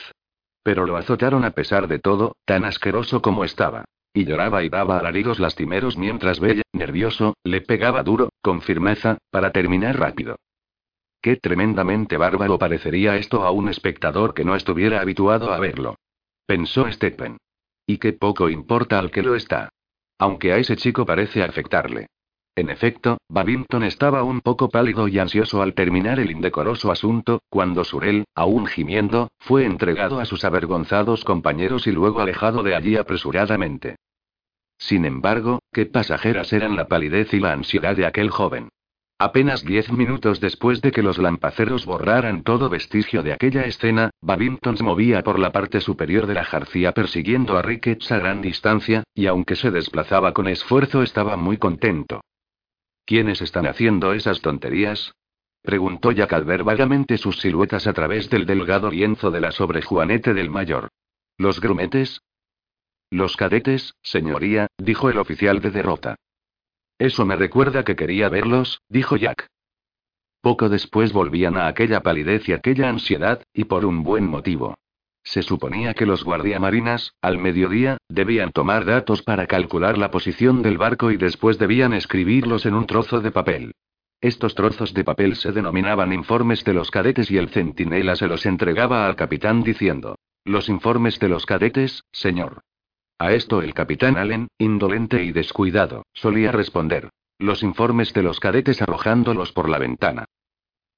Pero 0.65 0.87
lo 0.87 0.97
azotaron 0.97 1.45
a 1.45 1.51
pesar 1.51 1.87
de 1.87 1.99
todo, 1.99 2.37
tan 2.43 2.65
asqueroso 2.65 3.21
como 3.21 3.45
estaba. 3.45 3.85
Y 4.15 4.25
lloraba 4.25 4.63
y 4.63 4.69
daba 4.69 4.97
alaridos 4.97 5.39
lastimeros 5.39 5.95
mientras 5.95 6.39
Bella, 6.39 6.63
nervioso, 6.73 7.35
le 7.43 7.61
pegaba 7.61 8.01
duro, 8.01 8.29
con 8.41 8.63
firmeza, 8.63 9.19
para 9.29 9.51
terminar 9.51 9.99
rápido. 9.99 10.37
Qué 11.21 11.35
tremendamente 11.35 12.17
bárbaro 12.17 12.57
parecería 12.57 13.15
esto 13.15 13.43
a 13.43 13.51
un 13.51 13.69
espectador 13.69 14.33
que 14.33 14.43
no 14.43 14.55
estuviera 14.55 15.01
habituado 15.01 15.53
a 15.53 15.59
verlo. 15.59 15.99
Pensó 16.47 16.91
Stephen. 16.91 17.37
Y 17.85 17.99
qué 17.99 18.13
poco 18.13 18.49
importa 18.49 18.97
al 18.97 19.11
que 19.11 19.21
lo 19.21 19.35
está. 19.35 19.69
Aunque 20.17 20.51
a 20.51 20.57
ese 20.57 20.77
chico 20.77 21.05
parece 21.05 21.43
afectarle. 21.43 22.07
En 22.57 22.69
efecto, 22.69 23.17
Babington 23.27 23.83
estaba 23.83 24.23
un 24.23 24.39
poco 24.39 24.69
pálido 24.69 25.09
y 25.09 25.19
ansioso 25.19 25.61
al 25.61 25.73
terminar 25.73 26.21
el 26.21 26.31
indecoroso 26.31 26.89
asunto, 26.89 27.41
cuando 27.49 27.83
Surel, 27.83 28.23
aún 28.33 28.65
gimiendo, 28.65 29.27
fue 29.39 29.65
entregado 29.65 30.21
a 30.21 30.25
sus 30.25 30.45
avergonzados 30.45 31.25
compañeros 31.25 31.85
y 31.85 31.91
luego 31.91 32.21
alejado 32.21 32.63
de 32.63 32.73
allí 32.73 32.95
apresuradamente. 32.95 33.97
Sin 34.77 35.03
embargo, 35.03 35.59
qué 35.73 35.85
pasajeras 35.85 36.53
eran 36.53 36.77
la 36.77 36.87
palidez 36.87 37.33
y 37.33 37.41
la 37.41 37.51
ansiedad 37.51 37.93
de 37.93 38.05
aquel 38.05 38.29
joven. 38.29 38.69
Apenas 39.19 39.65
diez 39.65 39.91
minutos 39.91 40.39
después 40.39 40.81
de 40.81 40.91
que 40.91 41.03
los 41.03 41.17
lampaceros 41.17 41.85
borraran 41.85 42.43
todo 42.43 42.69
vestigio 42.69 43.21
de 43.21 43.33
aquella 43.33 43.63
escena, 43.63 44.11
Babington 44.21 44.77
se 44.77 44.83
movía 44.83 45.23
por 45.23 45.39
la 45.39 45.51
parte 45.51 45.81
superior 45.81 46.25
de 46.25 46.35
la 46.35 46.45
jarcía 46.45 46.93
persiguiendo 46.93 47.57
a 47.57 47.61
Ricketts 47.61 48.13
a 48.13 48.19
gran 48.19 48.41
distancia, 48.41 49.03
y 49.13 49.27
aunque 49.27 49.57
se 49.57 49.71
desplazaba 49.71 50.33
con 50.33 50.47
esfuerzo 50.47 51.03
estaba 51.03 51.35
muy 51.35 51.57
contento. 51.57 52.21
¿Quiénes 53.05 53.41
están 53.41 53.67
haciendo 53.67 54.13
esas 54.13 54.41
tonterías? 54.41 55.13
Preguntó 55.61 56.11
Jack 56.11 56.33
al 56.33 56.43
ver 56.43 56.63
vagamente 56.63 57.17
sus 57.17 57.39
siluetas 57.39 57.87
a 57.87 57.93
través 57.93 58.29
del 58.29 58.45
delgado 58.45 58.89
lienzo 58.89 59.31
de 59.31 59.41
la 59.41 59.51
sobrejuanete 59.51 60.33
del 60.33 60.49
mayor. 60.49 60.89
¿Los 61.37 61.59
grumetes? 61.59 62.21
Los 63.11 63.35
cadetes, 63.37 63.93
señoría, 64.01 64.67
dijo 64.77 65.09
el 65.09 65.17
oficial 65.17 65.61
de 65.61 65.71
derrota. 65.71 66.15
Eso 66.97 67.25
me 67.25 67.35
recuerda 67.35 67.83
que 67.83 67.95
quería 67.95 68.29
verlos, 68.29 68.81
dijo 68.89 69.17
Jack. 69.17 69.47
Poco 70.41 70.69
después 70.69 71.13
volvían 71.13 71.57
a 71.57 71.67
aquella 71.67 72.01
palidez 72.01 72.47
y 72.47 72.53
aquella 72.53 72.89
ansiedad, 72.89 73.43
y 73.53 73.65
por 73.65 73.85
un 73.85 74.03
buen 74.03 74.27
motivo. 74.27 74.75
Se 75.25 75.41
suponía 75.41 75.95
que 75.95 76.05
los 76.05 76.23
guardiamarinas, 76.23 77.15
al 77.19 77.39
mediodía, 77.39 77.97
debían 78.07 78.51
tomar 78.51 78.85
datos 78.85 79.23
para 79.23 79.47
calcular 79.47 79.97
la 79.97 80.11
posición 80.11 80.61
del 80.61 80.77
barco 80.77 81.09
y 81.11 81.17
después 81.17 81.57
debían 81.57 81.93
escribirlos 81.93 82.67
en 82.67 82.75
un 82.75 82.85
trozo 82.85 83.19
de 83.19 83.31
papel. 83.31 83.73
Estos 84.21 84.53
trozos 84.53 84.93
de 84.93 85.03
papel 85.03 85.35
se 85.35 85.51
denominaban 85.51 86.13
informes 86.13 86.63
de 86.63 86.75
los 86.75 86.91
cadetes 86.91 87.31
y 87.31 87.37
el 87.37 87.49
centinela 87.49 88.15
se 88.15 88.27
los 88.27 88.45
entregaba 88.45 89.07
al 89.07 89.15
capitán 89.15 89.63
diciendo: 89.63 90.15
Los 90.45 90.69
informes 90.69 91.19
de 91.19 91.29
los 91.29 91.47
cadetes, 91.47 92.03
señor. 92.11 92.61
A 93.17 93.33
esto 93.33 93.61
el 93.63 93.73
capitán 93.73 94.17
Allen, 94.17 94.47
indolente 94.59 95.23
y 95.23 95.31
descuidado, 95.31 96.05
solía 96.13 96.51
responder: 96.51 97.09
Los 97.39 97.63
informes 97.63 98.13
de 98.13 98.21
los 98.21 98.39
cadetes 98.39 98.79
arrojándolos 98.81 99.51
por 99.51 99.69
la 99.69 99.79
ventana. 99.79 100.25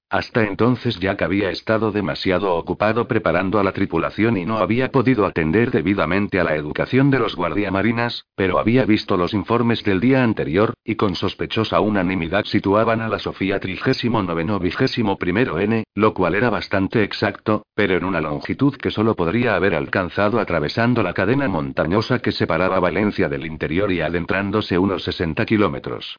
Hasta 0.09 0.45
entonces 0.45 1.01
Jack 1.01 1.21
había 1.21 1.49
estado 1.49 1.91
demasiado 1.91 2.55
ocupado 2.55 3.09
preparando 3.09 3.59
a 3.59 3.63
la 3.63 3.73
tripulación 3.73 4.37
y 4.37 4.45
no 4.45 4.59
había 4.59 4.89
podido 4.89 5.25
atender 5.25 5.69
debidamente 5.69 6.39
a 6.39 6.45
la 6.45 6.55
educación 6.55 7.11
de 7.11 7.19
los 7.19 7.35
guardiamarinas, 7.35 8.25
pero 8.33 8.57
había 8.57 8.85
visto 8.85 9.17
los 9.17 9.33
informes 9.33 9.83
del 9.83 9.99
día 9.99 10.23
anterior, 10.23 10.75
y 10.85 10.95
con 10.95 11.15
sospechosa 11.15 11.81
unanimidad 11.81 12.45
situaban 12.45 13.01
a 13.01 13.09
la 13.09 13.19
Sofía 13.19 13.59
39 13.59 14.59
vigésimo 14.59 15.17
primero 15.17 15.59
N, 15.59 15.83
lo 15.93 16.13
cual 16.13 16.35
era 16.35 16.49
bastante 16.49 17.03
exacto, 17.03 17.65
pero 17.75 17.97
en 17.97 18.05
una 18.05 18.21
longitud 18.21 18.77
que 18.77 18.91
solo 18.91 19.13
podría 19.13 19.55
haber 19.55 19.75
alcanzado 19.75 20.39
atravesando 20.39 21.03
la 21.03 21.13
cadena 21.13 21.49
montañosa 21.49 22.19
que 22.19 22.31
separaba 22.31 22.79
Valencia 22.79 23.27
del 23.27 23.45
interior 23.45 23.91
y 23.91 23.99
adentrándose 23.99 24.77
unos 24.77 25.03
60 25.03 25.45
kilómetros. 25.45 26.15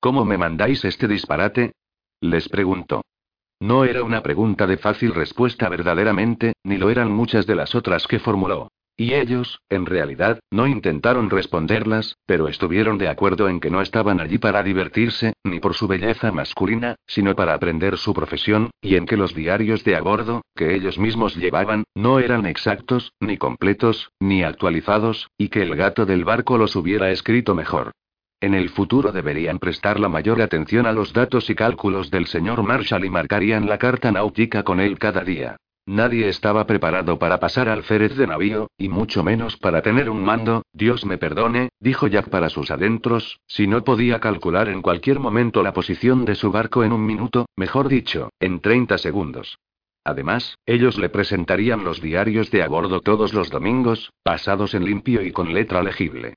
¿Cómo 0.00 0.24
me 0.24 0.38
mandáis 0.38 0.84
este 0.84 1.06
disparate? 1.06 1.72
Les 2.30 2.48
preguntó. 2.48 3.02
No 3.60 3.84
era 3.84 4.02
una 4.02 4.20
pregunta 4.20 4.66
de 4.66 4.78
fácil 4.78 5.14
respuesta 5.14 5.68
verdaderamente, 5.68 6.54
ni 6.64 6.76
lo 6.76 6.90
eran 6.90 7.12
muchas 7.12 7.46
de 7.46 7.54
las 7.54 7.76
otras 7.76 8.08
que 8.08 8.18
formuló. 8.18 8.68
Y 8.96 9.14
ellos, 9.14 9.60
en 9.68 9.86
realidad, 9.86 10.40
no 10.50 10.66
intentaron 10.66 11.30
responderlas, 11.30 12.16
pero 12.26 12.48
estuvieron 12.48 12.98
de 12.98 13.08
acuerdo 13.08 13.48
en 13.48 13.60
que 13.60 13.70
no 13.70 13.80
estaban 13.80 14.20
allí 14.20 14.38
para 14.38 14.64
divertirse, 14.64 15.34
ni 15.44 15.60
por 15.60 15.74
su 15.74 15.86
belleza 15.86 16.32
masculina, 16.32 16.96
sino 17.06 17.36
para 17.36 17.54
aprender 17.54 17.96
su 17.96 18.12
profesión, 18.12 18.70
y 18.80 18.96
en 18.96 19.06
que 19.06 19.16
los 19.16 19.32
diarios 19.32 19.84
de 19.84 19.94
a 19.94 20.00
bordo, 20.00 20.42
que 20.56 20.74
ellos 20.74 20.98
mismos 20.98 21.36
llevaban, 21.36 21.84
no 21.94 22.18
eran 22.18 22.44
exactos, 22.44 23.12
ni 23.20 23.36
completos, 23.36 24.10
ni 24.18 24.42
actualizados, 24.42 25.28
y 25.38 25.48
que 25.48 25.62
el 25.62 25.76
gato 25.76 26.06
del 26.06 26.24
barco 26.24 26.58
los 26.58 26.74
hubiera 26.74 27.10
escrito 27.12 27.54
mejor. 27.54 27.92
En 28.40 28.54
el 28.54 28.68
futuro 28.68 29.12
deberían 29.12 29.58
prestar 29.58 29.98
la 29.98 30.08
mayor 30.08 30.42
atención 30.42 30.86
a 30.86 30.92
los 30.92 31.12
datos 31.14 31.48
y 31.48 31.54
cálculos 31.54 32.10
del 32.10 32.26
señor 32.26 32.62
Marshall 32.62 33.04
y 33.06 33.10
marcarían 33.10 33.66
la 33.66 33.78
carta 33.78 34.12
náutica 34.12 34.62
con 34.62 34.78
él 34.78 34.98
cada 34.98 35.24
día. 35.24 35.56
Nadie 35.88 36.28
estaba 36.28 36.66
preparado 36.66 37.18
para 37.18 37.38
pasar 37.38 37.68
al 37.68 37.84
férez 37.84 38.16
de 38.16 38.26
navío, 38.26 38.68
y 38.76 38.88
mucho 38.88 39.22
menos 39.22 39.56
para 39.56 39.82
tener 39.82 40.10
un 40.10 40.22
mando, 40.22 40.62
Dios 40.72 41.06
me 41.06 41.16
perdone, 41.16 41.68
dijo 41.78 42.08
Jack 42.08 42.28
para 42.28 42.50
sus 42.50 42.72
adentros, 42.72 43.38
si 43.46 43.68
no 43.68 43.84
podía 43.84 44.18
calcular 44.18 44.68
en 44.68 44.82
cualquier 44.82 45.20
momento 45.20 45.62
la 45.62 45.72
posición 45.72 46.24
de 46.24 46.34
su 46.34 46.50
barco 46.50 46.82
en 46.82 46.92
un 46.92 47.06
minuto, 47.06 47.46
mejor 47.56 47.88
dicho, 47.88 48.30
en 48.40 48.60
30 48.60 48.98
segundos. 48.98 49.58
Además, 50.04 50.58
ellos 50.66 50.98
le 50.98 51.08
presentarían 51.08 51.84
los 51.84 52.02
diarios 52.02 52.50
de 52.50 52.64
a 52.64 52.68
bordo 52.68 53.00
todos 53.00 53.32
los 53.32 53.48
domingos, 53.48 54.12
pasados 54.24 54.74
en 54.74 54.84
limpio 54.84 55.22
y 55.22 55.32
con 55.32 55.54
letra 55.54 55.82
legible. 55.82 56.34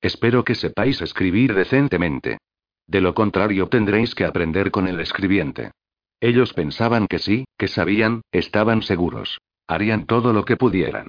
Espero 0.00 0.44
que 0.44 0.54
sepáis 0.54 1.00
escribir 1.02 1.54
decentemente. 1.54 2.38
De 2.86 3.00
lo 3.00 3.14
contrario 3.14 3.68
tendréis 3.68 4.14
que 4.14 4.24
aprender 4.24 4.70
con 4.70 4.88
el 4.88 4.98
escribiente. 5.00 5.72
Ellos 6.20 6.52
pensaban 6.52 7.06
que 7.06 7.18
sí, 7.18 7.44
que 7.56 7.68
sabían, 7.68 8.22
estaban 8.32 8.82
seguros. 8.82 9.38
Harían 9.66 10.06
todo 10.06 10.32
lo 10.32 10.44
que 10.44 10.56
pudieran. 10.56 11.08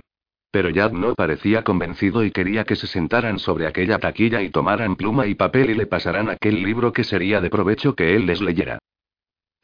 Pero 0.52 0.70
Jack 0.70 0.92
no 0.92 1.16
parecía 1.16 1.64
convencido 1.64 2.26
y 2.26 2.32
quería 2.32 2.66
que 2.66 2.76
se 2.76 2.86
sentaran 2.86 3.40
sobre 3.40 3.68
aquella 3.68 4.00
taquilla 4.00 4.42
y 4.42 4.50
tomaran 4.50 4.98
pluma 4.98 5.26
y 5.26 5.36
papel 5.36 5.70
y 5.70 5.76
le 5.76 5.88
pasaran 5.88 6.30
aquel 6.30 6.62
libro 6.62 6.92
que 6.92 7.06
sería 7.06 7.40
de 7.40 7.50
provecho 7.50 7.96
que 7.96 8.16
él 8.16 8.26
les 8.26 8.42
leyera. 8.42 8.80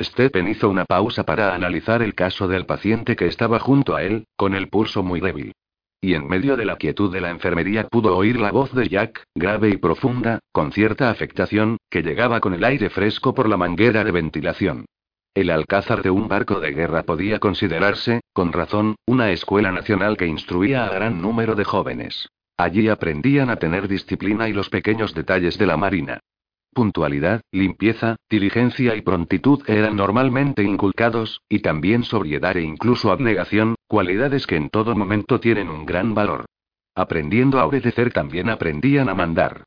Stephen 0.01 0.47
hizo 0.47 0.69
una 0.69 0.86
pausa 0.86 1.23
para 1.23 1.53
analizar 1.53 2.01
el 2.01 2.15
caso 2.15 2.47
del 2.47 2.65
paciente 2.65 3.15
que 3.15 3.25
estaba 3.25 3.59
junto 3.59 3.95
a 3.95 4.03
él, 4.03 4.25
con 4.38 4.55
el 4.55 4.69
pulso 4.69 5.03
muy 5.03 5.19
débil. 5.19 5.53
Y 6.00 6.14
en 6.14 6.28
medio 6.28 6.56
de 6.56 6.66
la 6.66 6.76
quietud 6.76 7.12
de 7.12 7.22
la 7.22 7.32
enfermería 7.32 7.88
pudo 7.88 8.16
oír 8.16 8.39
la 8.39 8.52
voz 8.52 8.72
de 8.74 8.88
Jack, 8.88 9.24
grave 9.34 9.70
y 9.70 9.78
profunda, 9.78 10.39
con 10.52 10.72
cierta 10.72 11.10
afectación, 11.10 11.78
que 11.89 12.04
llegaba 12.04 12.39
con 12.39 12.54
el 12.54 12.64
aire 12.64 12.89
fresco 12.89 13.34
por 13.34 13.50
la 13.50 13.58
manguera 13.58 14.04
de 14.04 14.12
ventilación. 14.12 14.86
El 15.34 15.50
alcázar 15.50 16.04
de 16.04 16.10
un 16.10 16.28
barco 16.28 16.60
de 16.60 16.72
guerra 16.72 17.04
podía 17.04 17.39
considerarse, 17.39 18.22
con 18.34 18.54
razón, 18.54 18.95
una 19.06 19.32
escuela 19.32 19.72
nacional 19.72 20.18
que 20.18 20.28
instruía 20.28 20.86
a 20.86 20.89
gran 20.89 21.22
número 21.22 21.56
de 21.56 21.64
jóvenes. 21.64 22.30
Allí 22.58 22.89
aprendían 22.89 23.50
a 23.50 23.58
tener 23.58 23.88
disciplina 23.88 24.50
y 24.50 24.54
los 24.54 24.70
pequeños 24.70 25.14
detalles 25.14 25.58
de 25.58 25.68
la 25.68 25.78
marina. 25.78 26.20
Puntualidad, 26.74 27.41
limpieza, 27.52 28.18
diligencia 28.30 28.95
y 28.95 29.02
prontitud 29.02 29.64
eran 29.68 29.95
normalmente 29.95 30.64
inculcados, 30.64 31.41
y 31.50 31.60
también 31.60 32.04
sobriedad 32.04 32.56
e 32.58 32.62
incluso 32.62 33.12
abnegación, 33.12 33.76
Cualidades 33.88 34.45
que 34.45 34.57
en 34.57 34.69
todo 34.69 34.95
momento 34.95 35.39
tienen 35.39 35.69
un 35.69 35.85
gran 35.85 36.13
valor. 36.13 36.45
Aprendiendo 36.93 37.59
a 37.59 37.65
obedecer 37.65 38.11
también 38.11 38.49
aprendían 38.49 39.07
a 39.07 39.15
mandar. 39.15 39.63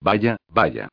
Vaya, 0.00 0.36
vaya. 0.48 0.88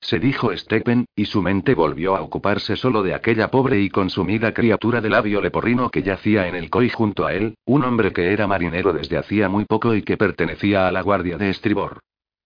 Se 0.00 0.18
dijo 0.18 0.54
Stephen, 0.56 1.06
y 1.14 1.24
su 1.26 1.40
mente 1.40 1.74
volvió 1.74 2.16
a 2.16 2.20
ocuparse 2.20 2.76
solo 2.76 3.02
de 3.02 3.14
aquella 3.14 3.50
pobre 3.50 3.80
y 3.80 3.88
consumida 3.88 4.52
criatura 4.52 5.00
de 5.00 5.08
labio 5.08 5.40
leporrino 5.40 5.90
que 5.90 6.02
yacía 6.02 6.46
en 6.48 6.56
el 6.56 6.68
coi 6.68 6.90
junto 6.90 7.26
a 7.26 7.32
él, 7.32 7.54
un 7.64 7.84
hombre 7.84 8.12
que 8.12 8.32
era 8.32 8.46
marinero 8.46 8.92
desde 8.92 9.16
hacía 9.16 9.48
muy 9.48 9.64
poco 9.64 9.94
y 9.94 10.02
que 10.02 10.16
pertenecía 10.16 10.88
a 10.88 10.92
la 10.92 11.00
guardia 11.00 11.38
de 11.38 11.48
estribor. 11.48 12.00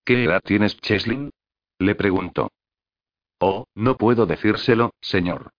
¿Qué 0.05 0.25
edad 0.25 0.41
tienes, 0.45 0.79
Cheslin? 0.81 1.31
Le 1.79 1.95
preguntó. 1.95 2.51
Oh, 3.41 3.65
no 3.75 3.97
puedo 3.97 4.27
decírselo, 4.27 4.93
señor. 5.01 5.51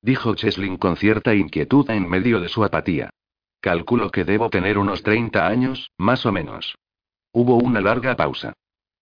Dijo 0.00 0.34
Cheslin 0.34 0.76
con 0.76 0.96
cierta 0.96 1.34
inquietud 1.34 1.90
en 1.90 2.08
medio 2.08 2.40
de 2.40 2.48
su 2.48 2.64
apatía. 2.64 3.10
Calculo 3.62 4.10
que 4.10 4.24
debo 4.24 4.50
tener 4.50 4.76
unos 4.76 5.04
30 5.04 5.46
años, 5.46 5.92
más 5.96 6.26
o 6.26 6.32
menos. 6.32 6.74
Hubo 7.30 7.58
una 7.58 7.80
larga 7.80 8.16
pausa. 8.16 8.54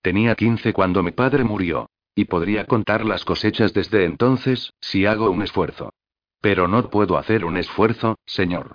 Tenía 0.03 0.35
15 0.35 0.75
cuando 0.75 1.03
mi 1.03 1.13
padre 1.13 1.45
murió. 1.45 1.89
Y 2.15 2.27
podría 2.27 2.67
contar 2.67 3.07
las 3.07 3.25
cosechas 3.25 3.73
desde 3.73 4.05
entonces, 4.05 4.75
si 4.79 5.07
hago 5.07 5.31
un 5.31 5.41
esfuerzo. 5.41 5.95
Pero 6.43 6.69
no 6.69 6.91
puedo 6.91 7.17
hacer 7.17 7.47
un 7.47 7.57
esfuerzo, 7.57 8.19
señor. 8.27 8.75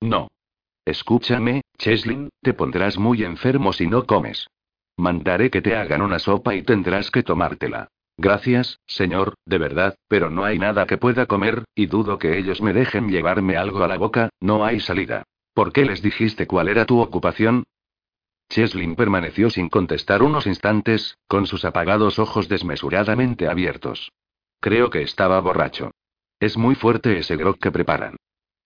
No. 0.00 0.28
Escúchame, 0.86 1.60
Cheslin, 1.76 2.30
te 2.40 2.54
pondrás 2.54 2.96
muy 2.96 3.22
enfermo 3.22 3.74
si 3.74 3.86
no 3.86 4.06
comes. 4.06 4.48
Mandaré 4.96 5.50
que 5.50 5.60
te 5.60 5.76
hagan 5.76 6.00
una 6.00 6.18
sopa 6.18 6.54
y 6.54 6.62
tendrás 6.62 7.10
que 7.10 7.22
tomártela. 7.22 7.88
Gracias, 8.20 8.80
señor, 8.86 9.34
de 9.46 9.58
verdad, 9.58 9.96
pero 10.08 10.28
no 10.28 10.44
hay 10.44 10.58
nada 10.58 10.86
que 10.86 10.98
pueda 10.98 11.26
comer, 11.26 11.62
y 11.76 11.86
dudo 11.86 12.18
que 12.18 12.36
ellos 12.36 12.60
me 12.60 12.72
dejen 12.72 13.08
llevarme 13.08 13.56
algo 13.56 13.84
a 13.84 13.88
la 13.88 13.96
boca, 13.96 14.30
no 14.40 14.64
hay 14.64 14.80
salida. 14.80 15.22
¿Por 15.54 15.72
qué 15.72 15.84
les 15.84 16.02
dijiste 16.02 16.48
cuál 16.48 16.68
era 16.68 16.84
tu 16.84 16.98
ocupación? 16.98 17.64
Cheslin 18.50 18.96
permaneció 18.96 19.50
sin 19.50 19.68
contestar 19.68 20.24
unos 20.24 20.48
instantes, 20.48 21.16
con 21.28 21.46
sus 21.46 21.64
apagados 21.64 22.18
ojos 22.18 22.48
desmesuradamente 22.48 23.46
abiertos. 23.46 24.10
Creo 24.58 24.90
que 24.90 25.02
estaba 25.02 25.40
borracho. 25.40 25.92
Es 26.40 26.56
muy 26.56 26.74
fuerte 26.74 27.18
ese 27.18 27.36
grog 27.36 27.58
que 27.58 27.70
preparan. 27.70 28.16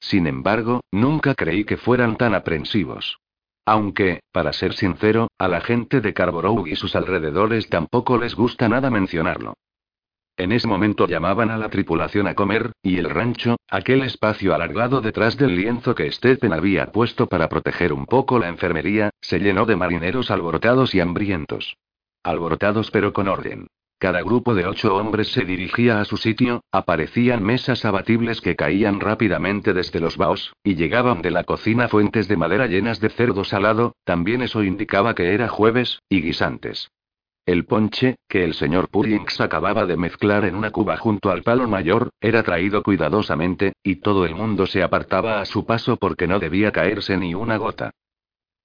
Sin 0.00 0.26
embargo, 0.26 0.80
nunca 0.90 1.34
creí 1.34 1.64
que 1.64 1.76
fueran 1.76 2.16
tan 2.16 2.34
aprensivos. 2.34 3.18
Aunque, 3.64 4.20
para 4.32 4.52
ser 4.52 4.74
sincero, 4.74 5.28
a 5.38 5.48
la 5.48 5.60
gente 5.60 6.00
de 6.00 6.12
Carborough 6.12 6.66
y 6.66 6.76
sus 6.76 6.96
alrededores 6.96 7.68
tampoco 7.68 8.18
les 8.18 8.34
gusta 8.34 8.68
nada 8.68 8.90
mencionarlo. 8.90 9.54
En 10.36 10.50
ese 10.50 10.66
momento 10.66 11.06
llamaban 11.06 11.50
a 11.50 11.58
la 11.58 11.68
tripulación 11.68 12.26
a 12.26 12.34
comer, 12.34 12.72
y 12.82 12.96
el 12.96 13.08
rancho, 13.08 13.56
aquel 13.68 14.02
espacio 14.02 14.54
alargado 14.54 15.00
detrás 15.00 15.36
del 15.36 15.54
lienzo 15.54 15.94
que 15.94 16.10
Stephen 16.10 16.52
había 16.52 16.90
puesto 16.90 17.26
para 17.26 17.48
proteger 17.48 17.92
un 17.92 18.06
poco 18.06 18.38
la 18.38 18.48
enfermería, 18.48 19.10
se 19.20 19.38
llenó 19.38 19.66
de 19.66 19.76
marineros 19.76 20.30
alborotados 20.30 20.94
y 20.94 21.00
hambrientos. 21.00 21.76
Alborotados 22.24 22.90
pero 22.90 23.12
con 23.12 23.28
orden. 23.28 23.68
Cada 24.02 24.20
grupo 24.22 24.56
de 24.56 24.66
ocho 24.66 24.96
hombres 24.96 25.30
se 25.30 25.44
dirigía 25.44 26.00
a 26.00 26.04
su 26.04 26.16
sitio, 26.16 26.64
aparecían 26.72 27.40
mesas 27.40 27.84
abatibles 27.84 28.40
que 28.40 28.56
caían 28.56 28.98
rápidamente 28.98 29.72
desde 29.74 30.00
los 30.00 30.16
baos, 30.16 30.56
y 30.64 30.74
llegaban 30.74 31.22
de 31.22 31.30
la 31.30 31.44
cocina 31.44 31.86
fuentes 31.86 32.26
de 32.26 32.36
madera 32.36 32.66
llenas 32.66 32.98
de 32.98 33.10
cerdo 33.10 33.44
salado, 33.44 33.94
también 34.02 34.42
eso 34.42 34.64
indicaba 34.64 35.14
que 35.14 35.34
era 35.34 35.46
jueves, 35.46 36.00
y 36.08 36.20
guisantes. 36.20 36.90
El 37.46 37.64
ponche, 37.64 38.16
que 38.28 38.42
el 38.42 38.54
señor 38.54 38.88
Puddings 38.88 39.40
acababa 39.40 39.86
de 39.86 39.96
mezclar 39.96 40.46
en 40.46 40.56
una 40.56 40.72
cuba 40.72 40.96
junto 40.96 41.30
al 41.30 41.44
palo 41.44 41.68
mayor, 41.68 42.10
era 42.20 42.42
traído 42.42 42.82
cuidadosamente, 42.82 43.74
y 43.84 44.00
todo 44.00 44.26
el 44.26 44.34
mundo 44.34 44.66
se 44.66 44.82
apartaba 44.82 45.40
a 45.40 45.44
su 45.44 45.64
paso 45.64 45.96
porque 45.96 46.26
no 46.26 46.40
debía 46.40 46.72
caerse 46.72 47.16
ni 47.16 47.36
una 47.36 47.56
gota. 47.56 47.92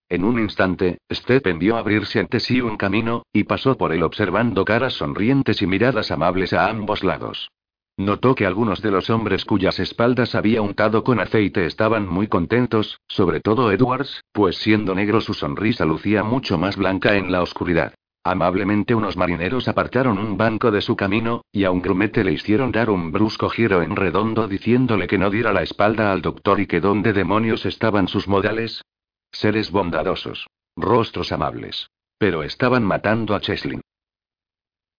En 0.10 0.24
un 0.24 0.40
instante, 0.40 1.00
Stephen 1.12 1.60
vio 1.60 1.76
abrirse 1.76 2.22
ante 2.22 2.40
sí 2.40 2.62
un 2.62 2.78
camino, 2.78 3.24
y 3.34 3.44
pasó 3.44 3.76
por 3.78 3.92
él 3.92 4.04
observando 4.04 4.64
caras 4.64 4.94
sonrientes 4.94 5.62
y 5.62 5.68
miradas 5.68 6.12
amables 6.12 6.54
a 6.54 6.70
ambos 6.70 7.04
lados. 7.04 7.50
Notó 7.98 8.34
que 8.34 8.46
algunos 8.46 8.82
de 8.82 8.92
los 8.92 9.10
hombres 9.10 9.44
cuyas 9.44 9.80
espaldas 9.80 10.34
había 10.34 10.62
untado 10.62 11.04
con 11.04 11.20
aceite 11.20 11.66
estaban 11.66 12.08
muy 12.08 12.28
contentos, 12.28 13.02
sobre 13.08 13.42
todo 13.42 13.70
Edwards, 13.72 14.24
pues 14.32 14.58
siendo 14.58 14.96
negro 14.96 15.20
su 15.20 15.34
sonrisa 15.34 15.84
lucía 15.84 16.24
mucho 16.24 16.58
más 16.58 16.78
blanca 16.78 17.16
en 17.16 17.32
la 17.32 17.42
oscuridad. 17.42 17.94
Amablemente 18.24 18.96
unos 18.96 19.18
marineros 19.18 19.68
apartaron 19.68 20.20
un 20.20 20.38
banco 20.38 20.72
de 20.72 20.82
su 20.82 20.96
camino, 20.96 21.42
y 21.52 21.66
a 21.66 21.72
un 21.72 21.82
grumete 21.82 22.24
le 22.24 22.34
hicieron 22.34 22.72
dar 22.72 22.90
un 22.90 23.12
brusco 23.12 23.50
giro 23.50 23.82
en 23.82 23.96
redondo 23.96 24.48
diciéndole 24.48 25.08
que 25.08 25.18
no 25.18 25.30
diera 25.30 25.52
la 25.52 25.64
espalda 25.64 26.14
al 26.14 26.22
doctor 26.22 26.62
y 26.62 26.68
que 26.68 26.80
dónde 26.80 27.14
demonios 27.14 27.66
estaban 27.66 28.08
sus 28.08 28.28
modales, 28.28 28.84
Seres 29.32 29.72
bondadosos. 29.72 30.48
Rostros 30.76 31.32
amables. 31.32 31.90
Pero 32.18 32.44
estaban 32.44 32.84
matando 32.84 33.36
a 33.36 33.42
Cheslin. 33.42 33.82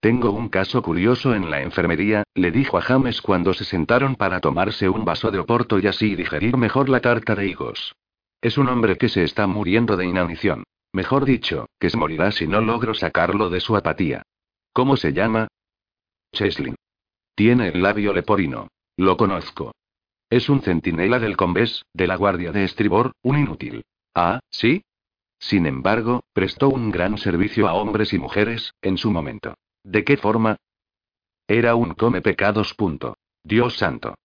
Tengo 0.01 0.31
un 0.31 0.49
caso 0.49 0.81
curioso 0.81 1.35
en 1.35 1.51
la 1.51 1.61
enfermería, 1.61 2.23
le 2.35 2.53
dijo 2.53 2.79
a 2.79 2.83
James 2.83 3.21
cuando 3.21 3.53
se 3.53 3.65
sentaron 3.65 4.15
para 4.15 4.41
tomarse 4.41 4.89
un 4.89 5.05
vaso 5.05 5.33
de 5.33 5.41
oporto 5.41 5.81
y 5.81 5.89
así 5.89 6.15
digerir 6.15 6.57
mejor 6.57 6.89
la 6.89 7.01
tarta 7.01 7.35
de 7.35 7.49
higos. 7.49 7.97
Es 8.41 8.59
un 8.59 8.69
hombre 8.69 8.97
que 8.97 9.09
se 9.09 9.25
está 9.25 9.49
muriendo 9.49 9.97
de 9.97 10.07
inanición. 10.07 10.63
Mejor 10.93 11.25
dicho, 11.25 11.67
que 11.81 11.91
se 11.91 11.97
morirá 11.97 12.31
si 12.31 12.47
no 12.47 12.61
logro 12.61 12.95
sacarlo 12.95 13.51
de 13.51 13.59
su 13.59 13.77
apatía. 13.77 14.23
¿Cómo 14.73 14.97
se 14.97 15.13
llama? 15.13 15.49
Cheslin. 16.33 16.77
Tiene 17.35 17.69
el 17.69 17.83
labio 17.83 18.13
leporino. 18.13 18.69
Lo 18.97 19.17
conozco. 19.17 19.73
Es 20.31 20.49
un 20.49 20.63
centinela 20.63 21.19
del 21.19 21.37
Combés, 21.37 21.85
de 21.93 22.07
la 22.07 22.17
guardia 22.17 22.53
de 22.53 22.65
estribor, 22.65 23.13
un 23.23 23.39
inútil. 23.39 23.85
Ah, 24.21 24.41
¿sí? 24.51 24.83
Sin 25.39 25.65
embargo, 25.65 26.25
prestó 26.33 26.71
un 26.71 26.91
gran 26.91 27.19
servicio 27.19 27.69
a 27.69 27.75
hombres 27.75 28.13
y 28.13 28.19
mujeres, 28.19 28.75
en 28.83 28.99
su 28.99 29.13
momento. 29.13 29.55
¿De 29.85 30.03
qué 30.03 30.17
forma? 30.17 30.57
Era 31.47 31.77
un 31.77 31.95
come 31.95 32.21
pecados. 32.21 32.75
Punto. 32.75 33.17
Dios 33.45 33.77
santo. 33.77 34.17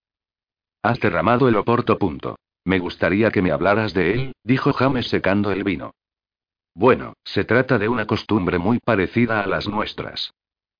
Has 0.82 0.98
derramado 0.98 1.48
el 1.48 1.54
oporto. 1.54 1.96
Punto. 1.96 2.34
Me 2.64 2.80
gustaría 2.80 3.30
que 3.30 3.40
me 3.40 3.52
hablaras 3.52 3.94
de 3.94 4.14
él, 4.14 4.32
dijo 4.42 4.72
James 4.72 5.06
secando 5.06 5.52
el 5.52 5.62
vino. 5.62 5.92
Bueno, 6.74 7.12
se 7.22 7.44
trata 7.44 7.78
de 7.78 7.88
una 7.88 8.04
costumbre 8.04 8.58
muy 8.58 8.80
parecida 8.80 9.42
a 9.42 9.46
las 9.46 9.68
nuestras. 9.68 10.32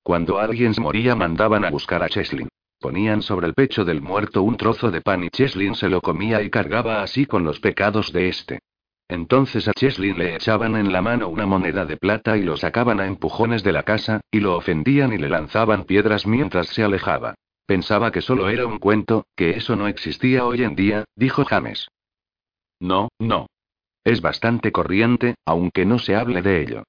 Cuando 0.03 0.39
alguien 0.39 0.73
moría 0.77 1.15
mandaban 1.15 1.63
a 1.63 1.69
buscar 1.69 2.03
a 2.03 2.09
Cheslin. 2.09 2.49
Ponían 2.81 3.21
sobre 3.21 3.47
el 3.47 3.53
pecho 3.53 3.85
del 3.85 4.01
muerto 4.01 4.43
un 4.43 4.57
trozo 4.57 4.91
de 4.91 4.99
pan 4.99 5.23
y 5.23 5.29
Cheslin 5.29 5.73
se 5.75 5.87
lo 5.87 6.01
comía 6.01 6.41
y 6.41 6.49
cargaba 6.49 7.01
así 7.01 7.25
con 7.25 7.45
los 7.45 7.61
pecados 7.61 8.11
de 8.11 8.27
este. 8.27 8.59
Entonces 9.07 9.67
a 9.67 9.73
Cheslin 9.73 10.17
le 10.17 10.35
echaban 10.35 10.75
en 10.75 10.91
la 10.91 11.01
mano 11.01 11.27
una 11.29 11.45
moneda 11.45 11.85
de 11.85 11.97
plata 11.97 12.37
y 12.37 12.43
lo 12.43 12.57
sacaban 12.57 12.99
a 12.99 13.05
empujones 13.05 13.63
de 13.63 13.71
la 13.71 13.83
casa, 13.83 14.21
y 14.31 14.39
lo 14.39 14.57
ofendían 14.57 15.13
y 15.13 15.17
le 15.17 15.29
lanzaban 15.29 15.83
piedras 15.83 16.25
mientras 16.25 16.67
se 16.67 16.83
alejaba. 16.83 17.35
Pensaba 17.67 18.11
que 18.11 18.21
solo 18.21 18.49
era 18.49 18.65
un 18.65 18.79
cuento, 18.79 19.25
que 19.35 19.51
eso 19.51 19.75
no 19.75 19.87
existía 19.87 20.45
hoy 20.45 20.63
en 20.63 20.75
día, 20.75 21.05
dijo 21.15 21.45
James. 21.45 21.87
No, 22.79 23.09
no. 23.19 23.47
Es 24.03 24.21
bastante 24.21 24.71
corriente, 24.71 25.35
aunque 25.45 25.85
no 25.85 25.97
se 25.97 26.15
hable 26.15 26.41
de 26.41 26.61
ello. 26.61 26.83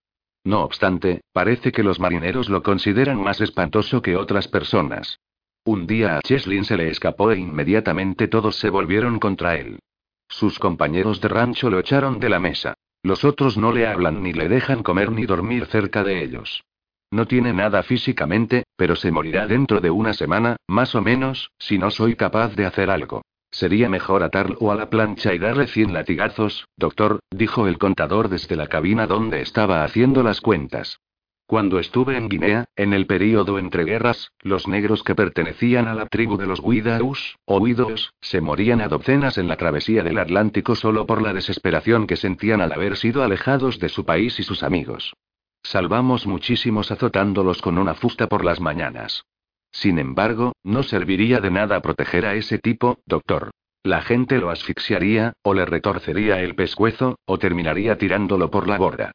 No 0.44 0.62
obstante, 0.62 1.22
parece 1.32 1.72
que 1.72 1.82
los 1.82 1.98
marineros 1.98 2.48
lo 2.48 2.62
consideran 2.62 3.20
más 3.20 3.40
espantoso 3.40 4.00
que 4.00 4.16
otras 4.16 4.48
personas. 4.48 5.18
Un 5.64 5.86
día 5.86 6.16
a 6.16 6.20
Cheslin 6.20 6.64
se 6.64 6.76
le 6.76 6.88
escapó 6.88 7.32
e 7.32 7.38
inmediatamente 7.38 8.28
todos 8.28 8.56
se 8.56 8.70
volvieron 8.70 9.18
contra 9.18 9.56
él. 9.56 9.80
Sus 10.28 10.58
compañeros 10.58 11.20
de 11.20 11.28
rancho 11.28 11.70
lo 11.70 11.78
echaron 11.78 12.18
de 12.18 12.28
la 12.28 12.38
mesa. 12.38 12.74
Los 13.02 13.24
otros 13.24 13.56
no 13.56 13.72
le 13.72 13.86
hablan 13.86 14.22
ni 14.22 14.32
le 14.32 14.48
dejan 14.48 14.82
comer 14.82 15.12
ni 15.12 15.26
dormir 15.26 15.66
cerca 15.66 16.02
de 16.02 16.22
ellos. 16.22 16.64
No 17.10 17.26
tiene 17.26 17.52
nada 17.52 17.82
físicamente, 17.82 18.64
pero 18.76 18.96
se 18.96 19.12
morirá 19.12 19.46
dentro 19.46 19.80
de 19.80 19.90
una 19.90 20.12
semana, 20.12 20.56
más 20.66 20.94
o 20.94 21.02
menos, 21.02 21.52
si 21.58 21.78
no 21.78 21.90
soy 21.90 22.16
capaz 22.16 22.56
de 22.56 22.66
hacer 22.66 22.90
algo. 22.90 23.22
Sería 23.50 23.88
mejor 23.88 24.22
atarlo 24.22 24.72
a 24.72 24.74
la 24.74 24.90
plancha 24.90 25.32
y 25.32 25.38
darle 25.38 25.68
cien 25.68 25.94
latigazos, 25.94 26.66
doctor, 26.76 27.20
dijo 27.30 27.68
el 27.68 27.78
contador 27.78 28.28
desde 28.28 28.56
la 28.56 28.66
cabina 28.66 29.06
donde 29.06 29.40
estaba 29.40 29.84
haciendo 29.84 30.22
las 30.22 30.40
cuentas. 30.40 30.98
Cuando 31.46 31.78
estuve 31.78 32.16
en 32.16 32.28
Guinea, 32.28 32.64
en 32.74 32.92
el 32.92 33.06
período 33.06 33.60
entre 33.60 33.84
guerras, 33.84 34.32
los 34.40 34.66
negros 34.66 35.04
que 35.04 35.14
pertenecían 35.14 35.86
a 35.86 35.94
la 35.94 36.06
tribu 36.06 36.36
de 36.36 36.46
los 36.48 36.58
Widaus, 36.58 37.38
o 37.44 37.58
Widos, 37.58 38.14
se 38.20 38.40
morían 38.40 38.80
a 38.80 38.88
docenas 38.88 39.38
en 39.38 39.46
la 39.46 39.56
travesía 39.56 40.02
del 40.02 40.18
Atlántico 40.18 40.74
solo 40.74 41.06
por 41.06 41.22
la 41.22 41.32
desesperación 41.32 42.08
que 42.08 42.16
sentían 42.16 42.60
al 42.60 42.72
haber 42.72 42.96
sido 42.96 43.22
alejados 43.22 43.78
de 43.78 43.88
su 43.88 44.04
país 44.04 44.40
y 44.40 44.42
sus 44.42 44.64
amigos. 44.64 45.14
Salvamos 45.62 46.26
muchísimos 46.26 46.90
azotándolos 46.90 47.62
con 47.62 47.78
una 47.78 47.94
fusta 47.94 48.26
por 48.26 48.44
las 48.44 48.60
mañanas. 48.60 49.24
Sin 49.70 50.00
embargo, 50.00 50.52
no 50.64 50.82
serviría 50.82 51.38
de 51.38 51.52
nada 51.52 51.80
proteger 51.80 52.26
a 52.26 52.34
ese 52.34 52.58
tipo, 52.58 52.98
doctor. 53.06 53.52
La 53.84 54.02
gente 54.02 54.38
lo 54.38 54.50
asfixiaría, 54.50 55.34
o 55.42 55.54
le 55.54 55.64
retorcería 55.64 56.40
el 56.40 56.56
pescuezo, 56.56 57.20
o 57.24 57.38
terminaría 57.38 57.98
tirándolo 57.98 58.50
por 58.50 58.66
la 58.66 58.78
borda. 58.78 59.12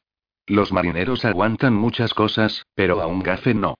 Los 0.51 0.73
marineros 0.73 1.23
aguantan 1.23 1.73
muchas 1.73 2.13
cosas, 2.13 2.65
pero 2.75 3.01
a 3.01 3.07
un 3.07 3.23
gafe 3.23 3.53
no. 3.53 3.75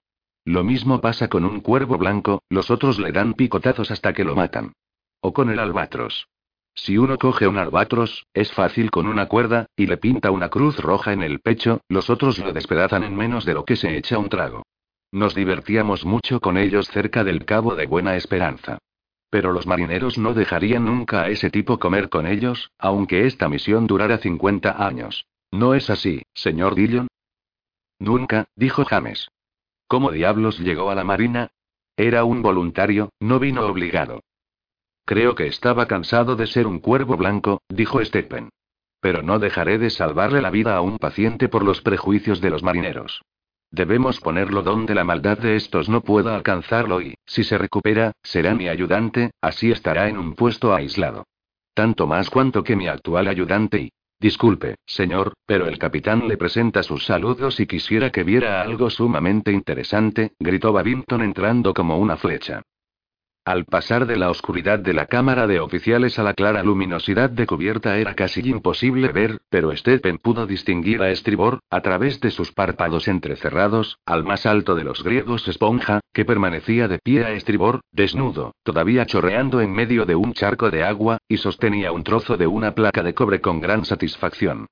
Lo 0.46 0.64
mismo 0.64 1.02
pasa 1.02 1.28
con 1.28 1.44
un 1.44 1.60
cuervo 1.60 1.98
blanco, 1.98 2.40
los 2.48 2.70
otros 2.70 2.98
le 2.98 3.12
dan 3.12 3.34
picotazos 3.34 3.90
hasta 3.90 4.14
que 4.14 4.24
lo 4.24 4.34
matan. 4.34 4.72
O 5.20 5.34
con 5.34 5.50
el 5.50 5.58
albatros. 5.58 6.28
Si 6.74 6.96
uno 6.96 7.18
coge 7.18 7.46
un 7.46 7.58
albatros, 7.58 8.24
es 8.32 8.50
fácil 8.52 8.90
con 8.90 9.06
una 9.06 9.28
cuerda, 9.28 9.66
y 9.76 9.86
le 9.86 9.98
pinta 9.98 10.30
una 10.30 10.48
cruz 10.48 10.78
roja 10.78 11.12
en 11.12 11.22
el 11.22 11.40
pecho, 11.40 11.82
los 11.90 12.08
otros 12.08 12.38
lo 12.38 12.54
despedazan 12.54 13.04
en 13.04 13.16
menos 13.16 13.44
de 13.44 13.52
lo 13.52 13.66
que 13.66 13.76
se 13.76 13.94
echa 13.98 14.16
un 14.16 14.30
trago. 14.30 14.62
Nos 15.10 15.34
divertíamos 15.34 16.06
mucho 16.06 16.40
con 16.40 16.56
ellos 16.56 16.88
cerca 16.88 17.22
del 17.22 17.44
Cabo 17.44 17.74
de 17.74 17.84
Buena 17.84 18.16
Esperanza. 18.16 18.78
Pero 19.28 19.52
los 19.52 19.66
marineros 19.66 20.16
no 20.16 20.32
dejarían 20.32 20.86
nunca 20.86 21.24
a 21.24 21.28
ese 21.28 21.50
tipo 21.50 21.78
comer 21.78 22.08
con 22.08 22.26
ellos, 22.26 22.70
aunque 22.78 23.26
esta 23.26 23.50
misión 23.50 23.86
durara 23.86 24.16
50 24.16 24.82
años. 24.82 25.26
¿No 25.52 25.74
es 25.74 25.90
así, 25.90 26.22
señor 26.32 26.74
Dillon? 26.74 27.08
Nunca, 27.98 28.46
dijo 28.56 28.86
James. 28.86 29.28
¿Cómo 29.86 30.10
diablos 30.10 30.58
llegó 30.58 30.90
a 30.90 30.94
la 30.94 31.04
marina? 31.04 31.50
Era 31.96 32.24
un 32.24 32.40
voluntario, 32.40 33.10
no 33.20 33.38
vino 33.38 33.66
obligado. 33.66 34.22
Creo 35.04 35.34
que 35.34 35.46
estaba 35.46 35.86
cansado 35.86 36.36
de 36.36 36.46
ser 36.46 36.66
un 36.66 36.78
cuervo 36.78 37.18
blanco, 37.18 37.60
dijo 37.68 38.02
Stephen. 38.02 38.48
Pero 39.00 39.22
no 39.22 39.38
dejaré 39.38 39.78
de 39.78 39.90
salvarle 39.90 40.40
la 40.40 40.50
vida 40.50 40.74
a 40.74 40.80
un 40.80 40.96
paciente 40.96 41.50
por 41.50 41.64
los 41.64 41.82
prejuicios 41.82 42.40
de 42.40 42.48
los 42.48 42.62
marineros. 42.62 43.20
Debemos 43.70 44.20
ponerlo 44.20 44.62
donde 44.62 44.94
la 44.94 45.04
maldad 45.04 45.38
de 45.38 45.56
estos 45.56 45.88
no 45.88 46.00
pueda 46.00 46.34
alcanzarlo 46.34 47.02
y, 47.02 47.14
si 47.26 47.44
se 47.44 47.58
recupera, 47.58 48.12
será 48.22 48.54
mi 48.54 48.68
ayudante, 48.68 49.32
así 49.42 49.70
estará 49.70 50.08
en 50.08 50.16
un 50.16 50.34
puesto 50.34 50.74
aislado. 50.74 51.26
Tanto 51.74 52.06
más 52.06 52.30
cuanto 52.30 52.62
que 52.64 52.76
mi 52.76 52.88
actual 52.88 53.28
ayudante 53.28 53.80
y... 53.82 53.92
Disculpe, 54.22 54.76
señor, 54.86 55.32
pero 55.44 55.66
el 55.66 55.78
capitán 55.78 56.28
le 56.28 56.36
presenta 56.36 56.84
sus 56.84 57.04
saludos 57.04 57.58
y 57.58 57.66
quisiera 57.66 58.10
que 58.10 58.22
viera 58.22 58.62
algo 58.62 58.88
sumamente 58.88 59.50
interesante, 59.50 60.34
gritó 60.38 60.72
Babington 60.72 61.22
entrando 61.22 61.74
como 61.74 61.98
una 61.98 62.16
flecha. 62.16 62.62
Al 63.44 63.64
pasar 63.64 64.06
de 64.06 64.16
la 64.16 64.30
oscuridad 64.30 64.78
de 64.78 64.94
la 64.94 65.06
cámara 65.06 65.48
de 65.48 65.58
oficiales 65.58 66.16
a 66.20 66.22
la 66.22 66.32
clara 66.32 66.62
luminosidad 66.62 67.28
de 67.28 67.44
cubierta 67.44 67.98
era 67.98 68.14
casi 68.14 68.40
imposible 68.48 69.08
ver, 69.08 69.40
pero 69.50 69.76
Stephen 69.76 70.18
pudo 70.18 70.46
distinguir 70.46 71.02
a 71.02 71.10
estribor, 71.10 71.58
a 71.68 71.80
través 71.80 72.20
de 72.20 72.30
sus 72.30 72.52
párpados 72.52 73.08
entrecerrados, 73.08 73.98
al 74.06 74.22
más 74.22 74.46
alto 74.46 74.76
de 74.76 74.84
los 74.84 75.02
griegos 75.02 75.48
esponja, 75.48 75.98
que 76.12 76.24
permanecía 76.24 76.86
de 76.86 77.00
pie 77.00 77.24
a 77.24 77.32
estribor, 77.32 77.80
desnudo, 77.90 78.54
todavía 78.62 79.06
chorreando 79.06 79.60
en 79.60 79.72
medio 79.72 80.06
de 80.06 80.14
un 80.14 80.34
charco 80.34 80.70
de 80.70 80.84
agua, 80.84 81.18
y 81.26 81.38
sostenía 81.38 81.90
un 81.90 82.04
trozo 82.04 82.36
de 82.36 82.46
una 82.46 82.76
placa 82.76 83.02
de 83.02 83.12
cobre 83.12 83.40
con 83.40 83.60
gran 83.60 83.84
satisfacción. 83.84 84.66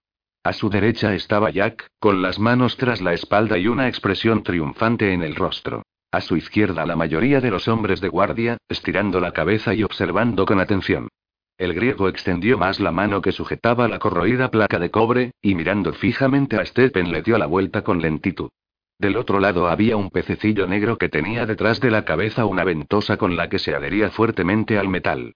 A 0.45 0.53
su 0.53 0.71
derecha 0.71 1.13
estaba 1.17 1.51
Jack, 1.51 1.89
con 1.99 2.23
las 2.23 2.39
manos 2.39 2.77
tras 2.77 3.01
la 3.01 3.15
espalda 3.15 3.59
y 3.59 3.67
una 3.67 3.89
expresión 3.89 4.45
triunfante 4.45 5.13
en 5.13 5.25
el 5.25 5.35
rostro. 5.35 5.83
A 6.13 6.21
su 6.21 6.37
izquierda 6.37 6.87
la 6.87 6.97
mayoría 6.97 7.41
de 7.41 7.51
los 7.53 7.69
hombres 7.69 8.01
de 8.01 8.09
guardia, 8.09 8.59
estirando 8.69 9.21
la 9.21 9.33
cabeza 9.33 9.75
y 9.75 9.85
observando 9.85 10.45
con 10.45 10.59
atención. 10.59 11.09
El 11.57 11.73
griego 11.75 12.09
extendió 12.09 12.59
más 12.59 12.81
la 12.81 12.91
mano 12.91 13.21
que 13.21 13.33
sujetaba 13.33 13.87
la 13.87 13.99
corroída 13.99 14.51
placa 14.51 14.79
de 14.79 14.91
cobre, 14.91 15.33
y 15.41 15.55
mirando 15.55 15.93
fijamente 15.93 16.57
a 16.57 16.65
Stephen 16.65 17.13
le 17.13 17.23
dio 17.23 17.39
la 17.39 17.47
vuelta 17.47 17.83
con 17.83 18.01
lentitud. 18.01 18.49
Del 18.99 19.17
otro 19.17 19.39
lado 19.39 19.69
había 19.69 19.97
un 19.97 20.11
pececillo 20.11 20.67
negro 20.67 20.99
que 20.99 21.09
tenía 21.09 21.47
detrás 21.47 21.81
de 21.81 21.91
la 21.91 22.05
cabeza 22.05 22.45
una 22.45 22.65
ventosa 22.65 23.17
con 23.17 23.37
la 23.37 23.49
que 23.49 23.59
se 23.59 23.75
adhería 23.75 24.11
fuertemente 24.11 24.79
al 24.79 24.89
metal. 24.89 25.35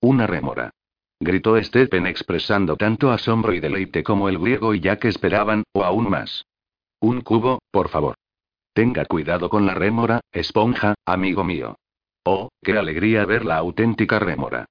Una 0.00 0.26
rémora. 0.26 0.70
Gritó 1.18 1.60
Stephen 1.62 2.06
expresando 2.06 2.76
tanto 2.76 3.10
asombro 3.10 3.54
y 3.54 3.60
deleite 3.60 4.02
como 4.02 4.28
el 4.28 4.38
griego 4.38 4.74
y 4.74 4.80
Jack 4.80 5.06
esperaban, 5.06 5.64
o 5.72 5.84
aún 5.84 6.10
más. 6.10 6.44
Un 7.00 7.22
cubo, 7.22 7.60
por 7.70 7.88
favor. 7.88 8.16
Tenga 8.76 9.06
cuidado 9.06 9.48
con 9.48 9.64
la 9.64 9.72
rémora, 9.72 10.20
esponja, 10.32 10.96
amigo 11.06 11.44
mío. 11.44 11.76
Oh, 12.26 12.50
qué 12.62 12.76
alegría 12.76 13.24
ver 13.24 13.46
la 13.46 13.56
auténtica 13.56 14.18
rémora. 14.18 14.66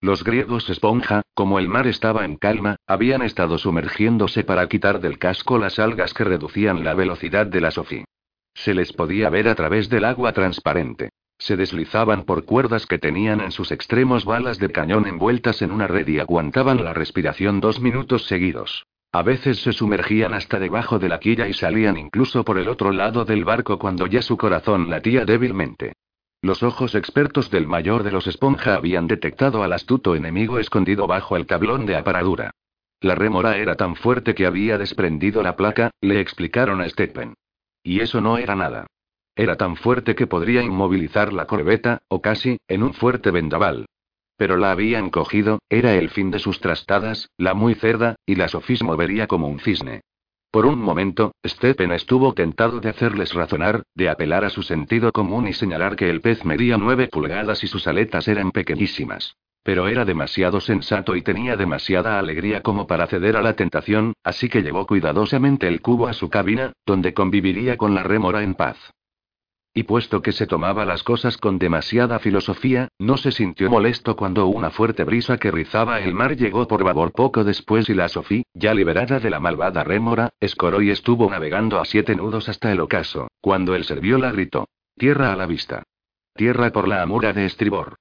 Los 0.00 0.24
griegos 0.24 0.70
esponja, 0.70 1.20
como 1.34 1.58
el 1.58 1.68
mar 1.68 1.86
estaba 1.86 2.24
en 2.24 2.36
calma, 2.36 2.76
habían 2.86 3.20
estado 3.20 3.58
sumergiéndose 3.58 4.44
para 4.44 4.66
quitar 4.66 5.00
del 5.00 5.18
casco 5.18 5.58
las 5.58 5.78
algas 5.78 6.14
que 6.14 6.24
reducían 6.24 6.84
la 6.84 6.94
velocidad 6.94 7.46
de 7.46 7.60
la 7.60 7.70
Sophie. 7.70 8.06
Se 8.54 8.72
les 8.72 8.94
podía 8.94 9.28
ver 9.28 9.50
a 9.50 9.54
través 9.54 9.90
del 9.90 10.06
agua 10.06 10.32
transparente. 10.32 11.10
Se 11.36 11.54
deslizaban 11.58 12.24
por 12.24 12.46
cuerdas 12.46 12.86
que 12.86 12.96
tenían 12.96 13.42
en 13.42 13.52
sus 13.52 13.72
extremos 13.72 14.24
balas 14.24 14.58
de 14.58 14.72
cañón 14.72 15.06
envueltas 15.06 15.60
en 15.60 15.70
una 15.70 15.86
red 15.86 16.08
y 16.08 16.18
aguantaban 16.18 16.82
la 16.82 16.94
respiración 16.94 17.60
dos 17.60 17.78
minutos 17.78 18.26
seguidos. 18.26 18.86
A 19.12 19.22
veces 19.22 19.62
se 19.62 19.72
sumergían 19.72 20.34
hasta 20.34 20.58
debajo 20.58 20.98
de 20.98 21.08
la 21.08 21.18
quilla 21.18 21.48
y 21.48 21.54
salían 21.54 21.96
incluso 21.96 22.44
por 22.44 22.58
el 22.58 22.68
otro 22.68 22.92
lado 22.92 23.24
del 23.24 23.44
barco 23.44 23.78
cuando 23.78 24.06
ya 24.06 24.20
su 24.20 24.36
corazón 24.36 24.90
latía 24.90 25.24
débilmente. 25.24 25.94
Los 26.42 26.62
ojos 26.62 26.94
expertos 26.94 27.50
del 27.50 27.66
mayor 27.66 28.02
de 28.02 28.12
los 28.12 28.26
esponja 28.26 28.74
habían 28.74 29.06
detectado 29.06 29.62
al 29.62 29.72
astuto 29.72 30.14
enemigo 30.14 30.58
escondido 30.58 31.06
bajo 31.06 31.36
el 31.36 31.46
tablón 31.46 31.86
de 31.86 31.96
aparadura. 31.96 32.52
La 33.00 33.14
rémora 33.14 33.56
era 33.56 33.76
tan 33.76 33.96
fuerte 33.96 34.34
que 34.34 34.46
había 34.46 34.76
desprendido 34.76 35.42
la 35.42 35.56
placa, 35.56 35.90
le 36.00 36.20
explicaron 36.20 36.80
a 36.80 36.88
Stephen. 36.88 37.34
Y 37.82 38.00
eso 38.00 38.20
no 38.20 38.38
era 38.38 38.54
nada. 38.54 38.86
Era 39.34 39.56
tan 39.56 39.76
fuerte 39.76 40.14
que 40.14 40.26
podría 40.26 40.62
inmovilizar 40.62 41.32
la 41.32 41.46
corbeta, 41.46 42.02
o 42.08 42.20
casi, 42.20 42.58
en 42.68 42.82
un 42.82 42.92
fuerte 42.92 43.30
vendaval. 43.30 43.86
Pero 44.38 44.56
la 44.56 44.70
habían 44.70 45.10
cogido, 45.10 45.58
era 45.68 45.96
el 45.96 46.10
fin 46.10 46.30
de 46.30 46.38
sus 46.38 46.60
trastadas, 46.60 47.28
la 47.36 47.54
muy 47.54 47.74
cerda, 47.74 48.14
y 48.24 48.36
la 48.36 48.48
sofismo 48.48 48.96
vería 48.96 49.26
como 49.26 49.48
un 49.48 49.58
cisne. 49.58 50.00
Por 50.52 50.64
un 50.64 50.78
momento, 50.78 51.32
Stephen 51.44 51.92
estuvo 51.92 52.32
tentado 52.32 52.80
de 52.80 52.88
hacerles 52.88 53.34
razonar, 53.34 53.82
de 53.94 54.08
apelar 54.08 54.44
a 54.44 54.50
su 54.50 54.62
sentido 54.62 55.12
común 55.12 55.48
y 55.48 55.52
señalar 55.52 55.96
que 55.96 56.08
el 56.08 56.20
pez 56.20 56.44
medía 56.44 56.78
nueve 56.78 57.08
pulgadas 57.08 57.62
y 57.64 57.66
sus 57.66 57.86
aletas 57.86 58.28
eran 58.28 58.52
pequeñísimas. 58.52 59.36
Pero 59.64 59.88
era 59.88 60.04
demasiado 60.04 60.60
sensato 60.60 61.16
y 61.16 61.22
tenía 61.22 61.56
demasiada 61.56 62.18
alegría 62.18 62.62
como 62.62 62.86
para 62.86 63.08
ceder 63.08 63.36
a 63.36 63.42
la 63.42 63.54
tentación, 63.54 64.14
así 64.22 64.48
que 64.48 64.62
llevó 64.62 64.86
cuidadosamente 64.86 65.66
el 65.66 65.82
cubo 65.82 66.06
a 66.06 66.14
su 66.14 66.30
cabina, 66.30 66.72
donde 66.86 67.12
conviviría 67.12 67.76
con 67.76 67.94
la 67.94 68.04
rémora 68.04 68.42
en 68.42 68.54
paz. 68.54 68.78
Y 69.74 69.84
puesto 69.84 70.22
que 70.22 70.32
se 70.32 70.46
tomaba 70.46 70.84
las 70.84 71.02
cosas 71.02 71.36
con 71.36 71.58
demasiada 71.58 72.18
filosofía, 72.18 72.88
no 72.98 73.16
se 73.16 73.32
sintió 73.32 73.70
molesto 73.70 74.16
cuando 74.16 74.46
una 74.46 74.70
fuerte 74.70 75.04
brisa 75.04 75.38
que 75.38 75.50
rizaba 75.50 76.00
el 76.00 76.14
mar 76.14 76.36
llegó 76.36 76.66
por 76.66 76.82
babor 76.82 77.12
poco 77.12 77.44
después 77.44 77.88
y 77.88 77.94
la 77.94 78.08
Sofía, 78.08 78.42
ya 78.54 78.74
liberada 78.74 79.20
de 79.20 79.30
la 79.30 79.40
malvada 79.40 79.84
rémora, 79.84 80.30
escoró 80.40 80.82
y 80.82 80.90
estuvo 80.90 81.30
navegando 81.30 81.78
a 81.80 81.84
siete 81.84 82.16
nudos 82.16 82.48
hasta 82.48 82.72
el 82.72 82.80
ocaso, 82.80 83.28
cuando 83.40 83.74
el 83.74 83.84
la 84.20 84.32
gritó. 84.32 84.68
Tierra 84.96 85.32
a 85.32 85.36
la 85.36 85.46
vista. 85.46 85.84
Tierra 86.34 86.70
por 86.70 86.88
la 86.88 87.02
amura 87.02 87.32
de 87.32 87.46
estribor. 87.46 87.96